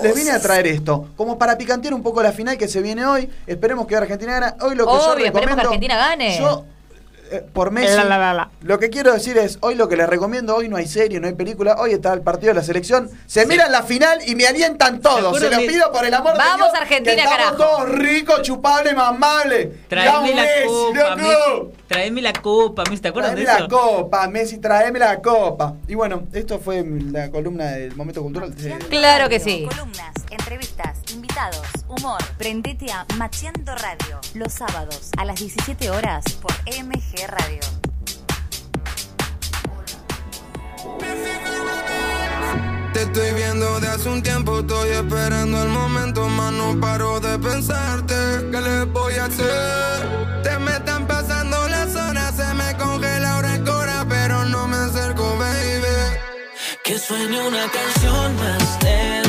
les 0.03 0.15
vine 0.15 0.31
a 0.33 0.41
traer 0.41 0.67
esto, 0.67 1.09
como 1.17 1.39
para 1.39 1.57
picantear 1.59 1.95
un 1.95 2.03
poco 2.03 2.23
la 2.23 2.33
final 2.33 2.59
que 2.59 2.69
se 2.69 2.83
viene 2.83 3.05
hoy. 3.07 3.29
Esperemos 3.47 3.87
que 3.87 3.97
Argentina 3.97 4.41
gane. 4.41 4.55
Hoy 4.61 4.75
lo 4.75 4.87
que 4.87 4.93
yo 4.93 5.13
Obvio, 5.13 5.27
esperemos 5.27 5.33
que 5.33 5.41
recomiendo. 5.41 5.63
Argentina 5.63 5.97
gane. 5.97 6.39
Yo, 6.39 6.65
por 7.43 7.71
Messi, 7.71 7.97
La, 7.97 8.05
la, 8.05 8.19
la, 8.19 8.35
la. 8.35 8.51
lo 8.63 8.79
que 8.79 8.91
quiero 8.91 9.13
decir 9.13 9.39
es: 9.39 9.59
hoy 9.61 9.75
lo 9.75 9.89
que 9.89 9.97
les 9.97 10.09
recomiendo, 10.09 10.55
hoy 10.57 10.69
no 10.69 10.77
hay 10.77 10.87
serie, 10.87 11.21
no 11.21 11.27
hay 11.27 11.35
película. 11.35 11.77
Hoy 11.79 11.93
está 11.93 12.13
el 12.13 12.21
partido 12.23 12.53
de 12.53 12.61
la 12.61 12.65
selección. 12.65 13.11
Se 13.27 13.47
miran 13.47 13.71
la 13.73 13.83
final 13.83 14.19
y 14.27 14.35
me 14.35 14.47
alientan 14.47 15.01
todos. 15.01 15.21
Se 15.39 15.47
acuerdan 15.47 15.51
lo 15.53 15.59
de- 15.61 15.67
pido 15.69 15.93
por 15.93 16.05
el 16.05 16.15
amor 16.15 16.35
Vamos, 16.37 16.57
de 16.59 16.63
Dios. 16.65 16.81
Argentina, 16.81 17.15
que 17.17 17.23
estamos 17.23 17.37
carajo. 17.39 17.57
todos 17.57 17.89
ricos, 17.99 18.43
chupables, 18.43 18.95
mamables. 18.95 19.69
Traeme 19.89 20.35
la 20.35 20.43
Messi, 20.43 20.67
copa, 20.67 20.99
loco. 21.01 21.17
Messi. 21.17 21.79
Traeme 21.89 22.23
la 22.23 22.33
copa, 22.33 22.83
Messi. 22.89 23.03
¿Te 23.03 23.09
acuerdas 23.09 23.33
Traeme 23.33 23.51
de 23.53 23.59
la 23.61 23.67
eso? 23.67 23.77
copa, 23.77 24.29
Messi, 24.29 24.59
traeme 24.59 24.99
la 24.99 25.21
copa. 25.21 25.75
Y 25.89 25.95
bueno, 25.95 26.25
esto 26.33 26.59
fue 26.59 26.85
la 27.11 27.31
columna 27.31 27.67
del 27.73 27.95
momento 27.97 28.23
cultural. 28.23 28.55
de- 28.55 28.79
Claro 28.89 29.29
que 29.29 29.41
sí. 29.41 29.67
Columnas, 29.69 30.13
entrevistas, 30.31 30.99
invitados, 31.15 31.67
humor. 31.89 32.19
Prendete 32.37 32.93
a 32.93 33.07
Macheando 33.17 33.75
Radio 33.75 34.21
los 34.35 34.53
sábados 34.53 35.11
a 35.17 35.25
las 35.25 35.39
17 35.39 35.91
horas 35.91 36.25
por 36.43 36.53
MG 36.67 37.27
Radio. 37.29 37.61
Te 42.93 43.03
estoy 43.03 43.33
viendo 43.35 43.81
de 43.81 43.89
hace 43.89 44.09
un 44.09 44.23
tiempo, 44.23 44.61
estoy 44.61 44.91
esperando 44.91 45.63
el 45.63 45.69
momento, 45.69 46.29
más 46.29 46.53
no 46.53 46.79
paro 46.81 47.19
de 47.19 47.39
pensarte. 47.39 48.15
¿Qué 48.53 48.61
le 48.61 48.85
voy 48.85 49.15
a 49.15 49.25
hacer? 49.25 50.43
Te 50.45 50.59
me 50.59 50.73
están 50.73 51.07
pasando 51.07 51.69
las 51.69 51.95
horas, 51.97 52.37
se 52.37 52.55
me 52.55 52.77
congela 52.77 53.35
ahora 53.35 53.55
el 53.55 53.65
cora, 53.65 54.07
pero 54.09 54.45
no 54.45 54.69
me 54.69 54.77
acerco, 54.77 55.37
baby. 55.39 56.19
Que 56.85 56.99
suene 56.99 57.49
una 57.49 57.69
canción 57.69 58.37
más 58.37 58.85
lenta, 58.85 59.24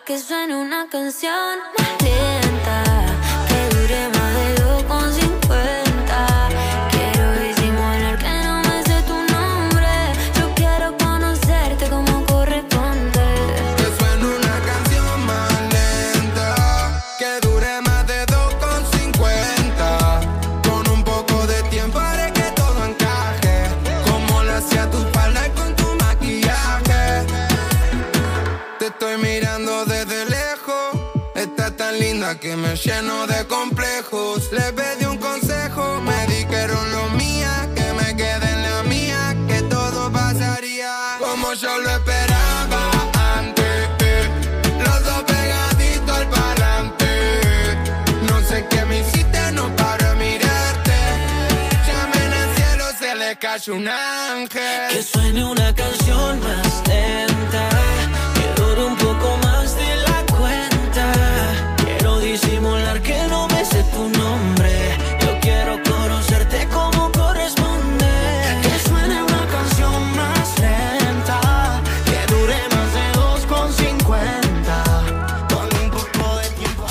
que 0.00 0.18
suene 0.18 0.56
una 0.56 0.88
canción 0.88 1.58
un 53.68 53.86
ángel. 53.86 54.90
Que 54.90 55.00
suene 55.00 55.44
una 55.44 55.72
canción 55.72 56.40
más 56.40 56.82
lenta, 56.88 57.68
que 58.34 58.52
dure 58.60 58.84
un 58.84 58.96
poco 58.96 59.36
más 59.44 59.76
de 59.76 59.94
la 60.08 60.26
cuenta. 60.36 61.12
Quiero 61.76 62.18
disimular 62.18 63.00
que 63.00 63.16
no 63.28 63.46
me 63.46 63.64
sé 63.64 63.84
tu 63.84 64.08
nombre. 64.08 64.98
Yo 65.20 65.38
quiero 65.40 65.80
conocerte 65.84 66.66
como 66.66 67.12
corresponde. 67.12 68.06
Que 68.60 68.76
suene 68.88 69.22
una 69.22 69.46
canción 69.46 70.16
más 70.16 70.58
lenta, 70.58 71.80
que 72.06 72.26
dure 72.34 72.58
más 72.74 72.92
de 72.92 73.12
2,50. 73.20 75.46
Con 75.48 75.68
un 75.80 75.90
poco 75.92 76.38
de 76.38 76.48
tiempo. 76.58 76.86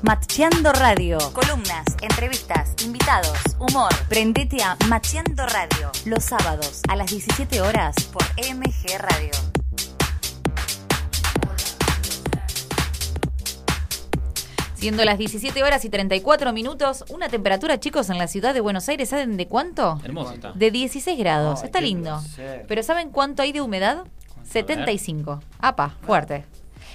Macheando 0.00 0.72
Radio. 0.72 1.18
Columnas, 1.34 1.84
entrevistas, 2.00 2.70
invitados, 2.82 3.36
humor. 3.60 3.90
Prendete 4.08 4.62
a 4.62 4.76
Macheando 4.88 5.46
Radio 5.46 5.90
los 6.06 6.24
sábados 6.24 6.80
a 6.88 6.96
las 6.96 7.10
17 7.10 7.60
horas 7.60 7.94
por 8.12 8.22
MG 8.36 8.98
Radio. 8.98 9.30
Siendo 14.74 15.04
las 15.04 15.18
17 15.18 15.62
horas 15.62 15.84
y 15.84 15.90
34 15.90 16.54
minutos, 16.54 17.04
una 17.10 17.28
temperatura, 17.28 17.78
chicos, 17.78 18.08
en 18.08 18.16
la 18.16 18.26
ciudad 18.28 18.54
de 18.54 18.60
Buenos 18.62 18.88
Aires, 18.88 19.10
¿saben 19.10 19.36
de 19.36 19.46
cuánto? 19.46 20.00
Hermoso 20.02 20.32
está. 20.32 20.52
De 20.52 20.70
16 20.70 21.18
grados. 21.18 21.60
Ay, 21.60 21.66
Está 21.66 21.80
lindo. 21.82 22.18
placer. 22.18 22.64
Pero 22.66 22.82
¿saben 22.82 23.10
cuánto 23.10 23.42
hay 23.42 23.52
de 23.52 23.60
humedad? 23.60 24.04
75. 24.48 25.40
Apa, 25.58 25.96
fuerte. 26.00 26.46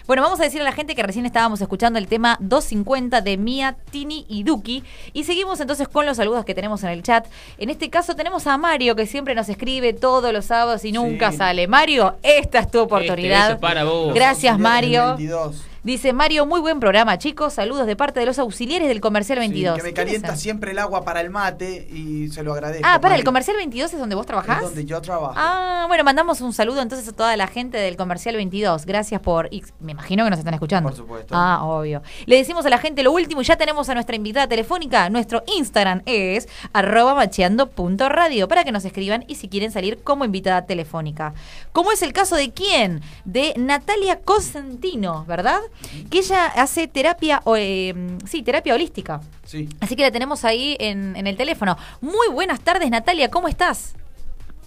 Bueno, 0.07 0.21
vamos 0.21 0.39
a 0.39 0.43
decir 0.43 0.61
a 0.61 0.63
la 0.63 0.71
gente 0.71 0.93
que 0.93 1.01
recién 1.01 1.25
estábamos 1.25 1.61
escuchando 1.61 1.97
el 1.97 2.07
tema 2.07 2.37
250 2.39 3.21
de 3.21 3.37
Mia, 3.37 3.75
Tini 3.89 4.25
y 4.29 4.43
Duki. 4.43 4.83
Y 5.13 5.23
seguimos 5.23 5.59
entonces 5.59 5.87
con 5.87 6.05
los 6.05 6.17
saludos 6.17 6.45
que 6.45 6.53
tenemos 6.53 6.83
en 6.83 6.89
el 6.89 7.01
chat. 7.01 7.25
En 7.57 7.71
este 7.71 7.89
caso 7.89 8.15
tenemos 8.15 8.45
a 8.45 8.55
Mario, 8.59 8.95
que 8.95 9.07
siempre 9.07 9.33
nos 9.33 9.49
escribe 9.49 9.93
todos 9.93 10.31
los 10.31 10.45
sábados 10.45 10.85
y 10.85 10.91
nunca 10.91 11.31
Sí. 11.31 11.37
sale. 11.37 11.67
Mario, 11.67 12.17
esta 12.21 12.59
es 12.59 12.69
tu 12.69 12.81
oportunidad. 12.81 13.41
Este, 13.41 13.51
ese 13.53 13.61
para 13.61 13.83
vos. 13.83 14.13
Gracias, 14.13 14.59
Mario. 14.59 15.15
22. 15.17 15.63
Dice 15.85 16.13
Mario, 16.13 16.47
muy 16.47 16.61
buen 16.61 16.79
programa, 16.79 17.19
chicos. 17.19 17.53
Saludos 17.53 17.85
de 17.85 17.95
parte 17.95 18.19
de 18.19 18.25
los 18.25 18.39
auxiliares 18.39 18.87
del 18.87 19.01
Comercial 19.01 19.37
22. 19.37 19.75
Sí, 19.75 19.81
que 19.81 19.83
me 19.83 19.93
¿Quiénes 19.93 20.13
calienta 20.13 20.35
siempre 20.35 20.71
el 20.71 20.79
agua 20.79 21.05
para 21.05 21.21
el 21.21 21.29
mate 21.29 21.87
y 21.91 22.27
se 22.29 22.41
lo 22.41 22.53
agradezco. 22.53 22.87
Ah, 22.89 22.99
para, 22.99 23.13
¿el. 23.13 23.23
Comercial 23.23 23.55
22 23.55 23.93
es 23.93 23.99
donde 23.99 24.15
vos 24.15 24.25
trabajás? 24.25 24.57
Es 24.57 24.63
donde 24.63 24.85
yo 24.85 24.99
trabajo. 24.99 25.35
Ah, 25.37 25.85
bueno, 25.87 26.03
mandamos 26.03 26.41
un 26.41 26.53
saludo 26.53 26.81
entonces 26.81 27.07
a 27.07 27.11
toda 27.11 27.37
la 27.37 27.45
gente 27.45 27.77
del 27.77 27.97
Comercial 27.97 28.35
22. 28.35 28.87
Gracias 28.87 29.21
por... 29.21 29.47
y 29.51 29.61
me 29.79 29.91
imagino 29.91 30.23
que 30.23 30.31
nos 30.31 30.39
están 30.39 30.55
escuchando. 30.55 30.89
Por 30.89 30.97
supuesto. 30.97 31.35
Ah, 31.37 31.63
obvio. 31.63 32.01
Le 32.25 32.35
decimos 32.35 32.65
a 32.65 32.69
la 32.69 32.79
gente 32.79 33.03
lo 33.03 33.11
último 33.11 33.43
y 33.43 33.45
ya 33.45 33.55
tenemos 33.55 33.87
a 33.87 33.93
nuestra 33.93 34.15
invitada 34.15 34.47
telefónica. 34.47 35.11
Nuestro 35.11 35.43
Instagram 35.55 36.01
es 36.07 36.49
arroba 36.73 37.13
macheando.radio 37.13 38.47
para 38.47 38.63
que 38.63 38.71
nos 38.71 38.85
escriban 38.85 39.23
y 39.27 39.35
si 39.35 39.49
quieren 39.49 39.69
salir 39.69 39.99
como 40.01 40.25
invitada 40.25 40.65
telefónica. 40.65 41.35
Como 41.71 41.91
es 41.91 42.01
el 42.01 42.11
caso 42.11 42.35
de 42.35 42.51
quién? 42.51 43.03
De 43.23 43.53
Natalia 43.55 44.21
Cosentino, 44.21 45.25
¿verdad? 45.27 45.59
Que 46.09 46.19
ella 46.19 46.45
hace 46.47 46.87
terapia, 46.87 47.41
o, 47.43 47.55
eh, 47.57 47.93
sí, 48.25 48.41
terapia 48.43 48.73
holística. 48.73 49.21
Sí. 49.45 49.69
Así 49.81 49.95
que 49.95 50.01
la 50.03 50.11
tenemos 50.11 50.43
ahí 50.45 50.75
en, 50.79 51.15
en 51.15 51.27
el 51.27 51.37
teléfono. 51.37 51.77
Muy 52.01 52.27
buenas 52.31 52.59
tardes, 52.61 52.89
Natalia, 52.89 53.29
¿cómo 53.29 53.47
estás? 53.47 53.93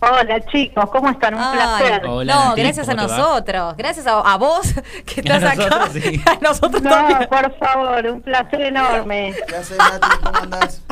Hola 0.00 0.40
chicos, 0.46 0.88
¿cómo 0.90 1.10
están? 1.10 1.34
Un 1.34 1.40
Ay, 1.42 1.56
placer. 1.56 2.06
Hola, 2.06 2.32
no, 2.34 2.44
Nati, 2.50 2.60
gracias 2.62 2.88
a 2.88 2.94
nosotros, 2.94 3.74
gracias 3.76 4.06
a, 4.06 4.20
a 4.20 4.36
vos 4.36 4.72
que 5.06 5.20
estás 5.22 5.42
A 5.42 5.50
acá. 5.52 5.56
nosotros, 5.68 5.88
sí. 5.92 6.22
A 6.26 6.34
nosotros 6.40 6.82
No, 6.82 6.90
también. 6.90 7.28
por 7.28 7.58
favor, 7.58 8.06
un 8.06 8.20
placer 8.22 8.60
enorme. 8.60 9.34
¿Qué 9.48 9.56
haces, 9.56 9.76
Nati? 9.76 10.06
¿Cómo 10.22 10.38
andás? 10.38 10.82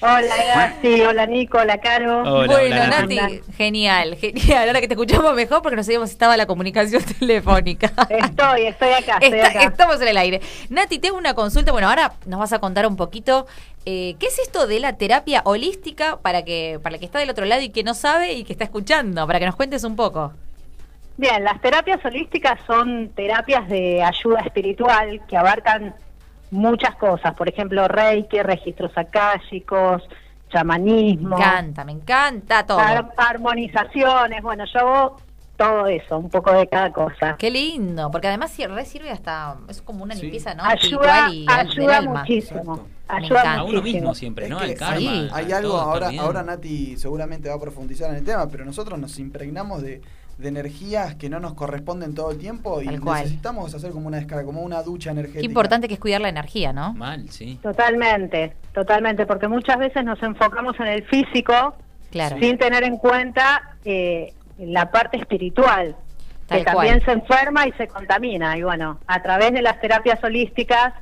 Hola 0.00 0.20
Gasti, 0.54 1.00
hola 1.00 1.26
Nico, 1.26 1.56
hola 1.58 1.78
Caro. 1.78 2.20
Hola, 2.20 2.46
bueno, 2.46 2.74
hola, 2.76 2.86
Nati, 2.88 3.40
genial, 3.56 4.14
genial. 4.16 4.68
Ahora 4.68 4.80
que 4.82 4.88
te 4.88 4.94
escuchamos 4.94 5.34
mejor 5.34 5.62
porque 5.62 5.76
no 5.76 5.82
sabíamos 5.82 6.10
si 6.10 6.14
estaba 6.14 6.36
la 6.36 6.44
comunicación 6.46 7.02
telefónica. 7.18 7.90
Estoy, 8.10 8.66
estoy 8.66 8.90
acá, 8.92 9.18
estoy 9.22 9.38
Está- 9.40 9.48
acá. 9.50 9.62
Estamos 9.64 10.00
en 10.02 10.08
el 10.08 10.16
aire. 10.18 10.40
Nati, 10.68 10.98
tengo 10.98 11.16
una 11.16 11.32
consulta. 11.34 11.72
Bueno, 11.72 11.88
ahora 11.88 12.12
nos 12.26 12.38
vas 12.38 12.52
a 12.52 12.58
contar 12.58 12.86
un 12.86 12.96
poquito 12.96 13.46
eh, 13.86 14.16
qué 14.18 14.26
es 14.26 14.38
esto 14.38 14.66
de 14.66 14.80
la 14.80 14.98
terapia 14.98 15.40
holística 15.46 16.18
para 16.18 16.44
que 16.44 16.78
para 16.82 16.96
el 16.96 17.00
que 17.00 17.06
está 17.06 17.18
del 17.18 17.30
otro 17.30 17.46
lado 17.46 17.62
y 17.62 17.70
que 17.70 17.82
no 17.82 17.94
sabe 17.94 18.34
y 18.34 18.44
que 18.44 18.52
está 18.52 18.64
escuchando, 18.64 19.26
para 19.26 19.38
que 19.38 19.46
nos 19.46 19.56
cuentes 19.56 19.82
un 19.82 19.96
poco. 19.96 20.34
Bien, 21.16 21.42
las 21.42 21.58
terapias 21.62 22.04
holísticas 22.04 22.60
son 22.66 23.08
terapias 23.16 23.66
de 23.70 24.02
ayuda 24.02 24.40
espiritual 24.40 25.22
que 25.26 25.38
abarcan 25.38 25.94
muchas 26.50 26.94
cosas, 26.96 27.34
por 27.34 27.48
ejemplo, 27.48 27.86
reiki, 27.88 28.40
registros 28.42 28.92
akáshicos, 28.96 30.02
chamanismo, 30.50 31.36
Me 31.36 31.42
encanta, 31.44 31.84
me 31.84 31.92
encanta 31.92 32.64
todo. 32.66 32.78
ar- 32.78 33.12
armonizaciones, 33.16 34.42
bueno, 34.42 34.64
yo 34.72 34.78
hago 34.80 35.16
todo 35.56 35.86
eso, 35.86 36.18
un 36.18 36.28
poco 36.28 36.52
de 36.52 36.66
cada 36.68 36.92
cosa. 36.92 37.36
Qué 37.38 37.50
lindo, 37.50 38.10
porque 38.10 38.28
además 38.28 38.54
re 38.68 38.84
sirve 38.84 39.10
hasta 39.10 39.56
es 39.68 39.80
como 39.80 40.04
una 40.04 40.14
Sí. 40.14 40.22
limpieza, 40.22 40.54
¿no? 40.54 40.64
Ayuda, 40.64 41.30
y 41.30 41.46
ayuda 41.48 41.96
alma. 41.98 42.20
muchísimo. 42.20 42.86
Ayuda. 43.08 43.54
A 43.54 43.64
uno 43.64 43.80
mismo 43.82 44.14
siempre, 44.14 44.48
¿no? 44.48 44.56
Es 44.56 44.62
Al 44.62 44.68
que 44.68 44.74
karma. 44.76 44.98
sí. 44.98 45.28
Hay 45.32 45.52
algo, 45.52 45.76
ahora, 45.78 46.10
ahora 46.18 46.42
Nati 46.42 46.96
seguramente 46.98 47.48
va 47.48 47.54
a 47.54 47.60
profundizar 47.60 48.10
en 48.10 48.16
el 48.16 48.24
tema, 48.24 48.48
pero 48.48 48.64
nosotros 48.64 48.98
nos 48.98 49.18
impregnamos 49.18 49.80
de, 49.82 50.02
de 50.38 50.48
energías 50.48 51.14
que 51.14 51.30
no 51.30 51.40
nos 51.40 51.54
corresponden 51.54 52.14
todo 52.14 52.30
el 52.30 52.38
tiempo 52.38 52.82
y 52.82 52.86
necesitamos 52.86 53.74
hacer 53.74 53.90
como 53.90 54.06
una 54.08 54.18
descarga, 54.18 54.44
como 54.44 54.60
una 54.62 54.82
ducha 54.82 55.10
energética. 55.10 55.40
Qué 55.40 55.46
importante 55.46 55.88
que 55.88 55.94
es 55.94 56.00
cuidar 56.00 56.20
la 56.20 56.28
energía, 56.28 56.72
¿no? 56.72 56.92
Mal, 56.92 57.30
sí. 57.30 57.58
Totalmente, 57.62 58.54
totalmente, 58.74 59.24
porque 59.24 59.48
muchas 59.48 59.78
veces 59.78 60.04
nos 60.04 60.22
enfocamos 60.22 60.78
en 60.80 60.88
el 60.88 61.04
físico 61.04 61.74
Claro. 62.10 62.38
sin 62.38 62.56
tener 62.58 62.84
en 62.84 62.98
cuenta 62.98 63.76
eh, 63.84 64.32
la 64.58 64.90
parte 64.90 65.16
espiritual, 65.16 65.96
Tal 66.46 66.58
que 66.58 66.64
también 66.64 67.02
se 67.04 67.12
enferma 67.12 67.66
y 67.66 67.72
se 67.72 67.88
contamina. 67.88 68.56
Y 68.56 68.62
bueno, 68.62 69.00
a 69.06 69.22
través 69.22 69.52
de 69.52 69.62
las 69.62 69.80
terapias 69.80 70.22
holísticas 70.22 70.94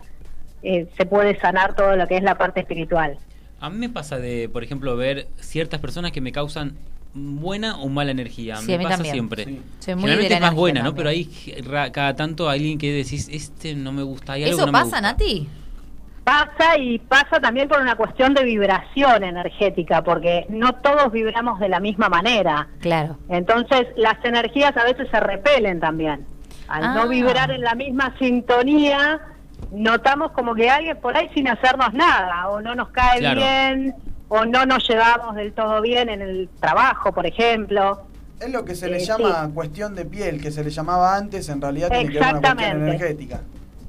eh, 0.63 0.89
se 0.97 1.07
puede 1.07 1.39
sanar 1.41 1.75
todo 1.75 1.97
lo 1.97 2.07
que 2.07 2.17
es 2.17 2.23
la 2.23 2.37
parte 2.37 2.61
espiritual. 2.61 3.19
A 3.61 3.69
mí 3.69 3.79
me 3.79 3.89
pasa 3.89 4.19
de, 4.19 4.49
por 4.49 4.63
ejemplo, 4.65 4.97
ver 4.97 5.27
ciertas 5.37 5.81
personas 5.81 6.13
que 6.13 6.21
me 6.21 6.33
causan 6.33 6.77
buena 7.15 7.79
o 7.79 7.89
mala 7.89 8.11
energía. 8.11 8.57
Sí, 8.57 8.67
me 8.69 8.75
a 8.75 8.79
mí 8.79 8.85
pasa 8.85 8.97
también. 8.97 9.15
siempre. 9.15 9.45
Sí. 9.45 9.63
Soy 9.79 9.95
muy 9.95 10.03
de 10.05 10.09
Generalmente 10.17 10.31
la 10.31 10.37
es 10.37 10.43
más 10.43 10.55
buena, 10.55 10.83
¿no? 10.83 10.95
Pero 10.95 11.09
hay 11.09 11.29
ra- 11.65 11.91
cada 11.93 12.15
tanto 12.17 12.49
alguien 12.49 12.77
que 12.79 12.93
decís, 12.93 13.29
este 13.33 13.75
no 13.75 13.93
me 13.93 14.03
gusta. 14.03 14.33
Hay 14.35 14.43
algo 14.45 14.57
¿Eso 14.57 14.67
que 14.67 14.73
no 14.73 14.79
me 14.79 14.85
pasa, 14.85 14.97
gusta. 14.97 15.01
Nati? 15.01 15.49
Pasa 16.25 16.79
y 16.79 16.99
pasa 17.01 17.39
también 17.39 17.69
por 17.69 17.81
una 17.81 17.97
cuestión 17.97 18.33
de 18.33 18.45
vibración 18.45 19.25
energética, 19.25 20.03
porque 20.03 20.47
no 20.49 20.73
todos 20.77 21.13
vibramos 21.13 21.61
de 21.61 21.69
la 21.69 21.81
misma 21.81 22.09
manera. 22.09 22.67
Claro. 22.81 23.19
Entonces 23.29 23.87
las 23.97 24.17
energías 24.25 24.75
a 24.77 24.85
veces 24.85 25.07
se 25.11 25.21
repelen 25.21 25.81
también. 25.81 26.27
Al 26.67 26.83
Ah. 26.83 26.95
no 26.95 27.09
vibrar 27.09 27.51
en 27.51 27.61
la 27.61 27.75
misma 27.75 28.15
sintonía, 28.19 29.21
notamos 29.71 30.33
como 30.33 30.55
que 30.55 30.71
alguien 30.71 30.97
por 30.97 31.15
ahí 31.15 31.29
sin 31.35 31.47
hacernos 31.47 31.93
nada, 31.93 32.49
o 32.49 32.63
no 32.63 32.75
nos 32.75 32.89
cae 32.89 33.19
Claro. 33.19 33.41
bien, 33.41 33.95
o 34.35 34.45
no 34.45 34.67
nos 34.67 34.87
llevamos 34.89 35.35
del 35.37 35.53
todo 35.53 35.81
bien 35.81 36.09
en 36.09 36.23
el 36.23 36.49
trabajo, 36.61 37.13
por 37.13 37.27
ejemplo. 37.27 38.03
Es 38.41 38.51
lo 38.51 38.65
que 38.65 38.75
se 38.75 38.89
le 38.89 38.97
Eh, 38.99 39.05
llama 39.05 39.49
cuestión 39.55 39.95
de 39.95 40.05
piel, 40.05 40.41
que 40.43 40.51
se 40.51 40.65
le 40.65 40.71
llamaba 40.71 41.17
antes, 41.17 41.49
en 41.49 41.61
realidad 41.61 41.89
tiene 41.89 42.09
que 42.13 42.19
ver 42.19 42.23
con 42.23 42.29
una 42.31 42.41
cuestión 42.41 42.59
Exactamente. 42.59 42.97
energética. 42.97 43.41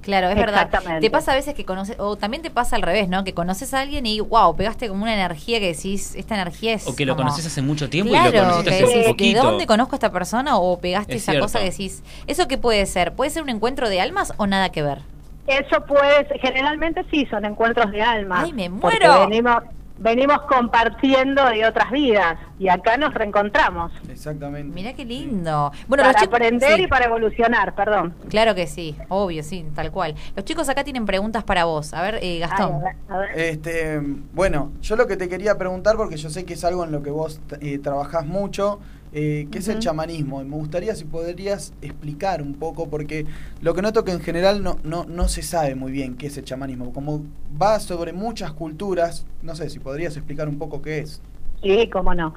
Claro, 0.01 0.29
es 0.29 0.35
verdad. 0.35 0.65
Exactamente. 0.65 1.01
Te 1.07 1.09
pasa 1.09 1.31
a 1.31 1.35
veces 1.35 1.55
que 1.55 1.65
conoces, 1.65 1.95
o 1.99 2.15
también 2.15 2.43
te 2.43 2.51
pasa 2.51 2.75
al 2.75 2.83
revés, 2.83 3.09
¿no? 3.09 3.23
Que 3.23 3.33
conoces 3.33 3.73
a 3.73 3.79
alguien 3.79 4.05
y, 4.05 4.19
wow, 4.19 4.55
pegaste 4.55 4.87
como 4.87 5.01
una 5.01 5.15
energía 5.15 5.59
que 5.59 5.73
decís, 5.73 6.13
esta 6.15 6.35
energía 6.35 6.73
es. 6.75 6.87
O 6.87 6.95
que 6.95 7.07
lo 7.07 7.15
como- 7.15 7.25
conoces 7.29 7.47
hace 7.47 7.63
mucho 7.63 7.89
tiempo 7.89 8.11
Claro, 8.11 8.29
y 8.29 8.33
lo 8.37 8.43
conociste 8.43 8.69
hace 8.83 8.85
decís, 8.97 9.07
poquito. 9.07 9.41
¿de 9.41 9.47
dónde 9.47 9.65
conozco 9.65 9.95
a 9.95 9.97
esta 9.97 10.11
persona? 10.11 10.57
O 10.59 10.77
pegaste 10.79 11.15
Es 11.15 11.23
esa 11.23 11.31
cierto. 11.31 11.45
cosa 11.47 11.57
que 11.59 11.65
decís. 11.71 12.03
¿Eso 12.27 12.47
qué 12.47 12.59
puede 12.59 12.85
ser? 12.85 13.13
¿Puede 13.13 13.31
ser 13.31 13.41
un 13.41 13.49
encuentro 13.49 13.89
de 13.89 13.99
almas 13.99 14.31
o 14.37 14.45
nada 14.45 14.69
que 14.69 14.83
ver? 14.83 14.99
Eso 15.47 15.83
puede, 15.87 16.27
generalmente 16.39 17.03
sí, 17.09 17.25
son 17.25 17.43
encuentros 17.45 17.91
de 17.91 18.01
alma. 18.03 18.41
¡Ay, 18.43 18.53
me 18.53 18.69
porque 18.69 18.99
muero! 18.99 19.27
Venimos, 19.27 19.57
venimos 19.97 20.41
compartiendo 20.43 21.45
de 21.45 21.65
otras 21.65 21.91
vidas 21.91 22.37
y 22.59 22.69
acá 22.69 22.97
nos 22.97 23.13
reencontramos. 23.13 23.91
Exactamente. 24.09 24.73
Mirá 24.73 24.93
qué 24.93 25.05
lindo. 25.05 25.71
Bueno, 25.87 26.03
para 26.03 26.13
los 26.13 26.21
chicos. 26.21 26.35
aprender 26.35 26.77
sí. 26.77 26.83
y 26.83 26.87
para 26.87 27.05
evolucionar, 27.05 27.75
perdón. 27.75 28.13
Claro 28.29 28.55
que 28.55 28.67
sí, 28.67 28.95
obvio, 29.09 29.43
sí, 29.43 29.65
tal 29.75 29.91
cual. 29.91 30.15
Los 30.35 30.45
chicos 30.45 30.69
acá 30.69 30.83
tienen 30.83 31.05
preguntas 31.05 31.43
para 31.43 31.65
vos. 31.65 31.93
A 31.93 32.01
ver, 32.01 32.19
eh, 32.21 32.39
Gastón. 32.39 32.73
Ay, 32.75 32.79
a 32.79 32.83
ver, 32.83 32.95
a 33.09 33.17
ver. 33.17 33.39
Este, 33.39 34.01
bueno, 34.33 34.71
yo 34.81 34.95
lo 34.95 35.07
que 35.07 35.17
te 35.17 35.29
quería 35.29 35.57
preguntar, 35.57 35.95
porque 35.95 36.17
yo 36.17 36.29
sé 36.29 36.45
que 36.45 36.53
es 36.53 36.63
algo 36.63 36.83
en 36.83 36.91
lo 36.91 37.01
que 37.01 37.11
vos 37.11 37.39
eh, 37.61 37.79
trabajás 37.79 38.25
mucho, 38.25 38.79
eh, 39.17 39.47
que 39.49 39.59
es 39.59 39.69
el 39.69 39.79
chamanismo. 39.79 40.41
Y 40.41 40.45
me 40.45 40.57
gustaría 40.57 40.93
si 40.93 41.05
podrías 41.05 41.73
explicar 41.81 42.41
un 42.41 42.55
poco, 42.55 42.89
porque 42.89 43.25
lo 43.61 43.73
que 43.73 43.81
noto 43.81 44.03
que 44.03 44.11
en 44.11 44.19
general 44.19 44.61
no, 44.61 44.77
no, 44.83 45.05
no 45.05 45.29
se 45.29 45.41
sabe 45.41 45.73
muy 45.73 45.93
bien 45.93 46.17
qué 46.17 46.27
es 46.27 46.37
el 46.37 46.43
chamanismo. 46.43 46.91
Como 46.91 47.23
va 47.59 47.79
sobre 47.79 48.11
muchas 48.11 48.51
culturas, 48.51 49.25
no 49.41 49.55
sé 49.55 49.69
si 49.69 49.79
podrías 49.79 50.17
explicar 50.17 50.49
un 50.49 50.57
poco 50.57 50.81
qué 50.81 50.99
es. 50.99 51.21
Sí, 51.63 51.89
cómo 51.93 52.13
no. 52.13 52.33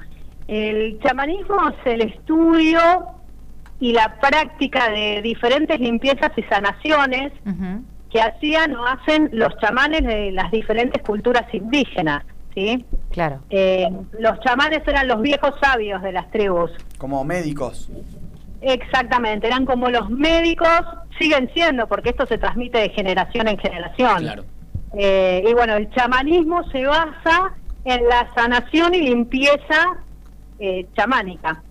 El 0.47 0.97
chamanismo 1.01 1.69
es 1.69 1.93
el 1.93 2.01
estudio 2.01 2.79
y 3.81 3.91
la 3.91 4.17
práctica 4.21 4.89
de 4.89 5.21
diferentes 5.21 5.81
limpiezas 5.81 6.31
y 6.37 6.43
sanaciones 6.43 7.33
que 8.09 8.21
hacían 8.21 8.73
o 8.77 8.85
hacen 8.85 9.29
los 9.33 9.53
chamanes 9.57 10.03
de 10.05 10.31
las 10.31 10.49
diferentes 10.49 11.03
culturas 11.03 11.53
indígenas, 11.53 12.23
¿sí? 12.55 12.85
Claro. 13.11 13.39
Eh, 13.49 13.89
los 14.19 14.39
chamanes 14.41 14.81
eran 14.87 15.07
los 15.07 15.21
viejos 15.21 15.53
sabios 15.61 16.01
de 16.01 16.11
las 16.11 16.29
tribus. 16.31 16.71
Como 16.97 17.23
médicos. 17.23 17.89
Exactamente, 18.61 19.47
eran 19.47 19.65
como 19.65 19.89
los 19.89 20.09
médicos, 20.09 20.81
siguen 21.17 21.49
siendo, 21.53 21.87
porque 21.87 22.09
esto 22.09 22.25
se 22.25 22.37
transmite 22.37 22.77
de 22.77 22.89
generación 22.89 23.47
en 23.47 23.57
generación. 23.57 24.19
Claro. 24.19 24.43
Eh, 24.93 25.43
y 25.47 25.53
bueno, 25.53 25.75
el 25.75 25.89
chamanismo 25.91 26.63
se 26.71 26.85
basa 26.85 27.53
en 27.85 28.07
la 28.07 28.29
sanación 28.35 28.93
y 28.95 29.01
limpieza 29.01 29.97
eh, 30.59 30.87
chamánica, 30.95 31.63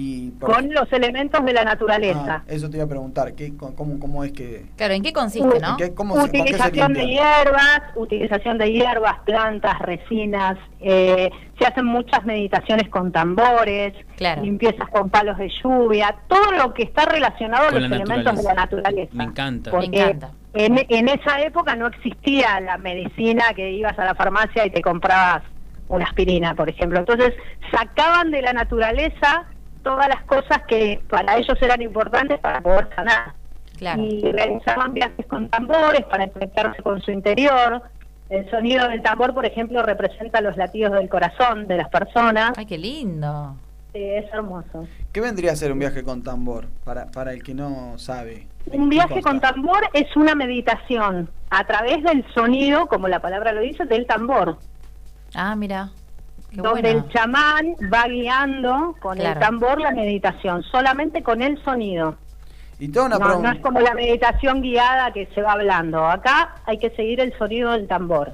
Y 0.00 0.30
por- 0.30 0.54
con 0.54 0.72
los 0.72 0.92
elementos 0.92 1.44
de 1.44 1.52
la 1.52 1.64
naturaleza. 1.64 2.42
Ah, 2.42 2.42
eso 2.46 2.70
te 2.70 2.76
iba 2.76 2.84
a 2.84 2.88
preguntar, 2.88 3.32
¿qué, 3.34 3.56
cómo, 3.56 3.98
¿cómo 3.98 4.22
es 4.22 4.30
que...? 4.32 4.66
Claro, 4.76 4.94
¿en 4.94 5.02
qué 5.02 5.12
consiste, 5.12 5.58
no? 5.60 5.76
¿Qué- 5.76 5.92
cómo 5.92 6.14
se- 6.14 6.20
¿Con 6.20 6.30
qué 6.30 6.38
se 6.38 6.44
utilización 6.44 6.92
de 6.92 7.06
hierbas, 7.06 7.80
utilización 7.96 8.58
de 8.58 8.72
hierbas, 8.72 9.18
plantas, 9.26 9.78
resinas, 9.80 10.56
eh, 10.80 11.30
se 11.58 11.66
hacen 11.66 11.84
muchas 11.86 12.24
meditaciones 12.24 12.88
con 12.88 13.10
tambores, 13.10 13.92
Claro. 14.16 14.42
limpiezas 14.42 14.88
con 14.90 15.10
palos 15.10 15.36
de 15.38 15.48
lluvia, 15.62 16.14
todo 16.28 16.52
lo 16.52 16.72
que 16.74 16.84
está 16.84 17.04
relacionado 17.06 17.64
a 17.64 17.70
Con 17.70 17.80
los 17.80 17.90
la 17.90 17.96
elementos 17.96 18.36
de 18.36 18.42
la 18.44 18.54
naturaleza. 18.54 19.10
Me 19.14 19.24
encanta. 19.24 19.72
Me 19.76 19.84
encanta. 19.86 20.30
En, 20.54 20.78
en 20.88 21.08
esa 21.08 21.40
época 21.40 21.74
no 21.74 21.88
existía 21.88 22.60
la 22.60 22.78
medicina 22.78 23.42
que 23.56 23.72
ibas 23.72 23.98
a 23.98 24.04
la 24.04 24.14
farmacia 24.14 24.64
y 24.64 24.70
te 24.70 24.80
comprabas 24.80 25.42
una 25.88 26.04
aspirina, 26.04 26.54
por 26.54 26.68
ejemplo. 26.68 26.98
Entonces 26.98 27.32
sacaban 27.72 28.30
de 28.30 28.42
la 28.42 28.52
naturaleza 28.52 29.46
todas 29.82 30.08
las 30.08 30.22
cosas 30.24 30.62
que 30.66 31.00
para 31.08 31.36
ellos 31.36 31.56
eran 31.60 31.82
importantes 31.82 32.38
para 32.40 32.60
poder 32.60 32.88
sanar. 32.94 33.32
Claro. 33.78 34.02
Y 34.02 34.32
realizaban 34.32 34.92
viajes 34.92 35.26
con 35.26 35.48
tambores 35.48 36.04
para 36.06 36.28
conectarse 36.28 36.82
con 36.82 37.00
su 37.00 37.10
interior. 37.12 37.82
El 38.28 38.50
sonido 38.50 38.88
del 38.88 39.02
tambor, 39.02 39.32
por 39.34 39.46
ejemplo, 39.46 39.82
representa 39.82 40.40
los 40.40 40.56
latidos 40.56 40.92
del 40.92 41.08
corazón 41.08 41.66
de 41.66 41.76
las 41.76 41.88
personas. 41.88 42.52
Ay, 42.56 42.66
qué 42.66 42.76
lindo. 42.76 43.56
Sí, 43.92 44.02
es 44.02 44.32
hermoso. 44.32 44.86
¿Qué 45.12 45.20
vendría 45.20 45.52
a 45.52 45.56
ser 45.56 45.72
un 45.72 45.78
viaje 45.78 46.02
con 46.02 46.22
tambor 46.22 46.66
para, 46.84 47.06
para 47.06 47.32
el 47.32 47.42
que 47.42 47.54
no 47.54 47.98
sabe? 47.98 48.46
Un 48.70 48.90
viaje 48.90 49.22
con 49.22 49.40
tambor 49.40 49.80
es 49.94 50.14
una 50.14 50.34
meditación 50.34 51.30
a 51.48 51.64
través 51.64 52.02
del 52.02 52.24
sonido, 52.34 52.86
como 52.86 53.08
la 53.08 53.20
palabra 53.20 53.52
lo 53.52 53.60
dice, 53.60 53.86
del 53.86 54.06
tambor. 54.06 54.58
Ah, 55.34 55.56
mira. 55.56 55.90
Qué 56.50 56.56
donde 56.62 56.90
el 56.90 57.08
chamán 57.10 57.74
va 57.92 58.04
guiando 58.08 58.94
con 59.00 59.16
Claro. 59.18 59.38
el 59.40 59.46
tambor 59.46 59.80
la 59.80 59.90
meditación, 59.90 60.62
solamente 60.62 61.22
con 61.22 61.42
el 61.42 61.62
sonido. 61.62 62.16
Y 62.78 62.88
tengo 62.88 63.06
una 63.06 63.18
No, 63.18 63.40
no 63.40 63.50
es 63.52 63.60
como 63.60 63.80
la 63.80 63.92
meditación 63.92 64.62
guiada 64.62 65.12
que 65.12 65.26
se 65.34 65.42
va 65.42 65.52
hablando. 65.52 66.06
Acá 66.06 66.54
hay 66.64 66.78
que 66.78 66.90
seguir 66.90 67.20
el 67.20 67.36
sonido 67.36 67.72
del 67.72 67.86
tambor. 67.86 68.32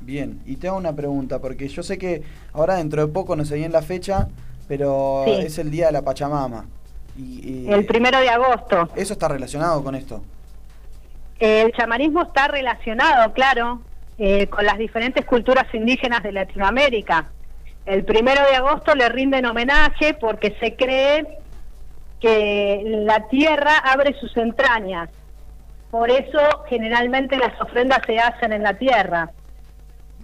Bien, 0.00 0.40
y 0.44 0.56
tengo 0.56 0.76
una 0.76 0.92
pregunta, 0.94 1.38
porque 1.38 1.68
yo 1.68 1.82
sé 1.82 1.98
que 1.98 2.22
ahora 2.52 2.74
dentro 2.76 3.06
de 3.06 3.12
poco 3.12 3.36
no 3.36 3.44
sé 3.44 3.56
bien 3.56 3.72
la 3.72 3.82
fecha, 3.82 4.28
pero 4.66 5.22
Sí. 5.26 5.32
es 5.32 5.58
el 5.58 5.70
día 5.70 5.86
de 5.86 5.92
la 5.92 6.02
Pachamama. 6.02 6.66
Y, 7.16 7.66
y- 7.66 7.72
El 7.72 7.86
primero 7.86 8.18
de 8.18 8.28
agosto. 8.28 8.88
¿Eso 8.96 9.12
está 9.14 9.28
relacionado 9.28 9.82
con 9.82 9.94
esto? 9.94 10.22
El 11.38 11.72
chamanismo 11.72 12.22
está 12.22 12.48
relacionado, 12.48 13.32
claro, 13.32 13.80
eh, 14.18 14.46
con 14.48 14.64
las 14.64 14.78
diferentes 14.78 15.24
culturas 15.24 15.72
indígenas 15.72 16.22
de 16.22 16.32
Latinoamérica. 16.32 17.26
El 17.86 18.04
primero 18.04 18.42
de 18.50 18.56
agosto 18.56 18.94
le 18.94 19.08
rinden 19.08 19.46
homenaje 19.46 20.14
porque 20.14 20.56
se 20.60 20.74
cree 20.74 21.26
que 22.20 22.82
la 22.84 23.28
tierra 23.28 23.78
abre 23.78 24.14
sus 24.20 24.36
entrañas. 24.36 25.08
Por 25.90 26.10
eso 26.10 26.40
generalmente 26.68 27.38
las 27.38 27.58
ofrendas 27.60 28.00
se 28.06 28.18
hacen 28.18 28.52
en 28.52 28.62
la 28.62 28.74
tierra. 28.74 29.30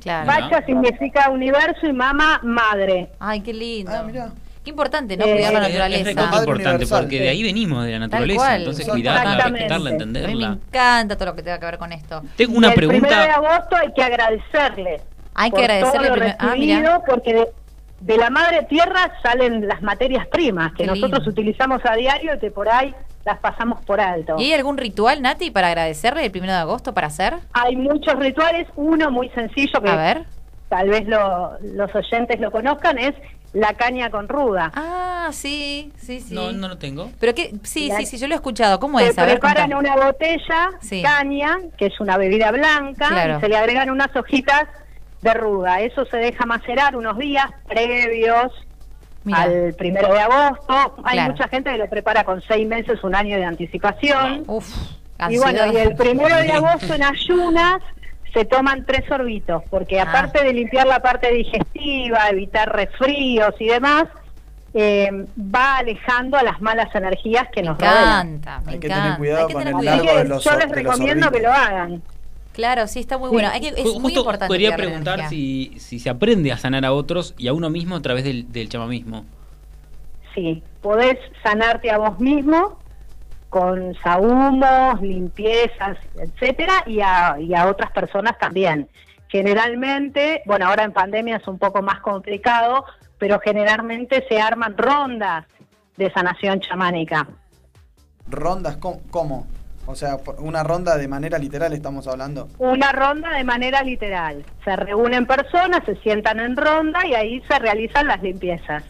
Claro. 0.03 0.27
Bacha 0.27 0.67
significa 0.67 1.31
universo 1.31 1.87
y 1.87 1.93
mama 1.93 2.41
madre. 2.43 3.09
Ay, 3.19 3.41
qué 3.41 3.55
lindo. 3.55 3.93
Ah, 3.95 4.03
mira. 4.03 4.33
Qué 4.65 4.71
importante, 4.71 5.17
¿no? 5.17 5.27
Eh, 5.27 5.33
Cuidar 5.35 5.53
la 5.53 5.59
Es- 5.61 5.65
Es 5.67 5.73
naturaleza. 5.73 6.05
recontra 6.05 6.31
Madre 6.31 6.51
importante 6.51 6.87
porque 6.87 7.11
sí. 7.19 7.23
de 7.23 7.29
ahí 7.29 7.43
venimos 7.43 7.85
de 7.85 7.93
la 7.93 7.99
naturaleza. 7.99 8.39
cual. 8.41 8.59
Entonces 8.61 8.89
cuidarla, 8.89 9.35
respetarla, 9.37 9.77
A 9.77 9.79
mí 9.79 9.85
me 9.85 9.91
entenderla. 9.91 10.47
encanta 10.67 11.17
todo 11.17 11.27
lo 11.27 11.35
que 11.37 11.43
tenga 11.43 11.59
que 11.61 11.67
ver 11.67 11.79
con 11.79 11.93
esto. 11.93 12.23
Tengo 12.37 12.57
una 12.57 12.69
Y 12.69 12.71
el 12.71 12.77
primero 12.77 12.95
de 13.03 13.07
pregunta. 13.09 13.35
agosto 13.35 13.77
hay 13.77 13.93
que 13.93 14.03
agradecerle. 14.03 15.01
Hay 15.35 15.51
que 15.51 15.55
por 15.57 15.61
agradecerle 15.65 16.07
todo 16.09 16.17
lo 16.17 16.21
primero- 16.23 16.37
ah, 16.39 16.55
mira. 16.57 17.01
porque 17.07 17.35
de, 17.35 17.47
de 18.01 18.17
la 18.17 18.31
madre 18.31 18.63
tierra 18.69 19.13
salen 19.23 19.69
las 19.69 19.83
materias 19.83 20.27
primas 20.29 20.71
que 20.73 20.85
Qué 20.85 20.87
nosotros 20.87 21.21
lindo. 21.21 21.31
utilizamos 21.31 21.81
a 21.85 21.95
diario 21.95 22.35
y 22.35 22.39
que 22.39 22.51
por 22.51 22.69
ahí 22.69 22.95
las 23.27 23.39
pasamos 23.41 23.85
por 23.85 24.01
alto. 24.01 24.37
¿Y 24.39 24.45
hay 24.45 24.53
algún 24.55 24.79
ritual, 24.79 25.21
Nati, 25.23 25.51
para 25.51 25.69
agradecerle 25.69 26.25
el 26.25 26.31
primero 26.31 26.53
de 26.53 26.59
agosto 26.61 26.95
para 26.95 27.09
hacer? 27.09 27.35
Hay 27.53 27.77
muchos 27.77 28.15
rituales, 28.19 28.67
uno 28.77 29.11
muy 29.11 29.29
sencillo 29.31 29.81
que 29.83 29.91
A 29.91 29.97
ver. 29.97 30.25
tal 30.69 30.89
vez 30.89 31.07
lo- 31.07 31.53
los 31.63 31.95
oyentes 31.95 32.39
lo 32.41 32.51
conozcan, 32.51 32.99
es 32.99 33.15
la 33.55 33.73
caña 33.75 34.11
con 34.11 34.29
ruda. 34.29 34.71
Ah, 34.75 35.29
sí, 35.33 35.93
sí, 35.97 36.21
sí. 36.21 36.35
No, 36.35 36.53
no 36.53 36.69
lo 36.69 36.77
tengo. 36.77 37.11
Pero 37.19 37.35
que, 37.35 37.55
sí, 37.63 37.89
La- 37.89 37.97
sí, 37.99 38.07
sí, 38.07 38.19
yo 38.19 38.27
lo 38.29 38.35
he 38.35 38.37
escuchado. 38.37 38.79
¿Cómo 38.81 38.99
se 38.99 39.09
es? 39.09 39.17
Ver, 39.17 39.31
preparan 39.41 39.73
una 39.73 39.95
botella, 39.97 40.71
Sí. 40.83 41.01
caña, 41.03 41.57
que 41.79 41.87
es 41.87 41.99
una 42.01 42.17
bebida 42.19 42.51
blanca, 42.51 43.09
Claro. 43.09 43.39
y 43.39 43.41
se 43.41 43.49
le 43.49 43.57
agregan 43.57 43.89
unas 43.91 44.15
hojitas 44.15 44.65
de 45.23 45.33
ruda. 45.35 45.81
Eso 45.81 46.05
se 46.07 46.17
deja 46.19 46.45
macerar 46.45 46.97
unos 46.97 47.17
días 47.17 47.47
previos 47.67 48.53
al 49.33 49.73
primero 49.79 50.13
de 50.13 50.21
agosto. 50.21 50.97
Hay 51.05 51.17
Claro. 51.17 51.33
mucha 51.33 51.49
gente 51.49 51.71
que 51.71 51.79
lo 51.79 51.89
prepara 51.89 52.25
con 52.25 52.43
seis 52.43 52.67
meses, 52.69 53.03
un 53.03 53.15
año 53.15 53.37
de 53.39 53.45
anticipación. 53.45 54.45
Uf, 54.47 54.69
Y 55.31 55.39
bueno, 55.39 55.73
y 55.73 55.77
el 55.77 55.95
primero 55.95 56.37
de 56.37 56.53
agosto 56.53 56.93
en 56.95 57.05
ayunas 57.05 57.81
se 58.35 58.45
toman 58.45 58.85
tres 58.85 59.05
sorbitos, 59.09 59.63
porque 59.71 60.01
Ah. 60.01 60.05
aparte 60.09 60.45
de 60.45 60.53
limpiar 60.53 60.87
la 60.87 61.01
parte 61.01 61.33
digestiva, 61.33 62.29
evitar 62.31 62.71
resfríos 62.75 63.55
y 63.61 63.67
demás, 63.69 64.05
eh, 64.75 65.09
va 65.39 65.79
alejando 65.79 66.37
a 66.37 66.43
las 66.43 66.61
malas 66.61 66.93
energías 66.95 67.47
que 67.55 67.63
Me 67.63 67.69
nos 67.69 67.79
rodean. 67.79 68.27
encanta, 68.39 68.61
me 68.67 68.73
Hay 68.73 68.79
que 68.81 68.87
encanta. 68.89 69.05
tener 69.05 69.19
cuidado 69.19 69.47
que 69.47 69.53
con 69.55 69.63
tener 69.63 69.73
el 69.75 69.79
cuidado. 69.79 69.97
Así 69.99 70.07
largo 70.07 70.23
de 70.23 70.29
los 70.29 70.45
yo 70.45 70.51
les 70.51 70.61
de 70.61 70.67
los 70.67 70.77
recomiendo 70.77 71.31
que 71.31 71.41
lo 71.41 71.53
hagan. 71.53 72.03
Claro, 72.53 72.87
sí, 72.87 73.01
está 73.01 73.19
muy 73.19 73.31
bueno. 73.31 73.49
Hay 73.53 73.61
que, 73.61 73.69
es 73.69 73.99
muy 73.99 74.13
importante. 74.15 74.59
la 74.59 74.77
preguntar 74.77 75.29
si, 75.29 75.75
si 75.79 75.99
se 75.99 76.09
aprende 76.11 76.53
a 76.53 76.57
sanar 76.57 76.85
a 76.85 76.93
otros 76.93 77.35
y 77.39 77.49
a 77.49 77.53
uno 77.53 77.69
mismo 77.71 77.97
a 77.97 78.03
través 78.03 78.23
del, 78.25 78.51
del 78.53 78.69
chamamismo. 78.69 79.25
Sí, 80.35 80.63
podés 80.83 81.19
sanarte 81.43 81.91
a 81.91 81.99
vos 81.99 82.19
mismo 82.21 82.79
con 83.55 83.95
sahumos, 84.03 85.01
limpiezas, 85.01 85.97
etcétera, 86.19 86.83
y 86.87 87.01
a, 87.01 87.37
y 87.39 87.55
a 87.55 87.69
otras 87.69 87.93
personas 87.93 88.37
también. 88.37 88.89
Generalmente, 89.29 90.43
bueno, 90.45 90.67
ahora 90.67 90.83
en 90.83 90.93
pandemia 90.93 91.37
es 91.37 91.47
un 91.47 91.61
poco 91.61 91.81
más 91.81 92.01
complicado, 92.01 92.85
pero 93.17 93.39
generalmente 93.39 94.27
se 94.29 94.41
arman 94.41 94.77
rondas 94.77 95.47
de 95.97 96.11
sanación 96.11 96.59
chamánica. 96.59 97.29
¿Rondas? 98.29 98.77
¿Cómo? 98.79 99.03
cómo? 99.13 99.47
O 99.87 99.95
sea, 99.95 100.17
una 100.39 100.65
ronda 100.65 100.97
de 100.97 101.07
manera 101.07 101.39
literal 101.39 101.73
estamos 101.75 102.09
hablando. 102.09 102.49
Una 102.59 102.91
ronda 102.91 103.31
de 103.31 103.45
manera 103.45 103.85
literal. 103.85 104.45
Se 104.65 104.75
reúnen 104.75 105.27
personas, 105.27 105.85
se 105.87 105.95
sientan 105.97 106.41
en 106.41 106.57
ronda 106.57 107.07
y 107.07 107.15
ahí 107.15 107.41
se 107.47 107.57
realizan 107.61 108.09
las 108.09 108.21
limpiezas. 108.21 108.83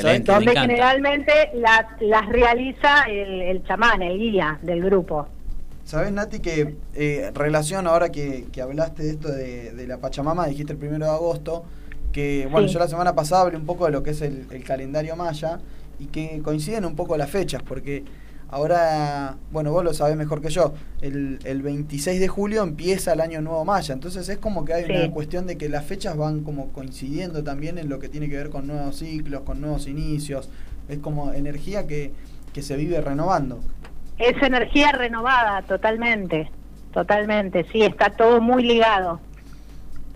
Excelente, 0.00 0.32
donde 0.32 0.54
generalmente 0.60 1.32
las, 1.54 1.84
las 2.00 2.26
realiza 2.28 3.02
el, 3.08 3.42
el 3.42 3.64
chamán, 3.64 4.02
el 4.02 4.18
guía 4.18 4.58
del 4.62 4.82
grupo. 4.82 5.26
¿Sabes, 5.84 6.12
Nati, 6.12 6.40
que 6.40 6.74
eh, 6.94 7.30
relación 7.34 7.86
ahora 7.86 8.10
que, 8.10 8.46
que 8.52 8.60
hablaste 8.60 9.04
de 9.04 9.10
esto 9.10 9.28
de, 9.28 9.72
de 9.72 9.86
la 9.86 9.98
Pachamama, 9.98 10.46
dijiste 10.46 10.72
el 10.72 10.78
primero 10.78 11.04
de 11.06 11.12
agosto, 11.12 11.64
que 12.12 12.48
bueno, 12.50 12.66
Sí. 12.66 12.74
yo 12.74 12.80
la 12.80 12.88
semana 12.88 13.14
pasada 13.14 13.42
hablé 13.42 13.56
un 13.56 13.66
poco 13.66 13.86
de 13.86 13.92
lo 13.92 14.02
que 14.02 14.10
es 14.10 14.20
el, 14.22 14.46
el 14.50 14.64
calendario 14.64 15.14
maya 15.16 15.60
y 15.98 16.06
que 16.06 16.40
coinciden 16.42 16.84
un 16.84 16.96
poco 16.96 17.16
las 17.16 17.30
fechas, 17.30 17.62
porque 17.62 18.04
ahora, 18.50 19.36
bueno, 19.50 19.72
vos 19.72 19.84
lo 19.84 19.92
sabés 19.94 20.16
mejor 20.16 20.40
que 20.40 20.50
yo, 20.50 20.74
el, 21.00 21.38
el 21.44 21.62
26 21.62 22.20
de 22.20 22.28
julio 22.28 22.62
empieza 22.62 23.12
el 23.12 23.20
año 23.20 23.40
nuevo 23.40 23.64
maya, 23.64 23.92
entonces 23.94 24.28
es 24.28 24.38
como 24.38 24.64
que 24.64 24.74
hay 24.74 24.84
Sí. 24.84 24.92
una 24.92 25.10
cuestión 25.10 25.46
de 25.46 25.56
que 25.58 25.68
las 25.68 25.84
fechas 25.84 26.16
van 26.16 26.42
como 26.42 26.68
coincidiendo 26.68 27.42
también 27.42 27.78
en 27.78 27.88
lo 27.88 27.98
que 27.98 28.08
tiene 28.08 28.28
que 28.28 28.36
ver 28.36 28.50
con 28.50 28.66
nuevos 28.66 28.96
ciclos, 28.96 29.42
con 29.42 29.60
nuevos 29.60 29.86
inicios, 29.86 30.48
es 30.88 30.98
como 30.98 31.32
energía 31.32 31.86
que, 31.86 32.12
que 32.52 32.62
se 32.62 32.76
vive 32.76 33.00
renovando. 33.00 33.60
Es 34.18 34.40
energía 34.42 34.92
renovada, 34.92 35.62
totalmente, 35.62 36.50
totalmente, 36.92 37.66
sí, 37.72 37.82
está 37.82 38.10
todo 38.10 38.40
muy 38.40 38.62
ligado. 38.62 39.20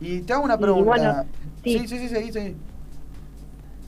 Y 0.00 0.20
te 0.20 0.32
hago 0.32 0.44
una 0.44 0.56
pregunta. 0.56 0.84
bueno, 0.86 1.24
sí. 1.62 1.78
sí, 1.80 1.88
sí, 1.88 2.08
sí, 2.08 2.08
seguí. 2.32 2.56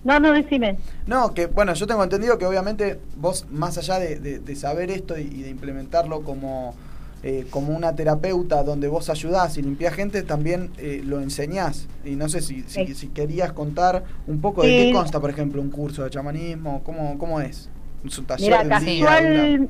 No, 0.04 0.18
no, 0.18 0.32
decime. 0.32 0.78
No, 1.06 1.32
que 1.34 1.46
bueno, 1.46 1.74
yo 1.74 1.86
tengo 1.86 2.02
entendido 2.02 2.36
que 2.38 2.46
obviamente 2.46 2.98
vos, 3.16 3.46
más 3.50 3.78
allá 3.78 3.98
de, 3.98 4.18
de- 4.18 4.38
de 4.40 4.56
saber 4.56 4.90
esto 4.90 5.16
y, 5.18 5.22
y 5.22 5.42
de 5.42 5.50
implementarlo 5.50 6.22
como, 6.22 6.74
eh, 7.22 7.46
como 7.50 7.72
una 7.76 7.94
terapeuta 7.94 8.64
donde 8.64 8.88
vos 8.88 9.08
ayudás 9.10 9.56
y 9.58 9.62
limpiás 9.62 9.94
gente, 9.94 10.22
también 10.24 10.70
eh, 10.78 11.02
lo 11.04 11.20
enseñás. 11.20 11.86
Y 12.04 12.16
no 12.16 12.28
sé 12.28 12.40
si, 12.40 12.62
si, 12.62 12.86
Sí. 12.86 12.94
si 12.94 13.08
querías 13.08 13.52
contar 13.52 14.02
un 14.26 14.40
poco 14.40 14.62
de 14.62 14.68
qué 14.68 14.92
consta, 14.92 15.20
por 15.20 15.30
ejemplo, 15.30 15.62
un 15.62 15.70
curso 15.70 16.02
de 16.02 16.10
chamanismo, 16.10 16.82
cómo, 16.84 17.16
cómo 17.18 17.40
es. 17.40 17.70
¿Es 18.04 18.18
un 18.18 18.24
taller 18.26 18.66
Mira, 18.66 18.80
día, 18.80 19.06
una- 19.60 19.66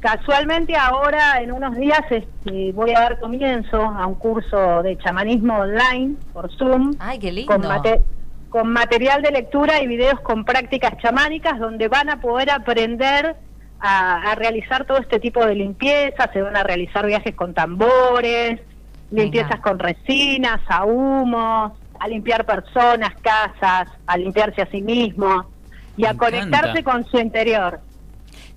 casualmente 0.00 0.76
ahora, 0.76 1.40
en 1.40 1.52
unos 1.52 1.76
días, 1.76 2.00
este, 2.10 2.72
voy 2.72 2.90
a 2.90 3.00
dar 3.00 3.20
comienzo 3.20 3.80
a 3.80 4.06
un 4.06 4.16
curso 4.16 4.82
de 4.82 4.98
chamanismo 4.98 5.54
online 5.60 6.16
por 6.34 6.50
Zoom. 6.58 6.94
Ay, 6.98 7.18
qué 7.18 7.32
lindo. 7.32 7.52
con, 7.52 7.62
mate- 7.62 8.02
con 8.52 8.70
material 8.70 9.22
de 9.22 9.30
lectura 9.30 9.82
y 9.82 9.86
videos 9.86 10.20
con 10.20 10.44
prácticas 10.44 10.98
chamánicas 10.98 11.58
donde 11.58 11.88
van 11.88 12.10
a 12.10 12.20
poder 12.20 12.50
aprender 12.50 13.34
a, 13.80 14.30
a 14.30 14.34
realizar 14.34 14.84
todo 14.84 14.98
este 14.98 15.18
tipo 15.18 15.44
de 15.46 15.54
limpiezas, 15.54 16.28
se 16.34 16.42
van 16.42 16.54
a 16.54 16.62
realizar 16.62 17.06
viajes 17.06 17.34
con 17.34 17.54
tambores, 17.54 18.60
limpiezas 19.10 19.58
con 19.60 19.78
resinas, 19.78 20.60
a 20.68 20.84
humos, 20.84 21.72
a 21.98 22.08
limpiar 22.08 22.44
personas, 22.44 23.14
casas, 23.22 23.88
a 24.06 24.16
limpiarse 24.18 24.60
a 24.60 24.70
sí 24.70 24.82
mismo 24.82 25.46
y 25.96 26.04
a 26.04 26.14
conectarse 26.14 26.84
con 26.84 27.06
su 27.06 27.18
interior. 27.18 27.80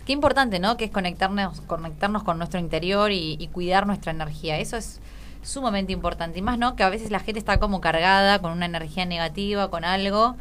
Qué 0.06 0.12
importante, 0.12 0.60
¿no? 0.60 0.76
Que 0.76 0.86
es 0.86 0.91
conectarnos, 0.91 1.62
conectarnos 1.62 2.24
con 2.24 2.38
nuestro 2.38 2.60
interior 2.60 3.12
y, 3.12 3.38
y 3.39 3.48
cuidar 3.48 3.88
nuestra 3.88 4.12
energía. 4.12 4.60
Eso 4.60 4.76
es 4.76 5.00
sumamente 5.46 5.93
importante. 5.93 6.39
Y 6.39 6.41
más, 6.41 6.58
¿no? 6.58 6.76
Que 6.76 6.84
a 6.84 6.89
veces 6.89 7.12
la 7.12 7.20
gente 7.20 7.39
está 7.39 7.58
como 7.60 7.82
cargada 7.82 8.39
con 8.39 8.52
una 8.52 8.66
energía 8.66 9.06
negativa, 9.06 9.70
con 9.70 9.86
algo, 9.86 10.36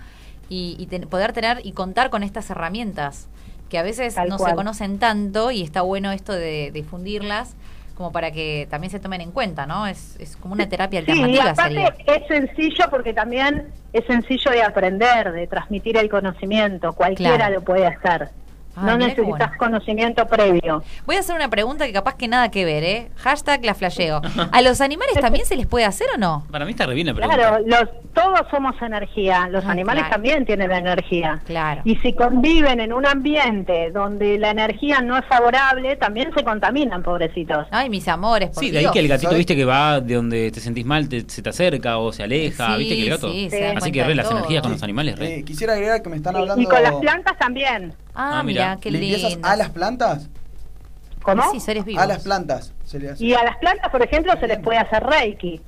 y, 0.49 0.77
y 0.79 0.87
ten- 0.87 1.09
poder 1.09 1.33
tener 1.33 1.61
y 1.65 1.73
contar 1.73 2.11
con 2.11 2.23
estas 2.23 2.51
herramientas 2.51 3.29
que 3.71 3.79
a 3.79 3.83
veces 3.83 4.15
Tal 4.15 4.29
no 4.29 4.39
se 4.39 4.55
conocen 4.55 4.99
tanto 4.99 5.51
y 5.51 5.63
está 5.63 5.81
bueno 5.83 6.13
esto 6.13 6.33
de 6.33 6.71
difundirlas 6.73 7.55
como 7.97 8.13
para 8.13 8.31
que 8.33 8.67
también 8.71 8.91
se 8.91 8.99
tomen 9.01 9.21
en 9.21 9.31
cuenta, 9.31 9.67
¿no? 9.67 9.87
Es, 9.87 10.17
es 10.19 10.37
como 10.37 10.53
una 10.55 10.69
terapia 10.69 11.01
Sí, 11.01 11.07
y 11.07 11.11
alternativa 11.13 11.51
aparte 11.51 11.75
sería. 11.75 11.95
es 12.07 12.27
sencillo 12.29 12.85
porque 12.91 13.15
también 13.15 13.69
es 13.93 14.05
sencillo 14.07 14.51
de 14.51 14.63
aprender, 14.65 15.33
de 15.33 15.47
transmitir 15.47 15.97
el 15.97 16.11
conocimiento, 16.11 16.93
cualquiera 16.93 17.37
Claro. 17.37 17.55
lo 17.55 17.63
puede 17.63 17.87
hacer. 17.87 18.31
Ay, 18.77 18.85
no 18.87 18.97
necesitas 18.99 19.27
bueno. 19.27 19.53
conocimiento 19.59 20.27
previo. 20.27 20.83
Voy 21.07 21.17
a 21.17 21.21
hacer 21.21 21.35
una 21.37 21.49
pregunta 21.49 21.87
que 21.87 21.93
capaz 21.93 22.17
que 22.17 22.29
nada 22.29 22.51
que 22.51 22.65
ver, 22.65 22.83
¿eh? 22.85 23.11
Hashtag 23.17 23.65
la 23.65 23.75
flasheo. 23.75 24.21
¿A 24.53 24.63
los 24.63 24.81
animales 24.81 25.15
también 25.21 25.47
se 25.47 25.57
les 25.57 25.67
puede 25.67 25.85
hacer 25.85 26.07
o 26.15 26.19
no? 26.19 26.47
Para 26.51 26.65
mí 26.65 26.73
está 26.73 26.87
re 26.87 26.95
bien 26.95 27.07
la 27.09 27.15
pregunta. 27.15 27.37
Claro, 27.37 27.65
los, 27.67 27.89
todos 28.13 28.41
somos 28.51 28.75
energía, 28.83 29.49
los 29.49 29.65
Ah, 29.65 29.71
animales 29.73 30.03
claro. 30.05 30.15
también 30.15 30.45
tienen 30.47 30.71
energía. 30.71 31.41
Claro. 31.47 31.83
Y 31.85 31.97
si 31.97 32.13
conviven 32.15 32.81
en 32.81 32.93
un 32.93 33.07
ambiente 33.07 33.91
donde 33.93 34.39
la 34.39 34.51
energía 34.51 35.01
no 35.01 35.17
es 35.19 35.25
favorable, 35.27 35.97
también 35.97 36.31
se 36.37 36.43
contaminan, 36.45 37.03
pobrecitos. 37.03 37.67
Ay, 37.71 37.89
mis 37.91 38.07
amores, 38.09 38.51
por 38.51 38.63
Sí, 38.65 38.71
de 38.71 38.79
ahí 38.79 38.87
que 38.93 39.01
el 39.01 39.09
gatito, 39.09 39.35
viste 39.35 39.57
que 39.57 39.65
va 39.65 40.01
de 40.01 40.15
donde 40.15 40.51
te 40.51 40.61
sentís 40.61 40.85
mal, 40.85 41.09
te- 41.09 41.29
se 41.29 41.43
te 41.43 41.49
acerca 41.51 41.99
o 41.99 42.13
se 42.13 42.23
aleja, 42.23 42.73
Sí, 42.73 42.79
viste 42.79 42.97
que 42.97 43.03
el 43.03 43.11
gato. 43.11 43.31
sí, 43.33 43.49
da 43.49 43.73
Así 43.79 43.93
que 43.93 44.05
re 44.05 44.15
las 44.15 44.27
todo. 44.29 44.39
energías 44.39 44.63
con 44.63 44.71
Sí. 44.73 44.75
los 44.77 44.83
animales, 44.83 45.19
re. 45.19 45.35
Eh, 45.39 45.45
quisiera 45.45 45.73
agregar 45.75 46.03
que 46.03 46.09
me 46.09 46.17
están 46.17 46.37
hablando... 46.37 46.61
Y 46.63 46.67
con 46.67 46.83
las 46.83 46.95
plantas 46.95 47.37
también. 47.39 47.95
Ah, 48.15 48.39
Ah, 48.39 48.43
mira, 48.43 48.69
mira. 48.71 48.81
qué 48.81 48.91
¿Limpiezas 48.91 49.31
lindo. 49.33 49.49
a 49.49 49.57
las 49.57 49.71
plantas? 49.71 50.29
¿Cómo? 51.23 51.43
Sí, 51.53 51.59
seres 51.61 51.85
vivos. 51.85 52.03
A 52.03 52.07
las 52.07 52.23
plantas 52.23 52.73
se 52.85 52.99
le 52.99 53.11
hace. 53.11 53.25
Y 53.25 53.35
a 53.35 53.43
las 53.43 53.57
plantas, 53.59 53.91
por 53.91 54.03
ejemplo, 54.03 54.33
se 54.39 54.47
les 54.47 54.59
puede 54.61 54.79
hacer 54.79 55.03
reiki. 55.03 55.61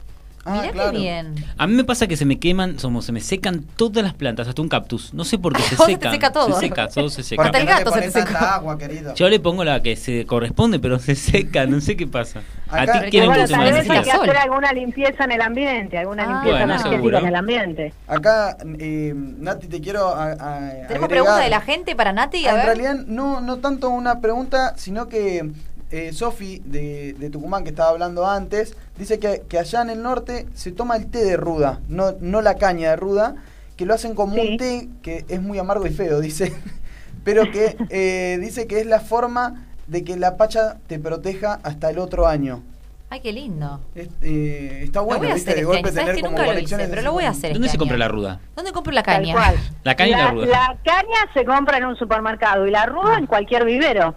Ah, 0.49 0.61
Mirá 0.61 0.73
claro. 0.73 0.93
qué 0.93 0.99
bien. 0.99 1.35
A 1.59 1.67
mí 1.67 1.75
me 1.75 1.83
pasa 1.85 2.07
que 2.07 2.17
se 2.17 2.25
me 2.25 2.39
queman, 2.39 2.79
somos, 2.79 3.05
se 3.05 3.11
me 3.13 3.21
secan 3.21 3.65
todas 3.77 4.05
las 4.05 4.15
plantas, 4.15 4.47
hasta 4.47 4.63
un 4.63 4.69
cactus. 4.69 5.13
No 5.13 5.25
sé 5.25 5.39
por 5.39 5.53
qué 5.55 5.63
se 5.65 5.75
Vos 5.75 5.87
se 5.87 5.93
te 5.93 5.99
secan. 5.99 6.13
seca 6.13 6.33
todo. 6.33 6.53
Se 6.55 6.61
seca, 6.61 6.89
todo 6.89 7.09
se 7.11 7.23
seca. 7.25 7.43
Hasta 7.43 7.59
el 7.59 7.65
no 7.67 7.71
le 7.73 7.79
gato 7.79 7.93
se 7.93 8.01
te 8.03 8.11
secó. 8.13 8.37
agua, 8.39 8.79
querido. 8.79 9.15
Yo 9.15 9.29
le 9.29 9.41
pongo 9.41 9.65
la 9.65 9.83
que 9.83 9.97
se 9.97 10.25
corresponde, 10.25 10.79
pero 10.79 10.99
se 11.01 11.15
seca, 11.17 11.67
no 11.67 11.81
sé 11.81 11.97
qué 11.97 12.07
pasa. 12.07 12.43
Acá- 12.69 12.99
a 12.99 13.03
ti 13.03 13.11
quieren 13.11 13.29
bueno, 13.31 13.45
que 13.45 13.53
tal 13.53 13.65
vez 13.73 13.91
hay 13.91 14.03
que 14.03 14.11
hacer 14.13 14.37
alguna 14.37 14.73
limpieza 14.73 15.25
en 15.25 15.33
el 15.33 15.41
ambiente, 15.41 15.99
alguna 15.99 16.23
Ah, 16.23 16.27
limpieza 16.27 16.51
Bueno, 16.59 16.65
energética 16.75 16.97
seguro. 16.97 17.19
en 17.19 17.27
el 17.27 17.35
ambiente. 17.35 17.95
Acá, 18.07 18.57
eh, 18.79 19.13
Nati, 19.17 19.67
te 19.67 19.81
quiero 19.81 20.09
a- 20.15 20.33
a- 20.33 20.87
¿Tenemos 20.87 21.09
pregunta 21.09 21.39
de 21.39 21.51
la 21.51 21.61
gente 21.61 21.97
para 21.97 22.13
Nati? 22.13 22.47
A 22.47 22.51
en 22.51 22.57
ver. 22.57 22.65
realidad, 22.67 22.95
no, 23.07 23.41
no 23.41 23.57
tanto 23.59 23.89
una 23.91 24.21
pregunta, 24.21 24.75
sino 24.77 25.09
que 25.09 25.51
eh, 25.91 26.13
Sofi 26.13 26.63
de, 26.65 27.15
de 27.15 27.31
Tucumán, 27.31 27.63
que 27.65 27.71
estaba 27.71 27.91
hablando 27.91 28.27
antes, 28.27 28.77
dice 28.99 29.19
que, 29.19 29.43
que 29.49 29.59
allá 29.59 29.83
en 29.83 29.91
el 29.91 30.03
norte 30.03 30.47
se 30.55 30.73
toma 30.73 30.97
el 30.97 31.07
té 31.11 31.25
de 31.25 31.37
ruda, 31.37 31.81
no, 31.89 32.15
no 32.21 32.43
la 32.43 32.57
caña 32.57 32.91
de 32.91 32.97
ruda, 32.97 33.37
que 33.77 33.87
lo 33.87 33.95
hacen 33.95 34.15
como 34.15 34.35
Sí. 34.35 34.41
un 34.41 34.57
té 34.57 34.89
que 35.03 35.25
es 35.29 35.41
muy 35.41 35.59
amargo 35.59 35.87
y 35.87 35.91
feo, 35.91 36.21
dice, 36.21 36.53
pero 37.25 37.51
que 37.51 37.77
eh, 37.91 38.39
dice 38.41 38.67
que 38.67 38.81
es 38.81 38.87
la 38.87 39.01
forma 39.01 39.67
de 39.87 40.03
que 40.03 40.17
la 40.17 40.37
pacha 40.37 40.79
te 40.89 40.99
proteja 40.99 41.61
hasta 41.63 41.91
el 41.91 41.99
otro 41.99 42.27
año. 42.27 42.63
Ay, 43.09 43.21
qué 43.21 43.33
lindo. 43.33 43.81
Es- 43.95 44.09
eh, 44.21 44.81
está 44.83 44.99
Lo 44.99 45.07
bueno, 45.07 45.21
voy 45.23 45.31
a 45.31 45.35
¿viste? 45.35 45.51
hacer 45.53 45.65
de 45.65 45.71
este 45.71 45.77
golpe 45.77 45.89
año. 45.91 45.95
Sabes 45.95 46.07
tener 46.07 46.17
que 46.17 46.23
como 46.23 46.31
nunca 46.33 46.43
lo 46.43 46.49
hice, 46.51 46.55
conexiones 46.57 46.89
pero 46.89 47.03
lo 47.03 47.13
voy 47.13 47.25
a 47.25 47.31
hacer 47.31 47.53
¿Dónde 47.53 47.67
este 47.69 47.75
se 47.75 47.79
compra 47.79 47.97
la 47.97 48.09
ruda? 48.09 48.41
¿Dónde 48.57 48.73
compro 48.73 48.93
la 48.93 49.03
Tal 49.05 49.17
caña? 49.23 49.33
cual. 49.35 49.57
La 49.85 49.95
caña 49.95 50.09
y 50.09 50.21
la 50.23 50.31
ruda. 50.33 50.47
La 50.47 50.77
caña 50.85 51.19
se 51.33 51.45
compra 51.45 51.79
en 51.79 51.85
un 51.85 51.97
supermercado 51.97 52.67
y 52.67 52.73
la 52.73 52.85
ruda 52.87 53.17
en 53.19 53.27
cualquier 53.27 53.65
vivero, 53.65 54.17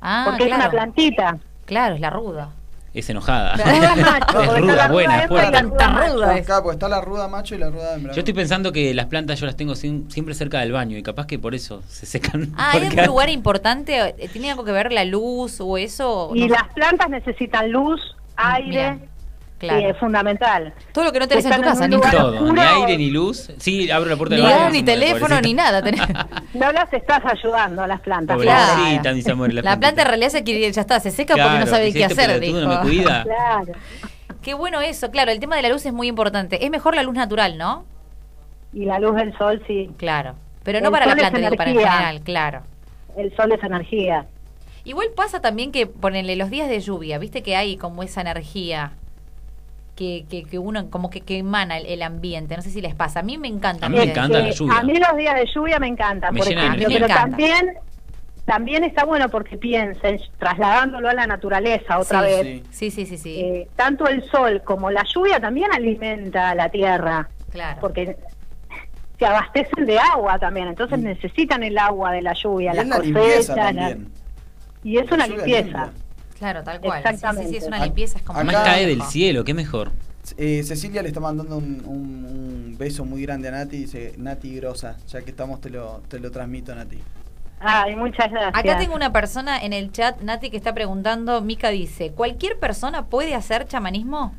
Ah, 0.00 0.24
porque 0.28 0.44
es 0.44 0.48
una 0.48 0.56
claro. 0.56 0.70
plantita. 0.70 1.38
Claro, 1.66 1.94
es 1.94 2.00
la 2.00 2.10
ruda. 2.10 2.50
Es 2.92 3.08
enojada. 3.08 3.54
Ruda 3.54 3.94
es 3.94 4.00
macho, 4.02 4.40
es 4.42 4.48
porque 4.48 4.60
está 4.60 4.60
ruda, 4.60 4.74
la 4.76 4.88
buena, 4.92 5.08
ruda 5.12 5.22
hembra 5.22 5.22
y 5.22 5.28
fuerte. 6.42 6.62
pues 6.64 6.74
está 6.74 6.88
la 6.88 7.00
ruda 7.00 7.28
macho 7.28 7.54
y 7.54 7.58
la 7.58 7.70
ruda 7.70 7.94
hembra. 7.94 8.12
Yo 8.12 8.18
estoy 8.18 8.34
pensando 8.34 8.72
que 8.72 8.92
las 8.94 9.06
plantas 9.06 9.38
yo 9.38 9.46
las 9.46 9.56
tengo 9.56 9.74
siem- 9.74 10.10
siempre 10.10 10.34
cerca 10.34 10.58
del 10.58 10.72
baño 10.72 10.96
y 10.98 11.02
capaz 11.04 11.26
que 11.26 11.38
por 11.38 11.54
eso 11.54 11.82
se 11.88 12.04
secan. 12.06 12.52
Ah, 12.56 12.72
¿hay 12.74 12.86
algún 12.86 13.06
lugar 13.06 13.28
importante? 13.30 14.14
Eh, 14.18 14.28
¿Tiene 14.32 14.50
algo 14.50 14.64
que 14.64 14.72
ver 14.72 14.90
la 14.92 15.04
luz 15.04 15.60
o 15.60 15.78
eso? 15.78 16.32
Y 16.34 16.40
No 16.48 16.54
las 16.54 16.68
plantas 16.74 17.08
necesitan 17.10 17.70
luz, 17.70 18.00
aire, 18.34 18.66
Mira, 18.68 18.98
claro. 19.60 19.80
y 19.80 19.84
es 19.84 19.96
fundamental. 19.98 20.72
Todo 20.92 21.04
lo 21.04 21.12
que 21.12 21.20
no 21.20 21.28
tenés 21.28 21.44
en 21.44 21.52
tu 21.52 21.62
casa, 21.62 21.86
lugar 21.86 22.10
Todo, 22.10 22.52
ni 22.52 22.60
aire 22.60 22.96
ni 22.98 23.10
luz. 23.10 23.52
Sí, 23.58 23.90
abro 23.90 24.10
la 24.10 24.16
puerta 24.16 24.34
Ni 24.34 24.42
gas, 24.42 24.72
ni 24.72 24.82
teléfono, 24.82 25.20
pobrecita. 25.20 25.40
ni 25.42 25.54
nada. 25.54 25.82
tenés. 25.82 26.00
No 26.54 26.72
las 26.72 26.92
estás 26.92 27.22
ayudando 27.24 27.82
a 27.82 27.86
las 27.86 28.00
plantas. 28.00 28.36
Pobrecita, 28.36 29.14
claro. 29.14 29.46
La 29.62 29.78
planta 29.78 30.02
en 30.02 30.08
realidad 30.08 30.30
se 30.30 30.42
quiere, 30.42 30.72
ya 30.72 30.80
está, 30.80 30.98
se 30.98 31.10
seca 31.10 31.34
porque 31.34 31.58
no 31.60 31.66
sabe 31.66 31.84
dice, 31.84 31.98
qué 31.98 32.04
este 32.06 32.22
hacer, 32.22 32.40
dijo. 32.40 32.58
no 32.58 32.68
me 32.68 32.80
cuida. 32.80 33.24
Claro. 33.30 33.72
Qué 34.42 34.54
bueno 34.54 34.80
eso, 34.80 35.10
claro, 35.10 35.30
el 35.30 35.38
tema 35.38 35.56
de 35.56 35.62
la 35.62 35.68
luz 35.68 35.84
es 35.84 35.92
muy 35.92 36.08
importante. 36.08 36.64
Es 36.64 36.70
mejor 36.70 36.96
la 36.96 37.02
luz 37.02 37.14
natural, 37.14 37.58
¿no? 37.58 37.84
Y 38.72 38.86
la 38.86 38.98
luz 38.98 39.14
del 39.16 39.36
sol, 39.36 39.62
sí. 39.66 39.90
Claro. 39.98 40.34
Pero 40.62 40.80
no 40.80 40.86
El 40.86 40.92
para 40.92 41.06
la 41.06 41.14
planta, 41.14 41.38
digo, 41.38 41.56
para 41.56 41.70
en 41.70 41.78
general, 41.78 42.20
claro. 42.22 42.62
El 43.16 43.34
sol 43.36 43.52
es 43.52 43.62
energía. 43.62 44.26
Igual 44.84 45.08
pasa 45.14 45.40
también 45.40 45.72
que, 45.72 45.86
ponele, 45.86 46.36
los 46.36 46.50
días 46.50 46.68
de 46.68 46.80
lluvia, 46.80 47.18
viste 47.18 47.42
que 47.42 47.56
hay 47.56 47.76
como 47.76 48.02
esa 48.02 48.22
energía 48.22 48.92
que, 50.00 50.24
que, 50.30 50.44
que 50.44 50.58
uno 50.58 50.88
como 50.88 51.10
que, 51.10 51.20
que 51.20 51.36
emana 51.36 51.76
el, 51.76 51.84
el 51.84 52.00
ambiente. 52.02 52.56
No 52.56 52.62
sé 52.62 52.70
si 52.70 52.80
les 52.80 52.94
pasa. 52.94 53.20
A 53.20 53.22
mí 53.22 53.36
me 53.36 53.48
encanta. 53.48 53.84
A 53.84 53.88
mí 53.90 53.98
me 53.98 54.06
los 54.06 54.14
días 54.14 54.28
de 54.30 54.38
encanta 54.38 54.38
lluvia. 54.38 54.48
la 54.48 54.54
lluvia. 54.54 54.78
A 54.78 54.82
mí 54.82 54.98
los 54.98 55.16
días 55.18 55.34
de 55.34 55.46
lluvia 55.54 55.78
me 55.78 55.86
encantan, 55.88 56.32
Me 56.32 56.40
por 56.40 56.48
ejemplo, 56.50 56.86
pero 56.88 57.04
encanta. 57.04 57.14
también 57.20 57.74
también 58.46 58.82
está 58.84 59.04
bueno 59.04 59.28
porque 59.28 59.58
piensen, 59.58 60.18
trasladándolo 60.38 61.08
a 61.10 61.12
la 61.14 61.26
naturaleza 61.26 61.98
otra 61.98 62.20
Sí, 62.22 62.26
vez. 62.26 62.42
Sí. 62.70 62.90
Sí, 62.90 62.90
sí, 62.90 63.06
sí, 63.06 63.18
sí. 63.18 63.40
eh, 63.40 63.68
tanto 63.76 64.08
el 64.08 64.24
sol 64.30 64.62
como 64.64 64.90
la 64.90 65.04
lluvia 65.04 65.38
también 65.38 65.70
alimenta 65.72 66.48
a 66.48 66.54
la 66.54 66.70
tierra, 66.70 67.28
claro. 67.52 67.76
porque 67.82 68.16
se 69.18 69.26
abastecen 69.26 69.84
de 69.84 69.98
agua 69.98 70.38
también, 70.38 70.66
entonces 70.68 70.98
necesitan 70.98 71.62
el 71.62 71.76
agua 71.78 72.10
de 72.12 72.22
la 72.22 72.32
lluvia, 72.32 72.72
Y 72.72 72.76
las 72.76 72.86
cosechas, 72.98 73.74
la- 73.74 73.96
y 74.82 74.96
es 74.96 75.12
una 75.12 75.26
limpieza. 75.26 75.90
Claro, 76.40 76.64
tal 76.64 76.80
cual. 76.80 77.02
Sí, 77.02 77.08
sí, 77.08 77.08
sí, 77.10 77.14
Exactamente. 77.14 77.56
es 77.58 77.66
una 77.68 77.84
limpieza, 77.84 78.18
es 78.18 78.24
como... 78.24 78.38
acá- 78.40 78.48
Además 78.48 78.64
cae 78.66 78.86
del 78.86 79.02
cielo, 79.02 79.44
qué 79.44 79.54
mejor. 79.54 79.92
Eh, 80.36 80.62
Cecilia 80.64 81.02
le 81.02 81.08
está 81.08 81.20
mandando 81.20 81.56
un, 81.56 81.82
un- 81.86 82.24
un 82.24 82.76
beso 82.78 83.04
muy 83.04 83.22
grande 83.22 83.48
a 83.48 83.52
Nati. 83.52 83.76
Dice 83.76 84.14
Nati 84.18 84.56
Grosa. 84.56 84.96
Ya 85.08 85.20
que 85.22 85.30
estamos, 85.30 85.60
te 85.60 85.70
lo, 85.70 86.02
te 86.08 86.18
lo 86.18 86.30
transmito, 86.32 86.74
Nati. 86.74 86.98
Ay, 87.60 87.94
muchas 87.94 88.30
gracias. 88.30 88.52
Acá 88.58 88.78
tengo 88.78 88.94
una 88.94 89.12
persona 89.12 89.62
en 89.62 89.72
el 89.74 89.92
chat, 89.92 90.20
Nati, 90.22 90.50
que 90.50 90.56
está 90.56 90.72
preguntando, 90.74 91.42
Mica 91.42 91.68
dice, 91.68 92.10
¿cualquier 92.12 92.58
persona 92.58 93.06
puede 93.06 93.34
hacer 93.34 93.66
chamanismo? 93.68 94.34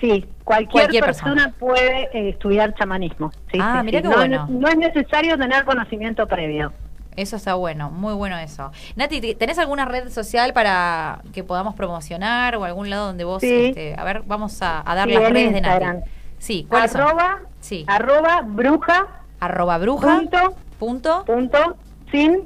Sí, 0.00 0.26
cualquier, 0.44 0.82
Cualquier 0.84 1.04
persona, 1.04 1.34
persona. 1.46 1.54
puede 1.58 2.02
eh, 2.12 2.28
estudiar 2.30 2.74
chamanismo. 2.74 3.30
Sí, 3.50 3.58
Ah, 3.62 3.78
sí, 3.80 3.86
mirá 3.86 3.98
sí. 4.00 4.02
qué 4.02 4.08
no, 4.10 4.16
bueno. 4.16 4.46
no 4.50 4.68
es 4.68 4.76
necesario 4.76 5.38
tener 5.38 5.64
conocimiento 5.64 6.26
previo. 6.26 6.72
Eso 7.16 7.36
está 7.36 7.54
bueno, 7.54 7.90
muy 7.90 8.12
bueno 8.14 8.36
eso. 8.38 8.72
Nati, 8.96 9.20
¿te- 9.20 9.34
¿tenés 9.34 9.58
alguna 9.58 9.84
red 9.84 10.10
social 10.10 10.52
para 10.52 11.22
que 11.32 11.44
podamos 11.44 11.74
promocionar 11.74 12.56
o 12.56 12.64
algún 12.64 12.90
lado 12.90 13.06
donde 13.06 13.24
vos, 13.24 13.40
Sí. 13.40 13.66
este, 13.66 13.94
a 13.96 14.02
ver, 14.04 14.22
vamos 14.26 14.60
a, 14.62 14.82
a 14.90 14.94
dar 14.94 15.08
Sí, 15.08 15.14
las 15.14 15.22
redes 15.30 15.52
de 15.52 15.58
Instagram. 15.58 15.96
Nati? 15.98 16.10
Sí, 16.38 16.66
¿cuáles 16.68 16.90
son? 16.92 17.02
Arroba, 17.02 17.40
Sí. 17.60 17.84
arroba 17.86 18.42
bruja 18.44 19.06
Arroba 19.40 19.78
bruja, 19.78 20.16
punto, 20.18 20.54
punto, 20.78 21.24
punto 21.26 21.76
sin 22.10 22.42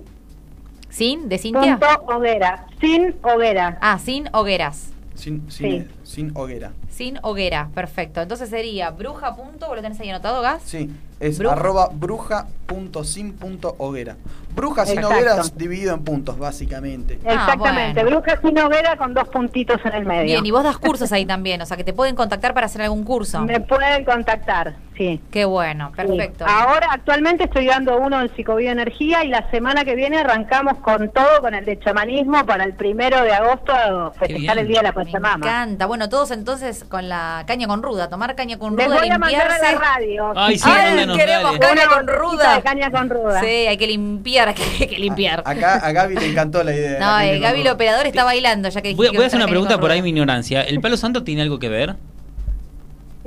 sin, 0.90 1.28
de 1.28 1.38
Cintia. 1.38 1.78
punto 1.78 1.86
hoguera. 2.16 2.66
Sin 2.80 3.14
hoguera. 3.22 3.78
Ah, 3.80 3.98
sin 3.98 4.28
hogueras. 4.32 4.90
Sin, 5.14 5.50
sin, 5.50 5.70
Sí. 5.82 5.88
Sin 6.08 6.32
hoguera. 6.36 6.72
Sin 6.88 7.18
hoguera, 7.22 7.68
perfecto. 7.74 8.22
Entonces 8.22 8.48
sería 8.48 8.90
bruja. 8.90 9.36
Punto, 9.36 9.66
¿vos 9.66 9.76
lo 9.76 9.82
tenés 9.82 10.00
ahí 10.00 10.08
anotado, 10.08 10.40
Gas? 10.40 10.62
Sí, 10.64 10.90
es 11.20 11.38
Bruja. 11.38 11.54
arroba 11.54 11.90
bruja.sin.hoguera. 11.92 14.16
Bruja 14.54 14.86
sin 14.86 14.98
Exacto. 14.98 15.14
hogueras 15.16 15.56
dividido 15.58 15.94
en 15.94 16.02
puntos, 16.04 16.38
básicamente. 16.38 17.14
Exactamente, 17.14 18.00
Ah, 18.00 18.04
bueno. 18.04 18.20
bruja 18.22 18.40
sin 18.40 18.58
hoguera 18.58 18.96
con 18.96 19.12
dos 19.14 19.28
puntitos 19.28 19.78
en 19.84 19.94
el 19.94 20.04
medio. 20.06 20.24
Bien, 20.24 20.44
y 20.46 20.50
vos 20.50 20.64
das 20.64 20.78
cursos 20.78 21.12
ahí 21.12 21.24
también, 21.26 21.60
o 21.62 21.66
sea 21.66 21.76
que 21.76 21.84
te 21.84 21.92
pueden 21.92 22.16
contactar 22.16 22.54
para 22.54 22.66
hacer 22.66 22.82
algún 22.82 23.04
curso. 23.04 23.40
Me 23.42 23.60
pueden 23.60 24.04
contactar, 24.04 24.74
sí. 24.96 25.20
Qué 25.30 25.44
bueno, 25.44 25.92
perfecto. 25.94 26.44
Sí. 26.46 26.52
Ahora, 26.52 26.88
actualmente 26.90 27.44
estoy 27.44 27.66
dando 27.66 27.98
uno 27.98 28.20
en 28.20 28.34
psicobioenergía 28.34 29.24
y 29.24 29.28
la 29.28 29.48
semana 29.50 29.84
que 29.84 29.94
viene 29.94 30.18
arrancamos 30.18 30.78
con 30.78 31.10
todo, 31.10 31.40
con 31.40 31.54
el 31.54 31.64
de 31.64 31.78
chamanismo, 31.78 32.44
para 32.46 32.64
el 32.64 32.72
primero 32.74 33.22
de 33.22 33.32
agosto 33.32 33.72
festejar 34.18 34.58
el 34.58 34.66
Día 34.66 34.78
de 34.78 34.84
la 34.84 34.92
Me 34.92 35.04
Pachamama. 35.04 35.46
encanta. 35.46 35.86
Bueno, 35.86 35.97
todos 36.08 36.30
entonces 36.30 36.84
con 36.88 37.08
la 37.08 37.44
caña 37.46 37.66
con 37.66 37.82
ruda, 37.82 38.08
tomar 38.08 38.34
caña 38.36 38.58
con 38.58 38.76
Les 38.76 38.86
ruda, 38.86 38.98
voy 38.98 39.08
a 39.08 39.18
mandar 39.18 39.50
a 39.50 39.58
la 39.58 39.78
radio. 39.78 40.32
Ay, 40.36 40.58
sí, 40.58 40.68
Ay, 40.70 40.90
mándanos, 40.90 41.18
queremos 41.18 41.58
dale. 41.58 41.74
caña 41.80 41.88
con 41.88 42.06
ruda. 42.06 42.56
de 42.56 42.62
caña 42.62 42.90
con 42.90 43.10
ruda. 43.10 43.40
Sí, 43.40 43.46
hay 43.46 43.76
que 43.76 43.86
limpiar, 43.86 44.48
hay 44.48 44.54
que, 44.58 44.62
hay 44.62 44.86
que 44.86 44.98
limpiar. 44.98 45.42
Acá 45.44 45.74
a 45.76 45.90
Gaby 45.92 46.14
le 46.14 46.26
encantó 46.26 46.62
la 46.62 46.72
idea. 46.72 46.92
de 46.92 46.98
la 47.00 47.06
no, 47.06 47.12
caña 47.18 47.32
eh, 47.32 47.38
Gaby, 47.40 47.60
el 47.62 47.68
operador, 47.68 48.06
está 48.06 48.24
bailando, 48.24 48.68
ya 48.68 48.80
que 48.80 48.94
Voy, 48.94 49.06
dijiste 49.06 49.16
voy 49.16 49.24
a 49.24 49.26
hacer 49.26 49.38
una 49.38 49.48
pregunta 49.48 49.80
por 49.80 49.90
ahí, 49.90 50.00
mi 50.02 50.10
ignorancia. 50.10 50.62
¿El 50.62 50.80
palo 50.80 50.96
santo 50.96 51.24
tiene 51.24 51.42
algo 51.42 51.58
que 51.58 51.68
ver? 51.68 51.96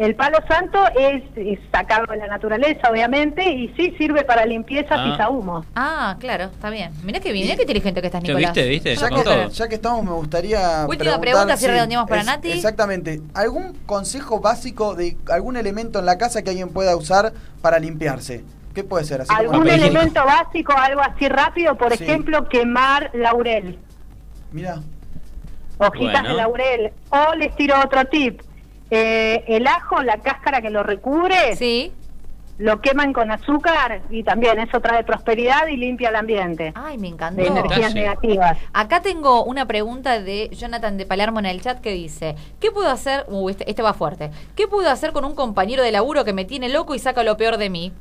El 0.02 0.16
palo 0.16 0.40
santo 0.48 0.80
es, 1.00 1.22
es 1.36 1.60
sacado 1.72 2.08
de 2.10 2.18
la 2.18 2.26
naturaleza, 2.26 2.90
obviamente, 2.90 3.44
y 3.48 3.68
sí 3.78 3.94
sirve 4.00 4.24
para 4.24 4.48
limpieza 4.48 4.96
Ah. 4.98 5.12
pisahumo. 5.12 5.64
Ah, 5.76 6.16
claro, 6.20 6.46
está 6.46 6.72
bien. 6.72 6.92
Mirá 7.04 7.20
qué 7.20 7.32
bien, 7.32 7.46
mirá 7.46 7.56
qué 7.56 7.62
inteligente 7.62 8.02
que 8.02 8.08
estás, 8.08 8.24
¿Ya 8.24 8.34
Nicolás. 8.34 8.56
viste, 8.56 8.68
viste? 8.68 8.96
Ya 8.96 9.10
que, 9.10 9.50
ya 9.52 9.68
que 9.68 9.76
estamos, 9.76 10.04
me 10.04 10.10
gustaría. 10.14 10.88
Última 10.90 11.22
pregunta, 11.22 11.56
si 11.56 11.68
redondeamos 11.68 12.10
para 12.10 12.24
Nati. 12.24 12.52
Exactamente. 12.52 13.22
¿Algún 13.36 13.78
consejo 13.86 14.40
básico 14.40 14.96
de 14.96 15.18
algún 15.30 15.56
elemento 15.56 16.00
en 16.00 16.08
la 16.08 16.18
casa 16.18 16.42
que 16.42 16.50
alguien 16.50 16.70
pueda 16.70 16.96
usar 16.98 17.34
para 17.62 17.78
limpiarse? 17.78 18.44
¿Qué 18.74 18.84
puede 18.84 19.06
ser? 19.06 19.22
Así 19.22 19.30
Algún 19.36 19.68
elemento 19.68 20.24
básico, 20.26 20.74
algo 20.76 21.02
así 21.02 21.30
rápido, 21.30 21.76
por 21.78 21.96
Sí. 21.96 22.06
ejemplo, 22.06 22.50
quemar 22.50 23.12
laurel, 23.14 23.78
Mira, 24.52 24.80
hojitas 25.78 26.12
Bueno. 26.24 26.30
de 26.30 26.36
laurel. 26.36 26.92
O 27.12 27.36
les 27.36 27.56
tiro 27.56 27.76
otro 27.86 28.04
tip. 28.06 28.42
Eh, 28.92 29.44
el 29.48 29.66
ajo, 29.68 30.04
la 30.04 30.18
cáscara 30.18 30.62
que 30.62 30.70
lo 30.70 30.84
recubre, 30.84 31.56
Sí. 31.56 31.94
lo 32.58 32.82
queman 32.82 33.14
con 33.14 33.32
azúcar 33.32 34.02
y 34.10 34.22
también 34.24 34.60
eso 34.60 34.82
trae 34.82 35.04
prosperidad 35.04 35.68
y 35.68 35.78
limpia 35.78 36.10
el 36.10 36.16
ambiente. 36.18 36.74
Ay, 36.76 36.98
me 36.98 37.08
encantó. 37.08 37.42
De 37.42 37.48
energías 37.48 37.96
negativas. 37.96 38.58
Acá 38.74 39.02
tengo 39.02 39.44
una 39.46 39.66
pregunta 39.66 40.20
de 40.20 40.50
Jonathan 40.50 40.98
de 40.98 41.06
Palermo 41.06 41.40
en 41.40 41.46
el 41.48 41.62
chat 41.62 41.80
que 41.80 41.92
dice, 41.94 42.36
¿qué 42.60 42.70
puedo 42.70 42.90
hacer? 42.90 43.26
Uh, 43.30 43.50
este, 43.50 43.68
este 43.70 43.82
va 43.82 43.94
fuerte. 43.94 44.30
¿Qué 44.56 44.68
puedo 44.68 44.90
hacer 44.90 45.14
con 45.14 45.24
un 45.26 45.34
compañero 45.36 45.82
de 45.84 45.92
laburo 45.92 46.24
que 46.26 46.34
me 46.34 46.46
tiene 46.46 46.68
loco 46.70 46.94
y 46.94 47.00
saca 47.00 47.24
lo 47.24 47.38
peor 47.38 47.58
de 47.58 47.70
mí? 47.70 47.94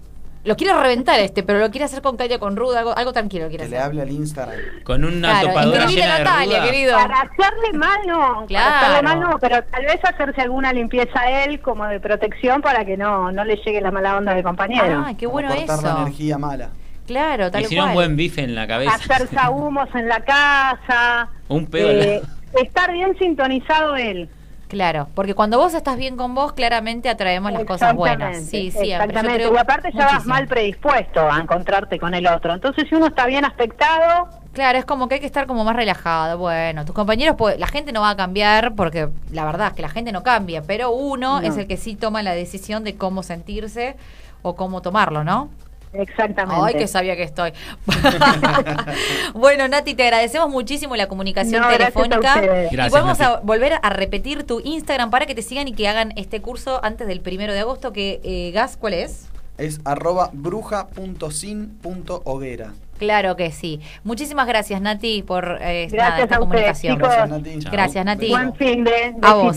Lo 0.42 0.56
quiere 0.56 0.72
reventar 0.72 1.20
este, 1.20 1.42
pero 1.42 1.58
lo 1.58 1.70
quiere 1.70 1.84
hacer 1.84 2.00
con 2.00 2.16
calle 2.16 2.38
con 2.38 2.56
ruda, 2.56 2.78
algo, 2.78 2.96
algo 2.96 3.12
tranquilo 3.12 3.48
quiere 3.48 3.64
Que 3.64 3.70
le 3.70 3.76
hacer. 3.76 3.86
hable 3.90 4.02
al 4.02 4.10
Instagram. 4.10 4.58
Con 4.84 5.04
una 5.04 5.28
Claro, 5.40 5.48
topadora 5.48 5.86
llena 5.86 6.18
de 6.18 6.24
Natalia, 6.24 6.58
ruda. 6.60 6.70
querido. 6.70 6.92
Para 6.96 7.20
hacerle 7.20 7.72
mal 7.78 7.98
no, 8.06 8.46
Claro. 8.46 8.70
para 8.70 8.80
hacerle 8.80 9.02
mal 9.02 9.20
no, 9.20 9.38
pero 9.38 9.62
tal 9.64 9.84
vez 9.84 10.00
hacerse 10.02 10.40
alguna 10.40 10.72
limpieza 10.72 11.20
a 11.20 11.44
él 11.44 11.60
como 11.60 11.84
de 11.86 12.00
protección 12.00 12.62
para 12.62 12.86
que 12.86 12.96
no, 12.96 13.30
no 13.30 13.44
le 13.44 13.56
llegue 13.56 13.82
la 13.82 13.90
mala 13.90 14.16
onda 14.16 14.32
del 14.34 14.42
compañero. 14.42 15.04
Ay, 15.06 15.14
qué 15.16 15.26
Para 15.28 15.32
bueno 15.32 15.48
la 15.50 15.74
eso. 15.74 15.98
energía 16.02 16.38
mala. 16.38 16.70
Claro, 17.06 17.50
tal 17.50 17.62
Y 17.62 17.64
si 17.66 17.74
no, 17.74 17.82
cual. 17.82 17.88
un 17.88 17.94
buen 17.94 18.16
bife 18.16 18.42
en 18.42 18.54
la 18.54 18.66
cabeza. 18.66 18.94
Hacer 18.94 19.28
sahumos 19.28 19.88
en 19.94 20.08
la 20.08 20.20
casa. 20.20 21.28
Un 21.48 21.66
pedo 21.66 21.92
la- 21.92 22.04
eh, 22.04 22.22
estar 22.62 22.90
bien 22.92 23.14
sintonizado 23.18 23.94
él. 23.96 24.28
Claro, 24.70 25.08
porque 25.16 25.34
cuando 25.34 25.58
vos 25.58 25.74
estás 25.74 25.96
bien 25.96 26.16
con 26.16 26.32
vos, 26.36 26.52
claramente 26.52 27.08
atraemos 27.08 27.50
las 27.50 27.64
cosas 27.64 27.92
buenas. 27.92 28.44
Sí. 28.44 28.70
Yo 28.70 28.80
Exactamente. 28.80 29.34
creo 29.38 29.52
Y 29.52 29.58
aparte 29.58 29.90
ya 29.92 30.06
vas 30.06 30.24
mal 30.26 30.46
predispuesto 30.46 31.28
a 31.28 31.40
encontrarte 31.40 31.98
con 31.98 32.14
el 32.14 32.24
otro. 32.28 32.54
Entonces, 32.54 32.86
si 32.88 32.94
uno 32.94 33.08
está 33.08 33.26
bien 33.26 33.44
aspectado, 33.44 34.28
Claro, 34.52 34.78
es 34.78 34.84
como 34.84 35.08
que 35.08 35.14
hay 35.14 35.20
que 35.20 35.26
estar 35.26 35.46
como 35.46 35.64
más 35.64 35.74
relajado. 35.76 36.38
Bueno, 36.38 36.84
tus 36.84 36.94
compañeros, 36.94 37.34
pues, 37.36 37.58
la 37.58 37.66
gente 37.66 37.90
no 37.92 38.00
va 38.00 38.10
a 38.10 38.16
cambiar 38.16 38.74
porque 38.76 39.08
la 39.32 39.44
verdad 39.44 39.68
es 39.68 39.72
que 39.74 39.82
la 39.82 39.88
gente 39.88 40.12
no 40.12 40.22
cambia, 40.22 40.62
pero 40.62 40.90
uno 40.92 41.40
No. 41.40 41.46
es 41.46 41.56
el 41.56 41.66
que 41.66 41.76
sí 41.76 41.94
toma 41.96 42.22
la 42.22 42.32
decisión 42.32 42.82
de 42.84 42.94
cómo 42.96 43.22
sentirse 43.24 43.96
o 44.42 44.54
cómo 44.56 44.82
tomarlo, 44.82 45.22
¿no? 45.24 45.50
Exactamente. 45.92 46.62
Ay, 46.64 46.74
que 46.74 46.86
sabía 46.86 47.16
que 47.16 47.24
estoy. 47.24 47.52
bueno, 49.34 49.66
Nati, 49.68 49.94
te 49.94 50.04
agradecemos 50.04 50.48
muchísimo 50.50 50.96
la 50.96 51.06
comunicación 51.08 51.60
No, 51.62 51.68
gracias 51.68 51.96
a 51.96 52.02
telefónica. 52.02 52.34
ustedes. 52.34 52.72
y 52.72 52.76
Gracias, 52.76 53.02
vamos 53.02 53.18
Nati. 53.18 53.32
a 53.32 53.36
volver 53.40 53.74
a 53.82 53.90
repetir 53.90 54.44
tu 54.44 54.60
Instagram 54.64 55.10
para 55.10 55.26
que 55.26 55.34
te 55.34 55.42
sigan 55.42 55.68
y 55.68 55.72
que 55.72 55.88
hagan 55.88 56.12
este 56.16 56.40
curso 56.40 56.82
antes 56.84 57.06
del 57.06 57.20
primero 57.20 57.52
de 57.52 57.60
agosto. 57.60 57.92
Que 57.92 58.20
eh, 58.24 58.50
Gas, 58.52 58.76
¿cuál 58.76 58.94
es? 58.94 59.28
Es 59.58 59.80
arroba 59.84 60.30
bruja.sin.hoguera. 60.32 62.72
Claro 62.98 63.36
que 63.36 63.50
sí. 63.50 63.80
Muchísimas 64.04 64.46
gracias, 64.46 64.80
Nati, 64.80 65.22
por 65.22 65.58
eh, 65.62 65.88
Gracias 65.90 66.10
nada, 66.10 66.22
esta 66.22 66.36
a 66.36 66.38
comunicación. 66.38 66.98
Gracias, 66.98 67.28
Nati. 67.30 67.58
Gracias, 67.70 68.04
Nati. 68.04 68.28
Buen 68.30 68.54
fin 68.54 68.84
de 68.84 69.14
A 69.22 69.34
vos. 69.34 69.56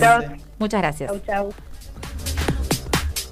Muchas 0.59 0.81
gracias. 0.81 1.11
Chau, 1.11 1.19
chau. 1.25 1.53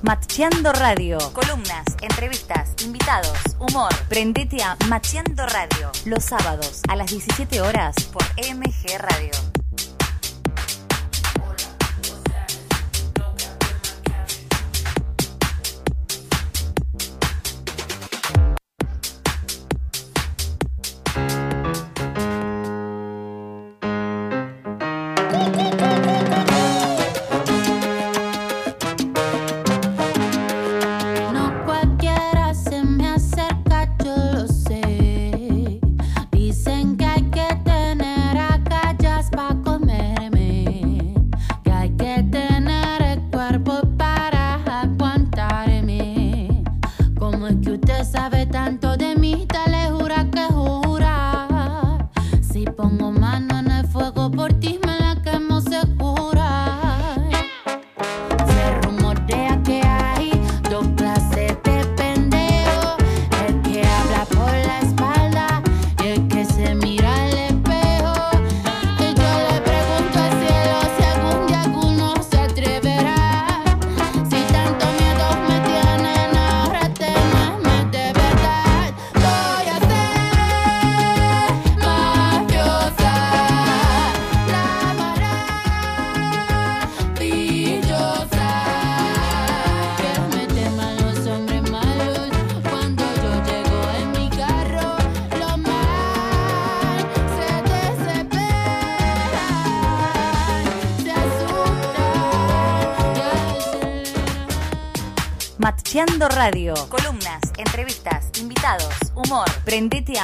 Macheando 0.03 0.71
Radio. 0.73 1.19
Columnas, 1.31 1.85
entrevistas, 2.01 2.73
invitados, 2.83 3.37
humor. 3.59 3.91
Prendete 4.09 4.63
a 4.63 4.75
Macheando 4.87 5.45
Radio. 5.45 5.91
Los 6.05 6.23
sábados 6.23 6.81
a 6.89 6.95
las 6.95 7.11
17 7.11 7.61
horas 7.61 7.93
por 8.11 8.23
MG 8.37 8.97
Radio. 8.97 9.31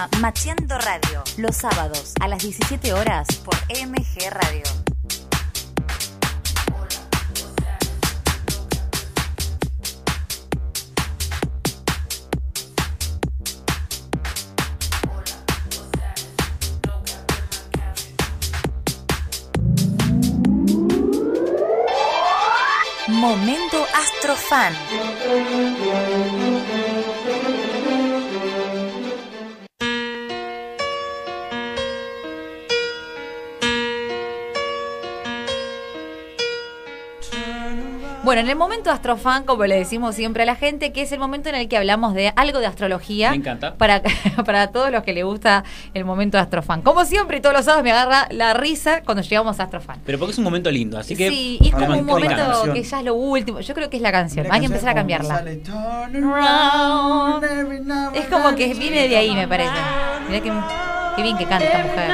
Prendete 0.08 0.18
a 0.18 0.20
Macheando 0.20 0.78
Radio. 0.78 1.24
Los 1.38 1.56
sábados 1.58 2.14
a 2.20 2.28
las 2.28 2.44
17 2.44 2.94
horas 2.94 3.28
por 3.44 3.56
MG 3.70 4.30
Radio. 4.30 4.64
Momento 23.08 23.86
Astrofan. 23.96 24.74
Bueno, 38.38 38.50
en 38.50 38.52
el 38.52 38.58
momento 38.60 38.92
astrofan, 38.92 39.46
como 39.46 39.66
le 39.66 39.74
decimos 39.80 40.14
siempre 40.14 40.44
a 40.44 40.46
la 40.46 40.54
gente, 40.56 40.92
que 40.94 41.02
es 41.02 41.12
el 41.12 41.18
momento 41.18 41.50
en 41.50 41.56
el 41.56 41.68
que 41.68 41.76
hablamos 41.76 42.14
de 42.14 42.34
algo 42.36 42.60
de 42.60 42.68
astrología. 42.68 43.32
Me 43.32 43.38
encanta. 43.38 43.74
Para, 43.74 44.04
para 44.46 44.68
todos 44.68 44.92
los 44.92 45.02
que 45.02 45.12
les 45.14 45.26
gusta 45.26 45.64
el 45.96 46.06
momento 46.06 46.38
astrofan. 46.38 46.84
Como 46.84 47.04
siempre, 47.06 47.42
todos 47.42 47.56
los 47.56 47.66
sábados 47.66 47.84
me 47.84 47.92
agarra 47.92 48.28
la 48.30 48.54
risa 48.54 49.02
cuando 49.04 49.24
llegamos 49.24 49.60
a 49.60 49.64
astrofan. 49.64 50.02
Pero 50.06 50.20
porque 50.20 50.34
es 50.34 50.38
un 50.38 50.44
momento 50.44 50.70
lindo, 50.70 51.00
así 51.00 51.16
que. 51.16 51.30
sí, 51.30 51.58
y 51.60 51.70
es 51.70 51.74
como 51.74 51.98
un 51.98 52.06
momento 52.06 52.72
que 52.72 52.84
ya 52.84 53.00
es 53.00 53.06
lo 53.06 53.16
último. 53.16 53.60
Yo 53.60 53.74
creo 53.74 53.90
que 53.90 53.98
es 53.98 54.04
la 54.04 54.12
canción. 54.12 54.48
La 54.48 54.54
Hay 54.54 54.60
que 54.60 54.68
empezar 54.68 54.90
a 54.90 54.94
que 54.94 55.00
cambiarla. 55.00 55.38
sale, 55.38 55.56
"Turn 55.56 56.24
around 56.24 57.44
every 57.44 57.80
now 57.80 58.12
Es 58.14 58.28
como 58.28 58.50
then". 58.50 58.56
que 58.56 58.74
viene 58.76 59.08
de 59.08 59.18
ahí, 59.18 59.34
me 59.34 59.48
parece. 59.48 59.72
Mirá 60.30 60.42
qué, 60.44 60.52
qué 61.16 61.24
bien 61.24 61.38
que 61.40 61.46
canta 61.48 61.66
esta 61.66 61.80
mujer. 61.80 62.12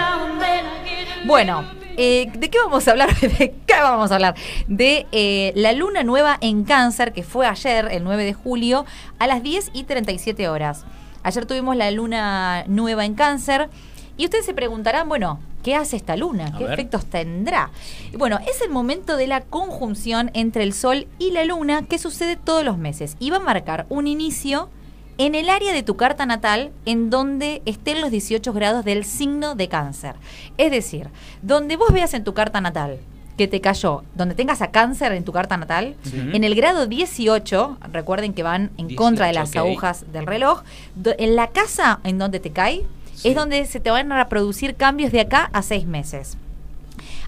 Bueno, 1.25 1.65
eh, 1.97 2.31
¿de 2.33 2.49
qué 2.49 2.57
vamos 2.59 2.87
a 2.87 2.91
hablar? 2.91 3.15
¿De 3.21 3.55
qué 3.65 3.73
vamos 3.81 4.11
a 4.11 4.15
hablar? 4.15 4.35
De 4.67 5.05
eh, 5.11 5.51
la 5.55 5.73
luna 5.73 6.03
nueva 6.03 6.37
en 6.41 6.63
cáncer, 6.63 7.13
que 7.13 7.23
fue 7.23 7.47
ayer, 7.47 7.87
el 7.91 8.03
9 8.03 8.23
de 8.23 8.33
julio, 8.33 8.85
a 9.19 9.27
las 9.27 9.43
10 9.43 9.71
y 9.73 9.83
37 9.83 10.47
horas. 10.49 10.85
Ayer 11.23 11.45
tuvimos 11.45 11.75
la 11.75 11.89
luna 11.91 12.65
nueva 12.67 13.05
en 13.05 13.15
cáncer. 13.15 13.69
Y 14.17 14.25
ustedes 14.25 14.45
se 14.45 14.53
preguntarán, 14.53 15.09
bueno, 15.09 15.39
¿qué 15.63 15.75
hace 15.75 15.95
esta 15.95 16.15
luna? 16.15 16.47
A 16.53 16.57
¿Qué 16.57 16.65
ver. 16.65 16.73
efectos 16.73 17.05
tendrá? 17.05 17.71
Bueno, 18.17 18.39
es 18.47 18.61
el 18.61 18.69
momento 18.69 19.17
de 19.17 19.25
la 19.27 19.41
conjunción 19.41 20.29
entre 20.33 20.63
el 20.63 20.73
Sol 20.73 21.07
y 21.17 21.31
la 21.31 21.45
Luna 21.45 21.83
que 21.83 21.97
sucede 21.97 22.35
todos 22.35 22.63
los 22.63 22.77
meses 22.77 23.15
y 23.19 23.31
va 23.31 23.37
a 23.37 23.39
marcar 23.39 23.87
un 23.89 24.05
inicio 24.05 24.69
en 25.17 25.35
el 25.35 25.49
área 25.49 25.73
de 25.73 25.83
tu 25.83 25.95
carta 25.95 26.25
natal 26.25 26.71
en 26.85 27.09
donde 27.09 27.61
estén 27.65 28.01
los 28.01 28.11
18 28.11 28.51
grados 28.53 28.83
del 28.85 29.05
signo 29.05 29.55
de 29.55 29.67
cáncer. 29.69 30.15
Es 30.57 30.71
decir, 30.71 31.09
donde 31.41 31.75
vos 31.77 31.91
veas 31.91 32.13
en 32.13 32.23
tu 32.23 32.33
carta 32.33 32.61
natal 32.61 32.99
que 33.37 33.47
te 33.47 33.61
cayó, 33.61 34.03
donde 34.15 34.35
tengas 34.35 34.61
a 34.61 34.69
cáncer 34.71 35.11
en 35.13 35.23
tu 35.23 35.31
carta 35.31 35.57
natal, 35.57 35.95
Sí. 36.03 36.17
en 36.33 36.43
el 36.43 36.53
grado 36.53 36.85
18, 36.85 37.77
recuerden 37.91 38.33
que 38.33 38.43
van 38.43 38.69
en 38.77 38.93
contra 38.95 39.25
de 39.25 39.31
18, 39.33 39.39
las 39.55 39.55
agujas 39.65 40.05
del 40.13 40.27
reloj, 40.27 40.61
do- 40.95 41.15
en 41.17 41.35
la 41.35 41.47
casa 41.47 41.99
en 42.03 42.19
donde 42.19 42.39
te 42.39 42.51
cae, 42.51 42.83
es 43.23 43.35
donde 43.35 43.65
se 43.65 43.79
te 43.79 43.89
van 43.89 44.11
a 44.11 44.29
producir 44.29 44.75
cambios 44.75 45.11
de 45.11 45.21
acá 45.21 45.49
a 45.53 45.61
seis 45.63 45.85
meses. 45.85 46.37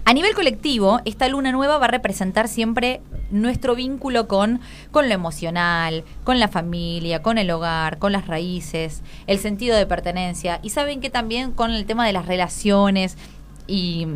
A 0.08 0.12
nivel 0.12 0.36
colectivo, 0.36 1.00
esta 1.04 1.26
luna 1.26 1.50
nueva 1.50 1.78
va 1.78 1.86
a 1.86 1.88
representar 1.88 2.46
siempre 2.46 3.00
nuestro 3.32 3.74
vínculo 3.74 4.28
con, 4.28 4.60
con 4.92 5.08
lo 5.08 5.14
emocional, 5.14 6.04
con 6.22 6.38
la 6.38 6.46
familia, 6.46 7.22
con 7.22 7.38
el 7.38 7.50
hogar, 7.50 7.98
con 7.98 8.12
las 8.12 8.28
raíces, 8.28 9.02
el 9.26 9.40
sentido 9.40 9.76
de 9.76 9.84
pertenencia 9.84 10.60
y 10.62 10.70
saben 10.70 11.00
que 11.00 11.10
también 11.10 11.50
con 11.50 11.72
el 11.72 11.86
tema 11.86 12.06
de 12.06 12.12
las 12.12 12.26
relaciones 12.26 13.18
y, 13.66 14.06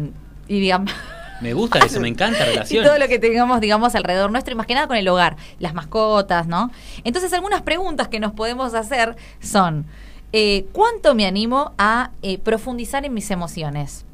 y 0.47 0.61
digamos... 0.61 0.93
Me 1.41 1.55
gusta 1.55 1.81
eso, 1.81 1.99
me 1.99 2.07
encanta 2.07 2.39
Y 2.47 2.51
relaciones. 2.51 2.89
todo 2.89 2.97
lo 2.97 3.09
que 3.09 3.19
tengamos, 3.19 3.61
digamos, 3.61 3.97
alrededor 3.97 4.31
nuestro, 4.31 4.53
y 4.53 4.55
más 4.55 4.69
que 4.69 4.75
nada 4.75 4.87
con 4.87 4.97
el 4.97 5.09
hogar, 5.09 5.39
las 5.59 5.75
mascotas, 5.75 6.47
¿no? 6.47 6.71
Entonces, 7.03 7.33
algunas 7.33 7.63
preguntas 7.63 8.07
que 8.07 8.21
nos 8.21 8.31
podemos 8.31 8.75
hacer 8.75 9.17
son, 9.41 9.87
eh, 10.33 10.67
¿cuánto 10.73 11.17
me 11.17 11.27
animo 11.27 11.73
a 11.79 12.13
eh, 12.23 12.39
profundizar 12.39 13.05
en 13.05 13.13
mis 13.13 13.33
emociones? 13.33 14.05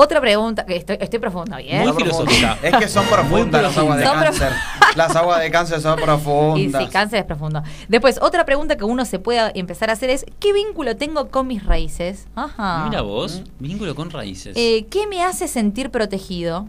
Otra 0.00 0.20
pregunta, 0.20 0.64
que 0.64 0.76
estoy, 0.76 0.96
estoy 1.00 1.18
profunda, 1.18 1.56
¿bien? 1.56 1.82
Muy 1.82 1.92
filosófica. 1.92 2.56
Es 2.62 2.76
que 2.76 2.86
son 2.86 3.04
profundas 3.06 3.60
las 3.60 3.76
aguas 3.76 3.98
de 3.98 4.04
Son 4.04 4.14
cáncer. 4.20 4.52
Las 4.94 5.16
aguas 5.16 5.40
de 5.40 5.50
cáncer 5.50 5.80
son 5.80 5.98
Y 5.98 6.02
profundas. 6.02 6.84
sí, 6.84 6.88
cáncer 6.88 7.18
es 7.18 7.24
profundo. 7.24 7.64
Después, 7.88 8.20
otra 8.22 8.44
pregunta 8.44 8.76
que 8.76 8.84
uno 8.84 9.04
se 9.04 9.18
puede 9.18 9.50
empezar 9.58 9.90
a 9.90 9.94
hacer 9.94 10.10
es, 10.10 10.24
¿qué 10.38 10.52
vínculo 10.52 10.96
tengo 10.96 11.30
con 11.30 11.48
mis 11.48 11.64
raíces? 11.64 12.28
Ajá. 12.36 12.84
Mira 12.88 13.02
vos, 13.02 13.42
vínculo 13.58 13.96
con 13.96 14.10
raíces. 14.10 14.56
Eh, 14.56 14.86
¿Qué 14.88 15.08
me 15.08 15.24
hace 15.24 15.48
sentir 15.48 15.90
protegido? 15.90 16.68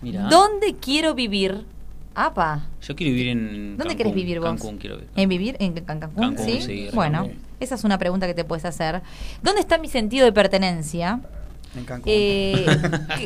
Mira. 0.00 0.28
¿Dónde 0.28 0.76
quiero 0.80 1.14
vivir? 1.14 1.66
Apa. 2.14 2.66
Yo 2.80 2.94
quiero 2.94 3.12
vivir 3.12 3.28
en. 3.28 3.76
¿Dónde 3.76 3.82
Cancún, 3.84 3.96
querés 3.96 4.14
vivir 4.14 4.38
vos? 4.38 4.48
Cancún 4.50 4.78
quiero 4.78 4.96
vivir. 4.98 5.10
¿En 5.16 5.28
vivir 5.28 5.56
en 5.58 5.72
Can- 5.74 5.98
Cancún? 5.98 6.22
Cancún, 6.36 6.44
¿Sí? 6.46 6.62
sí, 6.62 6.88
bueno, 6.94 7.28
esa 7.58 7.74
es 7.74 7.82
una 7.82 7.98
pregunta 7.98 8.28
que 8.28 8.34
te 8.34 8.44
puedes 8.44 8.64
hacer. 8.64 9.02
¿Dónde 9.42 9.60
está 9.60 9.78
mi 9.78 9.88
sentido 9.88 10.24
de 10.24 10.32
pertenencia? 10.32 11.20
En 11.74 11.84
Cancún. 11.84 12.12
Eh, 12.14 12.66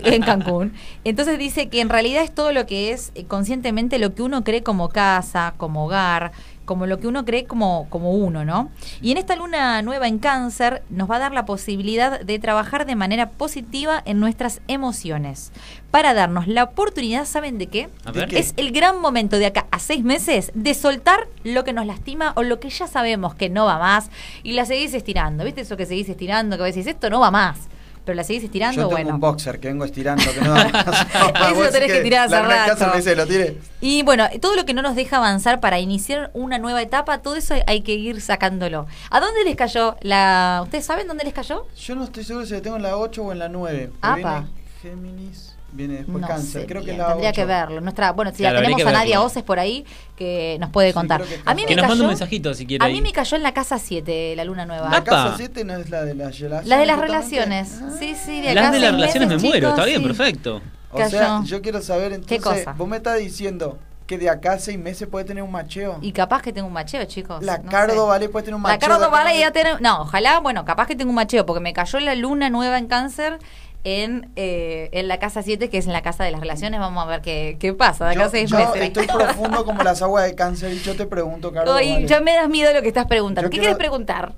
en 0.04 0.22
Cancún. 0.22 0.72
Entonces 1.04 1.38
dice 1.38 1.68
que 1.68 1.80
en 1.80 1.88
realidad 1.88 2.22
es 2.22 2.34
todo 2.34 2.52
lo 2.52 2.66
que 2.66 2.92
es 2.92 3.12
eh, 3.14 3.24
conscientemente 3.24 3.98
lo 3.98 4.14
que 4.14 4.22
uno 4.22 4.44
cree 4.44 4.62
como 4.62 4.88
casa, 4.88 5.54
como 5.56 5.84
hogar, 5.84 6.32
como 6.70 6.86
lo 6.86 7.00
que 7.00 7.08
uno 7.08 7.24
cree 7.24 7.46
como, 7.46 7.88
como 7.90 8.12
uno, 8.12 8.44
¿no? 8.44 8.70
Y 9.02 9.10
en 9.10 9.18
esta 9.18 9.34
luna 9.34 9.82
nueva 9.82 10.06
en 10.06 10.20
cáncer 10.20 10.84
nos 10.88 11.10
va 11.10 11.16
a 11.16 11.18
dar 11.18 11.32
la 11.32 11.44
posibilidad 11.44 12.20
de 12.20 12.38
trabajar 12.38 12.86
de 12.86 12.94
manera 12.94 13.30
positiva 13.30 14.00
en 14.04 14.20
nuestras 14.20 14.60
emociones. 14.68 15.50
Para 15.90 16.14
darnos 16.14 16.46
la 16.46 16.62
oportunidad, 16.62 17.24
¿saben 17.24 17.58
de 17.58 17.66
qué? 17.66 17.88
A 18.04 18.12
ver. 18.12 18.32
Es 18.32 18.54
el 18.56 18.70
gran 18.70 19.00
momento 19.00 19.38
de 19.38 19.46
acá 19.46 19.66
a 19.72 19.80
seis 19.80 20.04
meses 20.04 20.52
de 20.54 20.74
soltar 20.74 21.26
lo 21.42 21.64
que 21.64 21.72
nos 21.72 21.86
lastima 21.86 22.34
o 22.36 22.44
lo 22.44 22.60
que 22.60 22.70
ya 22.70 22.86
sabemos 22.86 23.34
que 23.34 23.48
no 23.48 23.64
va 23.64 23.80
más 23.80 24.08
y 24.44 24.52
la 24.52 24.64
seguís 24.64 24.94
estirando. 24.94 25.42
¿Viste 25.42 25.62
eso 25.62 25.76
que 25.76 25.86
seguís 25.86 26.08
estirando? 26.08 26.56
Que 26.56 26.62
a 26.62 26.66
veces 26.66 26.86
esto 26.86 27.10
no 27.10 27.18
va 27.18 27.32
más. 27.32 27.68
Pero 28.04 28.16
la 28.16 28.24
seguís 28.24 28.44
estirando, 28.44 28.76
Yo 28.76 28.82
tengo 28.82 28.90
bueno. 28.92 29.14
un 29.14 29.20
boxer 29.20 29.60
que 29.60 29.68
vengo 29.68 29.84
estirando 29.84 30.24
que 30.32 30.40
no. 30.40 30.56
Eso 31.50 31.62
lo 31.64 31.70
tenés 31.70 31.92
que 31.92 32.00
tirar 32.00 32.26
hace 32.26 32.40
rato. 32.40 32.96
dice, 32.96 33.14
lo 33.14 33.26
tire. 33.26 33.58
Y 33.80 34.02
bueno, 34.02 34.26
todo 34.40 34.56
lo 34.56 34.64
que 34.64 34.74
no 34.74 34.82
nos 34.82 34.96
deja 34.96 35.18
avanzar 35.18 35.60
para 35.60 35.78
iniciar 35.78 36.30
una 36.34 36.58
nueva 36.58 36.82
etapa, 36.82 37.18
todo 37.18 37.36
eso 37.36 37.54
hay 37.66 37.82
que 37.82 37.94
ir 37.94 38.20
sacándolo. 38.20 38.86
¿A 39.10 39.20
dónde 39.20 39.44
les 39.44 39.56
cayó 39.56 39.96
la... 40.00 40.60
¿Ustedes 40.64 40.84
saben 40.84 41.06
dónde 41.06 41.24
les 41.24 41.34
cayó? 41.34 41.66
Yo 41.76 41.94
no 41.94 42.04
estoy 42.04 42.24
seguro 42.24 42.46
si 42.46 42.54
la 42.54 42.62
tengo 42.62 42.76
en 42.76 42.82
la 42.82 42.96
8 42.96 43.22
o 43.22 43.32
en 43.32 43.38
la 43.38 43.48
9. 43.48 43.90
Apa. 44.00 44.46
Géminis, 44.82 45.49
viene 45.72 45.94
después 45.98 46.20
no 46.20 46.26
cáncer. 46.28 46.62
sé 46.62 46.66
Creo 46.66 46.80
que 46.82 46.86
bien, 46.86 46.98
la 46.98 47.08
tendría 47.08 47.30
8. 47.30 47.36
que 47.36 47.44
verlo. 47.44 47.80
Nuestra, 47.80 48.12
bueno, 48.12 48.30
si 48.32 48.38
Claro, 48.38 48.56
la 48.60 48.62
tenemos 48.68 48.86
a 48.86 48.92
Nadia. 48.92 49.22
Oces 49.22 49.42
por 49.42 49.58
ahí, 49.58 49.84
que 50.16 50.56
nos 50.60 50.70
puede 50.70 50.92
contar. 50.92 51.22
a 51.44 51.54
mí 51.54 51.64
Que 51.64 51.74
me 51.74 51.76
nos 51.76 51.82
mande 51.82 51.88
cayó, 51.94 52.02
un 52.04 52.08
mensajito 52.08 52.54
si 52.54 52.66
quiere. 52.66 52.84
a 52.84 52.88
ahí. 52.88 52.94
mí 52.94 53.02
me 53.02 53.12
cayó 53.12 53.36
en 53.36 53.42
la 53.42 53.52
casa 53.54 53.78
7, 53.78 54.34
la 54.36 54.44
luna 54.44 54.66
nueva. 54.66 54.88
La 54.90 54.98
Apa. 54.98 55.04
casa 55.10 55.34
7 55.36 55.64
no 55.64 55.76
es 55.76 55.90
la 55.90 56.02
de 56.04 56.14
las 56.14 56.38
relaciones. 56.38 56.66
La 56.66 56.78
de 56.78 56.86
las 56.86 56.98
relaciones. 56.98 57.80
Sí, 57.98 58.14
sí, 58.14 58.40
de 58.40 58.54
Las 58.54 58.72
de 58.72 58.78
las 58.80 58.90
seis 58.90 58.92
relaciones 58.92 59.28
me 59.28 59.36
muero, 59.38 59.56
chicos, 59.58 59.70
está 59.70 59.84
bien, 59.84 60.00
sí. 60.02 60.06
perfecto. 60.06 60.62
O 60.92 61.08
sea, 61.08 61.42
yo 61.44 61.62
quiero 61.62 61.80
saber 61.82 62.12
entonces, 62.12 62.40
cosa? 62.42 62.72
vos 62.76 62.88
me 62.88 62.96
estás 62.96 63.18
diciendo 63.18 63.78
que 64.08 64.18
de 64.18 64.28
acá 64.28 64.54
a 64.54 64.58
6 64.58 64.76
meses 64.76 65.06
puede 65.06 65.24
tener 65.24 65.40
un 65.44 65.52
macheo. 65.52 65.98
Y 66.02 66.10
capaz 66.10 66.42
que 66.42 66.52
tengo 66.52 66.66
un 66.66 66.72
macheo, 66.72 67.04
chicos. 67.04 67.44
La 67.44 67.58
no 67.58 67.70
Cardo 67.70 68.02
sé. 68.02 68.08
Vale 68.08 68.28
puede 68.28 68.46
tener 68.46 68.56
un 68.56 68.62
La 68.64 68.70
macheo. 68.70 68.88
Cardo 68.88 68.98
de 68.98 69.06
acá 69.06 69.20
a 69.20 69.24
Vale 69.24 69.38
ya 69.38 69.52
tiene. 69.52 69.70
No, 69.78 70.00
ojalá, 70.00 70.40
bueno, 70.40 70.64
capaz 70.64 70.88
que 70.88 70.96
tengo 70.96 71.10
un 71.10 71.14
macheo, 71.14 71.46
porque 71.46 71.60
me 71.60 71.72
cayó 71.72 72.00
la 72.00 72.16
luna 72.16 72.50
nueva 72.50 72.78
en 72.78 72.88
cáncer 72.88 73.38
en, 73.84 74.30
eh, 74.36 74.88
en 74.92 75.08
la 75.08 75.18
casa 75.18 75.42
7, 75.42 75.70
que 75.70 75.78
es 75.78 75.86
en 75.86 75.92
la 75.92 76.02
casa 76.02 76.24
de 76.24 76.30
las 76.30 76.40
relaciones. 76.40 76.80
Vamos 76.80 77.02
a 77.02 77.06
ver 77.06 77.20
qué, 77.22 77.56
qué 77.58 77.72
pasa 77.72 78.06
de 78.06 78.12
acá 78.12 78.22
a 78.22 78.24
Yo, 78.26 78.30
seis 78.30 78.50
yo 78.50 78.58
meses. 78.58 78.82
estoy 78.82 79.06
profundo 79.06 79.64
como 79.64 79.82
las 79.82 80.02
aguas 80.02 80.24
de 80.24 80.34
cáncer 80.34 80.72
y 80.72 80.80
yo 80.80 80.94
te 80.96 81.06
pregunto, 81.06 81.52
Cardo 81.52 81.74
Ay, 81.74 81.92
Vale, 81.94 82.06
ya 82.06 82.20
me 82.20 82.34
das 82.34 82.48
miedo 82.48 82.72
lo 82.72 82.82
que 82.82 82.88
estás 82.88 83.06
preguntando. 83.06 83.48
Yo 83.48 83.50
¿Qué 83.50 83.58
quieres 83.58 83.76
preguntar? 83.78 84.32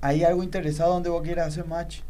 ¿hay 0.00 0.22
algo 0.22 0.42
interesado 0.42 0.92
donde 0.92 1.08
vos 1.08 1.22
quieras 1.22 1.48
hacer 1.48 1.64
match? 1.66 2.00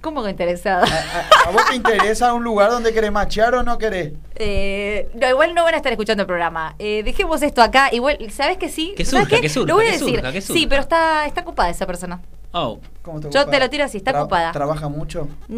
¿Cómo 0.00 0.22
que 0.24 0.30
interesada? 0.30 0.84
¿A, 0.84 1.48
a 1.48 1.52
vos 1.52 1.62
te 1.70 1.74
interesa 1.76 2.32
un 2.32 2.42
lugar 2.44 2.70
donde 2.70 2.92
querés 2.92 3.10
machear 3.12 3.54
o 3.54 3.62
no 3.64 3.78
querés? 3.78 4.12
Eh, 4.36 5.08
no, 5.14 5.28
igual 5.28 5.54
no 5.54 5.64
van 5.64 5.74
a 5.74 5.76
estar 5.76 5.90
escuchando 5.92 6.22
el 6.22 6.26
programa. 6.26 6.74
Eh, 6.78 7.02
dejemos 7.04 7.42
esto 7.42 7.62
acá. 7.62 7.88
Igual, 7.92 8.18
¿sabes 8.30 8.58
que 8.58 8.68
sí? 8.68 8.94
Que 8.96 9.04
¿Sabes 9.04 9.24
surja, 9.24 9.36
qué? 9.36 9.42
que 9.42 9.48
surja, 9.48 9.68
Lo 9.68 9.74
voy 9.74 9.86
a 9.86 9.90
que 9.90 9.98
decir. 9.98 10.14
surja, 10.16 10.32
que 10.32 10.40
Sí, 10.40 10.66
pero 10.68 10.82
está, 10.82 11.26
está 11.26 11.40
ocupada 11.40 11.70
esa 11.70 11.86
persona. 11.86 12.20
Oh. 12.52 12.80
¿Cómo 13.02 13.20
te 13.20 13.30
Yo 13.30 13.46
te 13.46 13.58
lo 13.60 13.68
tiro 13.70 13.84
así, 13.84 13.98
está 13.98 14.12
Tra- 14.12 14.20
ocupada. 14.20 14.52
¿Trabaja 14.52 14.88
mucho? 14.88 15.28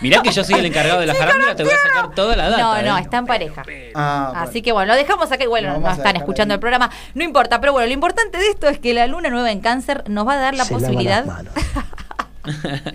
Mirá 0.00 0.22
que 0.22 0.30
yo 0.30 0.44
soy 0.44 0.54
el 0.60 0.66
encargado 0.66 1.00
de 1.00 1.06
la 1.06 1.14
farándula, 1.14 1.54
te 1.56 1.64
voy 1.64 1.72
a 1.72 1.78
sacar 1.88 2.14
toda 2.14 2.36
la 2.36 2.48
data. 2.50 2.62
No, 2.62 2.82
no, 2.82 2.98
¿eh? 2.98 3.00
está 3.00 3.18
en 3.18 3.26
pareja. 3.26 3.62
Ah, 3.94 4.32
Así 4.36 4.62
que 4.62 4.72
bueno, 4.72 4.92
lo 4.92 4.96
dejamos 4.98 5.30
acá. 5.32 5.44
Lo 5.44 5.78
no, 5.80 5.90
están 5.90 6.16
escuchando 6.16 6.52
ahí. 6.52 6.56
el 6.56 6.60
programa. 6.60 6.90
No 7.14 7.24
importa, 7.24 7.60
pero 7.60 7.72
bueno, 7.72 7.86
lo 7.86 7.92
importante 7.92 8.38
de 8.38 8.48
esto 8.48 8.68
es 8.68 8.78
que 8.78 8.94
la 8.94 9.06
luna 9.06 9.30
nueva 9.30 9.50
en 9.50 9.60
cáncer 9.60 10.04
nos 10.08 10.26
va 10.26 10.34
a 10.34 10.36
dar 10.36 10.54
la 10.54 10.64
Se 10.64 10.72
lava 10.74 10.86
posibilidad 10.86 11.24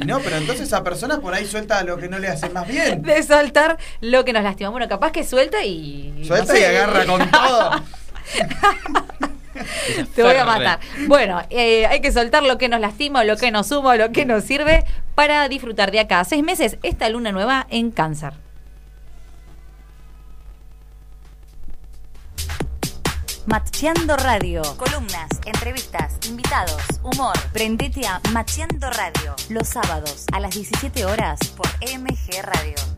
Y 0.01 0.05
no, 0.05 0.19
pero 0.19 0.35
entonces 0.37 0.67
esa 0.67 0.83
persona 0.83 1.19
por 1.19 1.33
ahí 1.33 1.45
suelta 1.45 1.81
lo 1.83 1.97
que 1.97 2.09
no 2.09 2.19
le 2.19 2.27
hace 2.29 2.49
más 2.49 2.67
bien. 2.67 3.01
de 3.03 3.23
soltar 3.23 3.77
lo 4.01 4.25
que 4.25 4.33
nos 4.33 4.43
lastima. 4.43 4.69
Bueno, 4.69 4.87
capaz 4.89 5.11
que 5.11 5.23
suelta 5.23 5.63
y. 5.63 6.13
no 6.17 6.25
Suelta 6.25 6.53
sé. 6.53 6.61
y 6.61 6.63
agarra 6.63 7.05
con 7.05 7.29
todo. 7.31 7.71
Te 10.15 10.23
voy 10.23 10.35
a 10.35 10.45
matar. 10.45 10.79
Bueno, 11.07 11.41
eh, 11.49 11.85
hay 11.85 12.01
que 12.01 12.11
soltar 12.11 12.43
lo 12.43 12.57
que 12.57 12.69
nos 12.69 12.79
lastima, 12.79 13.23
lo 13.23 13.37
que 13.37 13.51
nos 13.51 13.67
suma, 13.67 13.95
lo 13.95 14.11
que 14.11 14.25
nos 14.25 14.43
sirve 14.43 14.83
para 15.15 15.47
disfrutar 15.49 15.91
de 15.91 15.99
acá 15.99 16.23
seis 16.23 16.43
meses 16.43 16.77
esta 16.83 17.09
luna 17.09 17.31
nueva 17.31 17.67
en 17.69 17.91
cáncer. 17.91 18.33
Macheando 23.47 24.17
Radio. 24.17 24.61
Columnas, 24.75 25.29
entrevistas, 25.45 26.17
invitados, 26.27 26.81
humor. 27.01 27.33
Prendete 27.53 28.05
a 28.05 28.19
Macheando 28.33 28.89
Radio. 28.89 29.37
Los 29.47 29.69
sábados 29.69 30.25
a 30.33 30.41
las 30.41 30.53
17 30.53 31.05
horas 31.05 31.39
por 31.55 31.67
MG 31.79 32.41
Radio. 32.43 32.96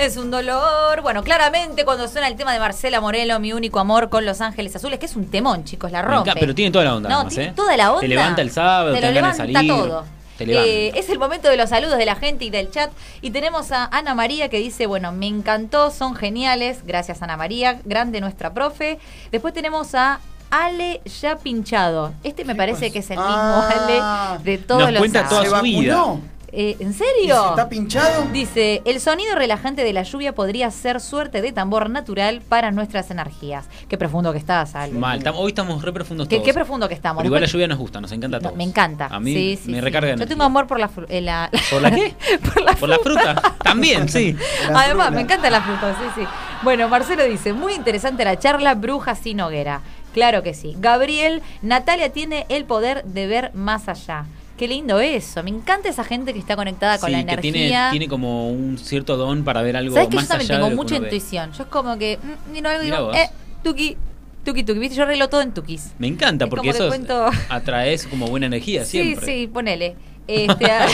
Es 0.00 0.16
un 0.16 0.30
dolor. 0.30 1.02
Bueno, 1.02 1.22
claramente 1.22 1.84
cuando 1.84 2.08
suena 2.08 2.26
el 2.26 2.34
tema 2.34 2.54
de 2.54 2.58
Marcela 2.58 3.02
Morelo, 3.02 3.38
mi 3.38 3.52
único 3.52 3.78
amor 3.80 4.08
con 4.08 4.24
Los 4.24 4.40
Ángeles 4.40 4.74
Azules, 4.74 4.98
que 4.98 5.04
es 5.04 5.14
un 5.14 5.30
temón, 5.30 5.64
chicos, 5.64 5.92
la 5.92 6.00
rompe. 6.00 6.32
pero 6.40 6.54
tiene 6.54 6.70
toda 6.70 6.86
la 6.86 6.96
onda. 6.96 7.08
No, 7.10 7.16
además, 7.16 7.34
tiene 7.34 7.50
¿eh? 7.50 7.52
toda 7.54 7.76
la 7.76 7.90
onda. 7.90 8.00
Te 8.00 8.08
levanta 8.08 8.40
el 8.40 8.50
sábado, 8.50 8.94
Te 8.94 9.12
levanta 9.12 9.36
salir. 9.36 9.68
todo. 9.68 10.04
Eh, 10.38 10.92
es 10.94 11.10
el 11.10 11.18
momento 11.18 11.50
de 11.50 11.58
los 11.58 11.68
saludos 11.68 11.98
de 11.98 12.06
la 12.06 12.16
gente 12.16 12.46
y 12.46 12.50
del 12.50 12.70
chat. 12.70 12.90
Y 13.20 13.30
tenemos 13.30 13.72
a 13.72 13.84
Ana 13.92 14.14
María 14.14 14.48
que 14.48 14.56
dice, 14.56 14.86
bueno, 14.86 15.12
me 15.12 15.26
encantó, 15.26 15.90
son 15.90 16.14
geniales. 16.14 16.78
Gracias 16.86 17.20
Ana 17.20 17.36
María, 17.36 17.78
grande 17.84 18.22
nuestra 18.22 18.54
profe. 18.54 18.98
Después 19.30 19.52
tenemos 19.52 19.94
a 19.94 20.20
Ale 20.50 21.02
ya 21.20 21.36
pinchado. 21.36 22.14
Este 22.24 22.46
me 22.46 22.54
parece 22.54 22.90
que 22.90 23.00
es 23.00 23.10
el 23.10 23.18
mismo 23.18 23.32
Ah. 23.34 24.32
Ale 24.38 24.44
de 24.44 24.56
todos 24.56 24.80
Nos 24.80 24.92
los 24.92 24.98
cuenta 25.00 25.28
toda 25.28 25.42
sábados. 25.44 25.58
su 25.58 25.64
vida. 25.64 26.04
Eh, 26.52 26.76
¿En 26.80 26.90
¿Y 26.90 26.92
si 26.92 26.98
serio? 26.98 27.50
¿Está 27.50 27.68
pinchado? 27.68 28.24
Dice, 28.32 28.82
el 28.84 29.00
sonido 29.00 29.34
relajante 29.34 29.84
de 29.84 29.92
la 29.92 30.02
lluvia 30.02 30.34
podría 30.34 30.70
ser 30.70 31.00
suerte 31.00 31.42
de 31.42 31.52
tambor 31.52 31.90
natural 31.90 32.42
para 32.48 32.70
nuestras 32.70 33.10
energías. 33.10 33.66
Qué 33.88 33.96
profundo 33.98 34.32
que 34.32 34.38
estás, 34.38 34.74
Ale. 34.74 34.92
Mal, 34.94 35.22
tam- 35.22 35.34
hoy 35.36 35.48
estamos 35.50 35.82
re 35.82 35.92
profundos 35.92 36.28
Qué, 36.28 36.36
todos. 36.36 36.46
qué 36.46 36.54
profundo 36.54 36.88
que 36.88 36.94
estamos. 36.94 37.20
Pero 37.22 37.28
igual 37.28 37.40
la 37.42 37.46
lluvia 37.48 37.68
nos 37.68 37.78
gusta, 37.78 38.00
nos 38.00 38.12
encanta 38.12 38.38
a 38.38 38.40
No, 38.40 38.48
todos. 38.48 38.56
me 38.58 38.64
encanta. 38.64 39.06
A 39.06 39.20
mí 39.20 39.32
Sí, 39.34 39.58
sí, 39.62 39.70
me 39.70 39.78
sí. 39.78 39.80
recarga 39.80 40.08
Yo 40.08 40.14
energía. 40.14 40.28
tengo 40.34 40.44
amor 40.44 40.66
por 40.66 40.78
la, 40.80 40.88
fru- 40.90 41.06
eh, 41.08 41.20
la- 41.22 41.50
¿Por 41.70 41.82
la 41.82 41.90
qué? 41.90 42.14
Por 42.78 42.88
la, 42.88 42.98
fruta. 42.98 43.42
También, 43.62 44.08
sí. 44.08 44.36
Además, 44.74 45.12
me 45.12 45.20
encanta 45.22 45.50
la 45.50 45.60
fruta, 45.62 45.94
sí, 45.98 46.20
sí. 46.22 46.26
Bueno, 46.62 46.88
Marcelo 46.88 47.24
dice, 47.24 47.52
muy 47.52 47.74
interesante 47.74 48.24
la 48.24 48.38
charla, 48.38 48.74
bruja 48.74 49.14
sin 49.14 49.40
hoguera. 49.40 49.80
Claro 50.12 50.42
que 50.42 50.54
sí. 50.54 50.74
Gabriel, 50.78 51.40
Natalia 51.62 52.12
tiene 52.12 52.44
el 52.48 52.64
poder 52.64 53.04
de 53.04 53.26
ver 53.28 53.50
más 53.54 53.88
allá. 53.88 54.24
Qué 54.60 54.68
lindo 54.68 55.00
eso. 55.00 55.42
Me 55.42 55.48
encanta 55.48 55.88
esa 55.88 56.04
gente 56.04 56.34
que 56.34 56.38
está 56.38 56.54
conectada 56.54 56.98
con 56.98 57.06
Sí, 57.08 57.12
la 57.12 57.24
que 57.24 57.32
energía. 57.32 57.50
tiene, 57.52 57.90
tiene 57.92 58.08
como 58.08 58.50
un 58.50 58.76
cierto 58.76 59.16
don 59.16 59.42
para 59.42 59.62
ver 59.62 59.74
algo 59.74 59.94
¿Sabes 59.94 60.10
que 60.10 60.16
yo 60.16 60.26
también 60.26 60.50
allá 60.50 60.54
tengo 60.56 60.64
de 60.66 60.70
lo 60.70 60.76
que 60.76 60.82
mucha 60.84 60.98
ve. 60.98 61.06
intuición? 61.06 61.52
Yo 61.54 61.62
es 61.62 61.68
como 61.70 61.96
que 61.96 62.18
mm, 62.22 62.52
miro 62.52 62.68
algo 62.68 62.82
y 62.82 62.84
Mirá 62.84 62.96
digo, 62.98 63.08
vos. 63.08 63.16
eh, 63.16 63.30
tuki, 63.64 63.96
tuki, 64.44 64.62
tuki. 64.62 64.78
¿Viste? 64.78 64.96
Yo 64.96 65.04
arreglo 65.04 65.30
todo 65.30 65.40
en 65.40 65.52
tukis. 65.52 65.92
Me 65.98 66.08
encanta 66.08 66.44
Es 66.44 66.50
porque 66.50 66.68
eso 66.68 66.88
cuento- 66.88 67.30
atraes 67.48 68.06
como 68.06 68.26
buena 68.26 68.44
energía 68.46 68.84
Sí, 68.84 69.00
siempre. 69.02 69.24
sí, 69.26 69.46
ponele. 69.46 69.96
Este, 70.30 70.70
a- 70.70 70.86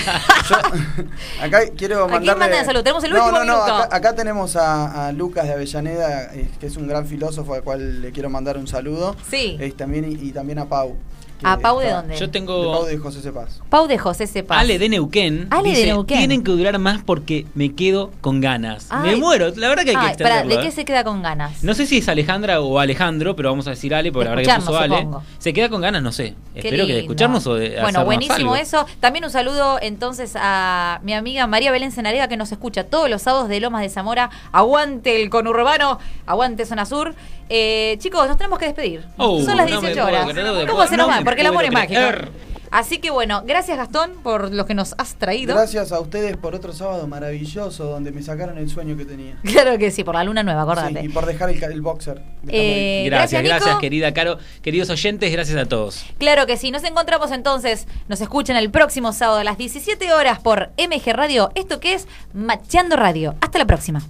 Acá 1.43 1.61
quiero 1.77 2.05
¿A 2.05 2.09
quién 2.09 2.11
mandarle... 2.21 2.41
mandan 2.41 2.65
salud? 2.65 2.83
Tenemos 2.83 3.05
el 3.05 3.11
no, 3.13 3.19
último 3.25 3.45
no, 3.45 3.45
no, 3.45 3.63
acá, 3.65 3.97
acá 3.97 4.15
tenemos 4.15 4.57
a, 4.57 5.09
a 5.09 5.13
Lucas 5.13 5.45
de 5.47 5.53
Avellaneda, 5.53 6.35
eh, 6.35 6.49
que 6.59 6.67
es 6.67 6.77
un 6.77 6.87
gran 6.87 7.07
filósofo 7.07 7.53
al 7.55 7.63
cual 7.63 8.01
le 8.01 8.13
quiero 8.13 8.31
mandar 8.31 8.57
un 8.57 8.67
saludo. 8.67 9.15
Sí. 9.29 9.57
Eh, 9.61 9.73
también, 9.77 10.11
y, 10.11 10.29
y 10.29 10.33
también 10.33 10.59
a 10.59 10.67
Pau. 10.67 10.97
Que 11.39 11.47
¿A 11.47 11.59
Pau 11.59 11.79
de 11.81 11.91
dónde? 11.91 12.17
Yo 12.17 12.31
tengo- 12.31 12.63
De 12.65 12.71
Pau 12.73 12.85
de 12.87 12.99
José 12.99 13.21
Cepaz. 13.23 13.61
Pau 13.69 13.87
de 13.87 13.99
José 13.99 14.27
Sepas. 14.27 14.59
Ale 14.59 14.79
de 14.79 14.89
Neuquén. 14.89 15.47
Ale 15.51 15.73
de 15.75 15.87
Neuquén. 15.87 16.19
Tienen 16.19 16.43
que 16.45 16.51
durar 16.53 16.79
más 16.79 17.03
porque 17.05 17.47
me 17.55 17.75
quedo 17.75 18.11
con 18.21 18.41
ganas. 18.41 18.87
Ay. 18.91 19.11
Me 19.11 19.17
muero. 19.17 19.53
La 19.57 19.69
verdad 19.69 19.85
que 19.85 19.91
hay 19.91 19.97
que 19.97 20.01
Ay, 20.01 20.17
pará, 20.17 20.29
extenderlo. 20.41 20.57
¿De 20.57 20.61
qué 20.63 20.69
¿eh? 20.69 20.73
se 20.73 20.85
queda 20.85 21.05
con 21.05 21.23
ganas? 21.23 21.63
No 21.63 21.75
sé 21.75 21.87
si 21.87 21.99
es 21.99 22.09
Alejandra 22.09 22.61
o 22.61 22.79
Alejandro, 22.79 23.37
pero 23.37 23.51
vamos 23.51 23.67
a 23.67 23.71
decir 23.71 23.95
Ale, 23.95 24.13
porque 24.13 24.29
De 24.29 24.31
la 24.31 24.37
verdad 24.37 24.55
que 24.57 24.61
puso 24.61 24.79
Ale. 24.79 24.97
supongo. 24.99 25.23
Se 25.39 25.53
queda 25.53 25.69
con 25.69 25.81
ganas, 25.81 26.03
no 26.03 26.13
sé. 26.13 26.35
Qué 26.55 26.61
Espero 26.61 26.87
que 26.87 26.93
de 26.95 27.01
escucharnos 27.01 27.47
o 27.47 27.55
de 27.55 27.79
Bueno, 27.81 28.05
buenísimo 28.05 28.37
algo. 28.53 28.57
eso. 28.57 28.87
También 29.01 29.25
un 29.25 29.31
saludo 29.31 29.79
entonces 29.81 30.33
a 30.37 31.01
mi 31.03 31.13
amiga 31.15 31.47
María 31.47 31.71
Belén 31.71 31.93
Senareda 31.93 32.29
que 32.29 32.37
nos 32.37 32.51
escucha 32.53 32.85
todos 32.85 33.11
los 33.11 33.23
sábados 33.23 33.49
de 33.49 33.61
Lomas 33.61 33.83
de 33.83 33.89
Zamora. 33.91 34.31
Aguante 34.53 35.21
el 35.23 35.31
conurbano, 35.31 35.99
aguante 36.27 36.65
Zona 36.67 36.87
Sur. 36.87 37.15
Eh, 37.49 37.97
chicos, 37.99 38.27
nos 38.29 38.37
tenemos 38.37 38.59
que 38.59 38.67
despedir. 38.67 39.05
Oh, 39.17 39.41
Son 39.43 39.57
las 39.57 39.71
no 39.71 39.81
me 39.81 39.89
18 39.89 39.95
puedo 39.95 40.07
horas. 40.07 40.67
¿Cómo 40.69 40.87
se 40.87 40.97
nos 40.97 41.07
no 41.07 41.13
va? 41.13 41.21
Porque 41.25 41.41
el 41.41 41.47
amor 41.47 41.65
es 41.65 41.73
mágico. 41.73 41.95
creer. 41.95 42.47
Así 42.71 42.99
que 42.99 43.11
bueno, 43.11 43.43
gracias 43.47 43.79
Gastón 43.79 44.13
por 44.23 44.53
lo 44.53 44.67
que 44.67 44.75
nos 44.75 44.95
has 44.99 45.15
traído. 45.15 45.55
Gracias 45.55 45.93
a 45.93 46.01
ustedes 46.01 46.37
por 46.37 46.55
otro 46.55 46.73
sábado 46.73 47.07
maravilloso 47.07 47.85
donde 47.85 48.13
me 48.13 48.23
sacaron 48.23 48.59
el 48.59 48.69
sueño 48.69 48.97
que 48.97 49.05
tenía. 49.05 49.37
Claro 49.57 49.79
que 49.79 49.91
sí, 49.91 50.05
por 50.05 50.15
la 50.15 50.25
luna 50.25 50.43
nueva, 50.43 50.63
acordate. 50.63 51.01
Sí, 51.01 51.07
y 51.07 51.09
por 51.09 51.25
dejar 51.25 51.51
el, 51.51 51.81
boxer. 51.81 52.21
Eh, 52.49 53.05
Gracias, 53.07 53.31
gracias, 53.31 53.43
gracias, 53.43 53.69
Nico. 53.69 53.81
querida 53.81 54.13
Caro. 54.13 54.39
Queridos 54.61 54.91
oyentes, 54.91 55.33
gracias 55.33 55.57
a 55.57 55.67
todos. 55.67 56.05
Claro 56.19 56.47
que 56.47 56.57
sí, 56.57 56.71
nos 56.71 56.85
encontramos 56.85 57.31
entonces, 57.31 57.87
nos 58.09 58.21
escuchan 58.21 58.57
el 58.57 58.71
próximo 58.71 59.13
sábado 59.13 59.39
a 59.39 59.45
las 59.45 59.57
17 59.57 60.13
horas 60.13 60.41
por 60.41 60.71
MG 60.77 61.13
Radio, 61.13 61.51
esto 61.55 61.81
que 61.81 61.95
es 61.95 62.07
Macheando 62.35 62.97
Radio. 62.97 63.35
Hasta 63.41 63.59
la 63.59 63.67
próxima. 63.67 64.03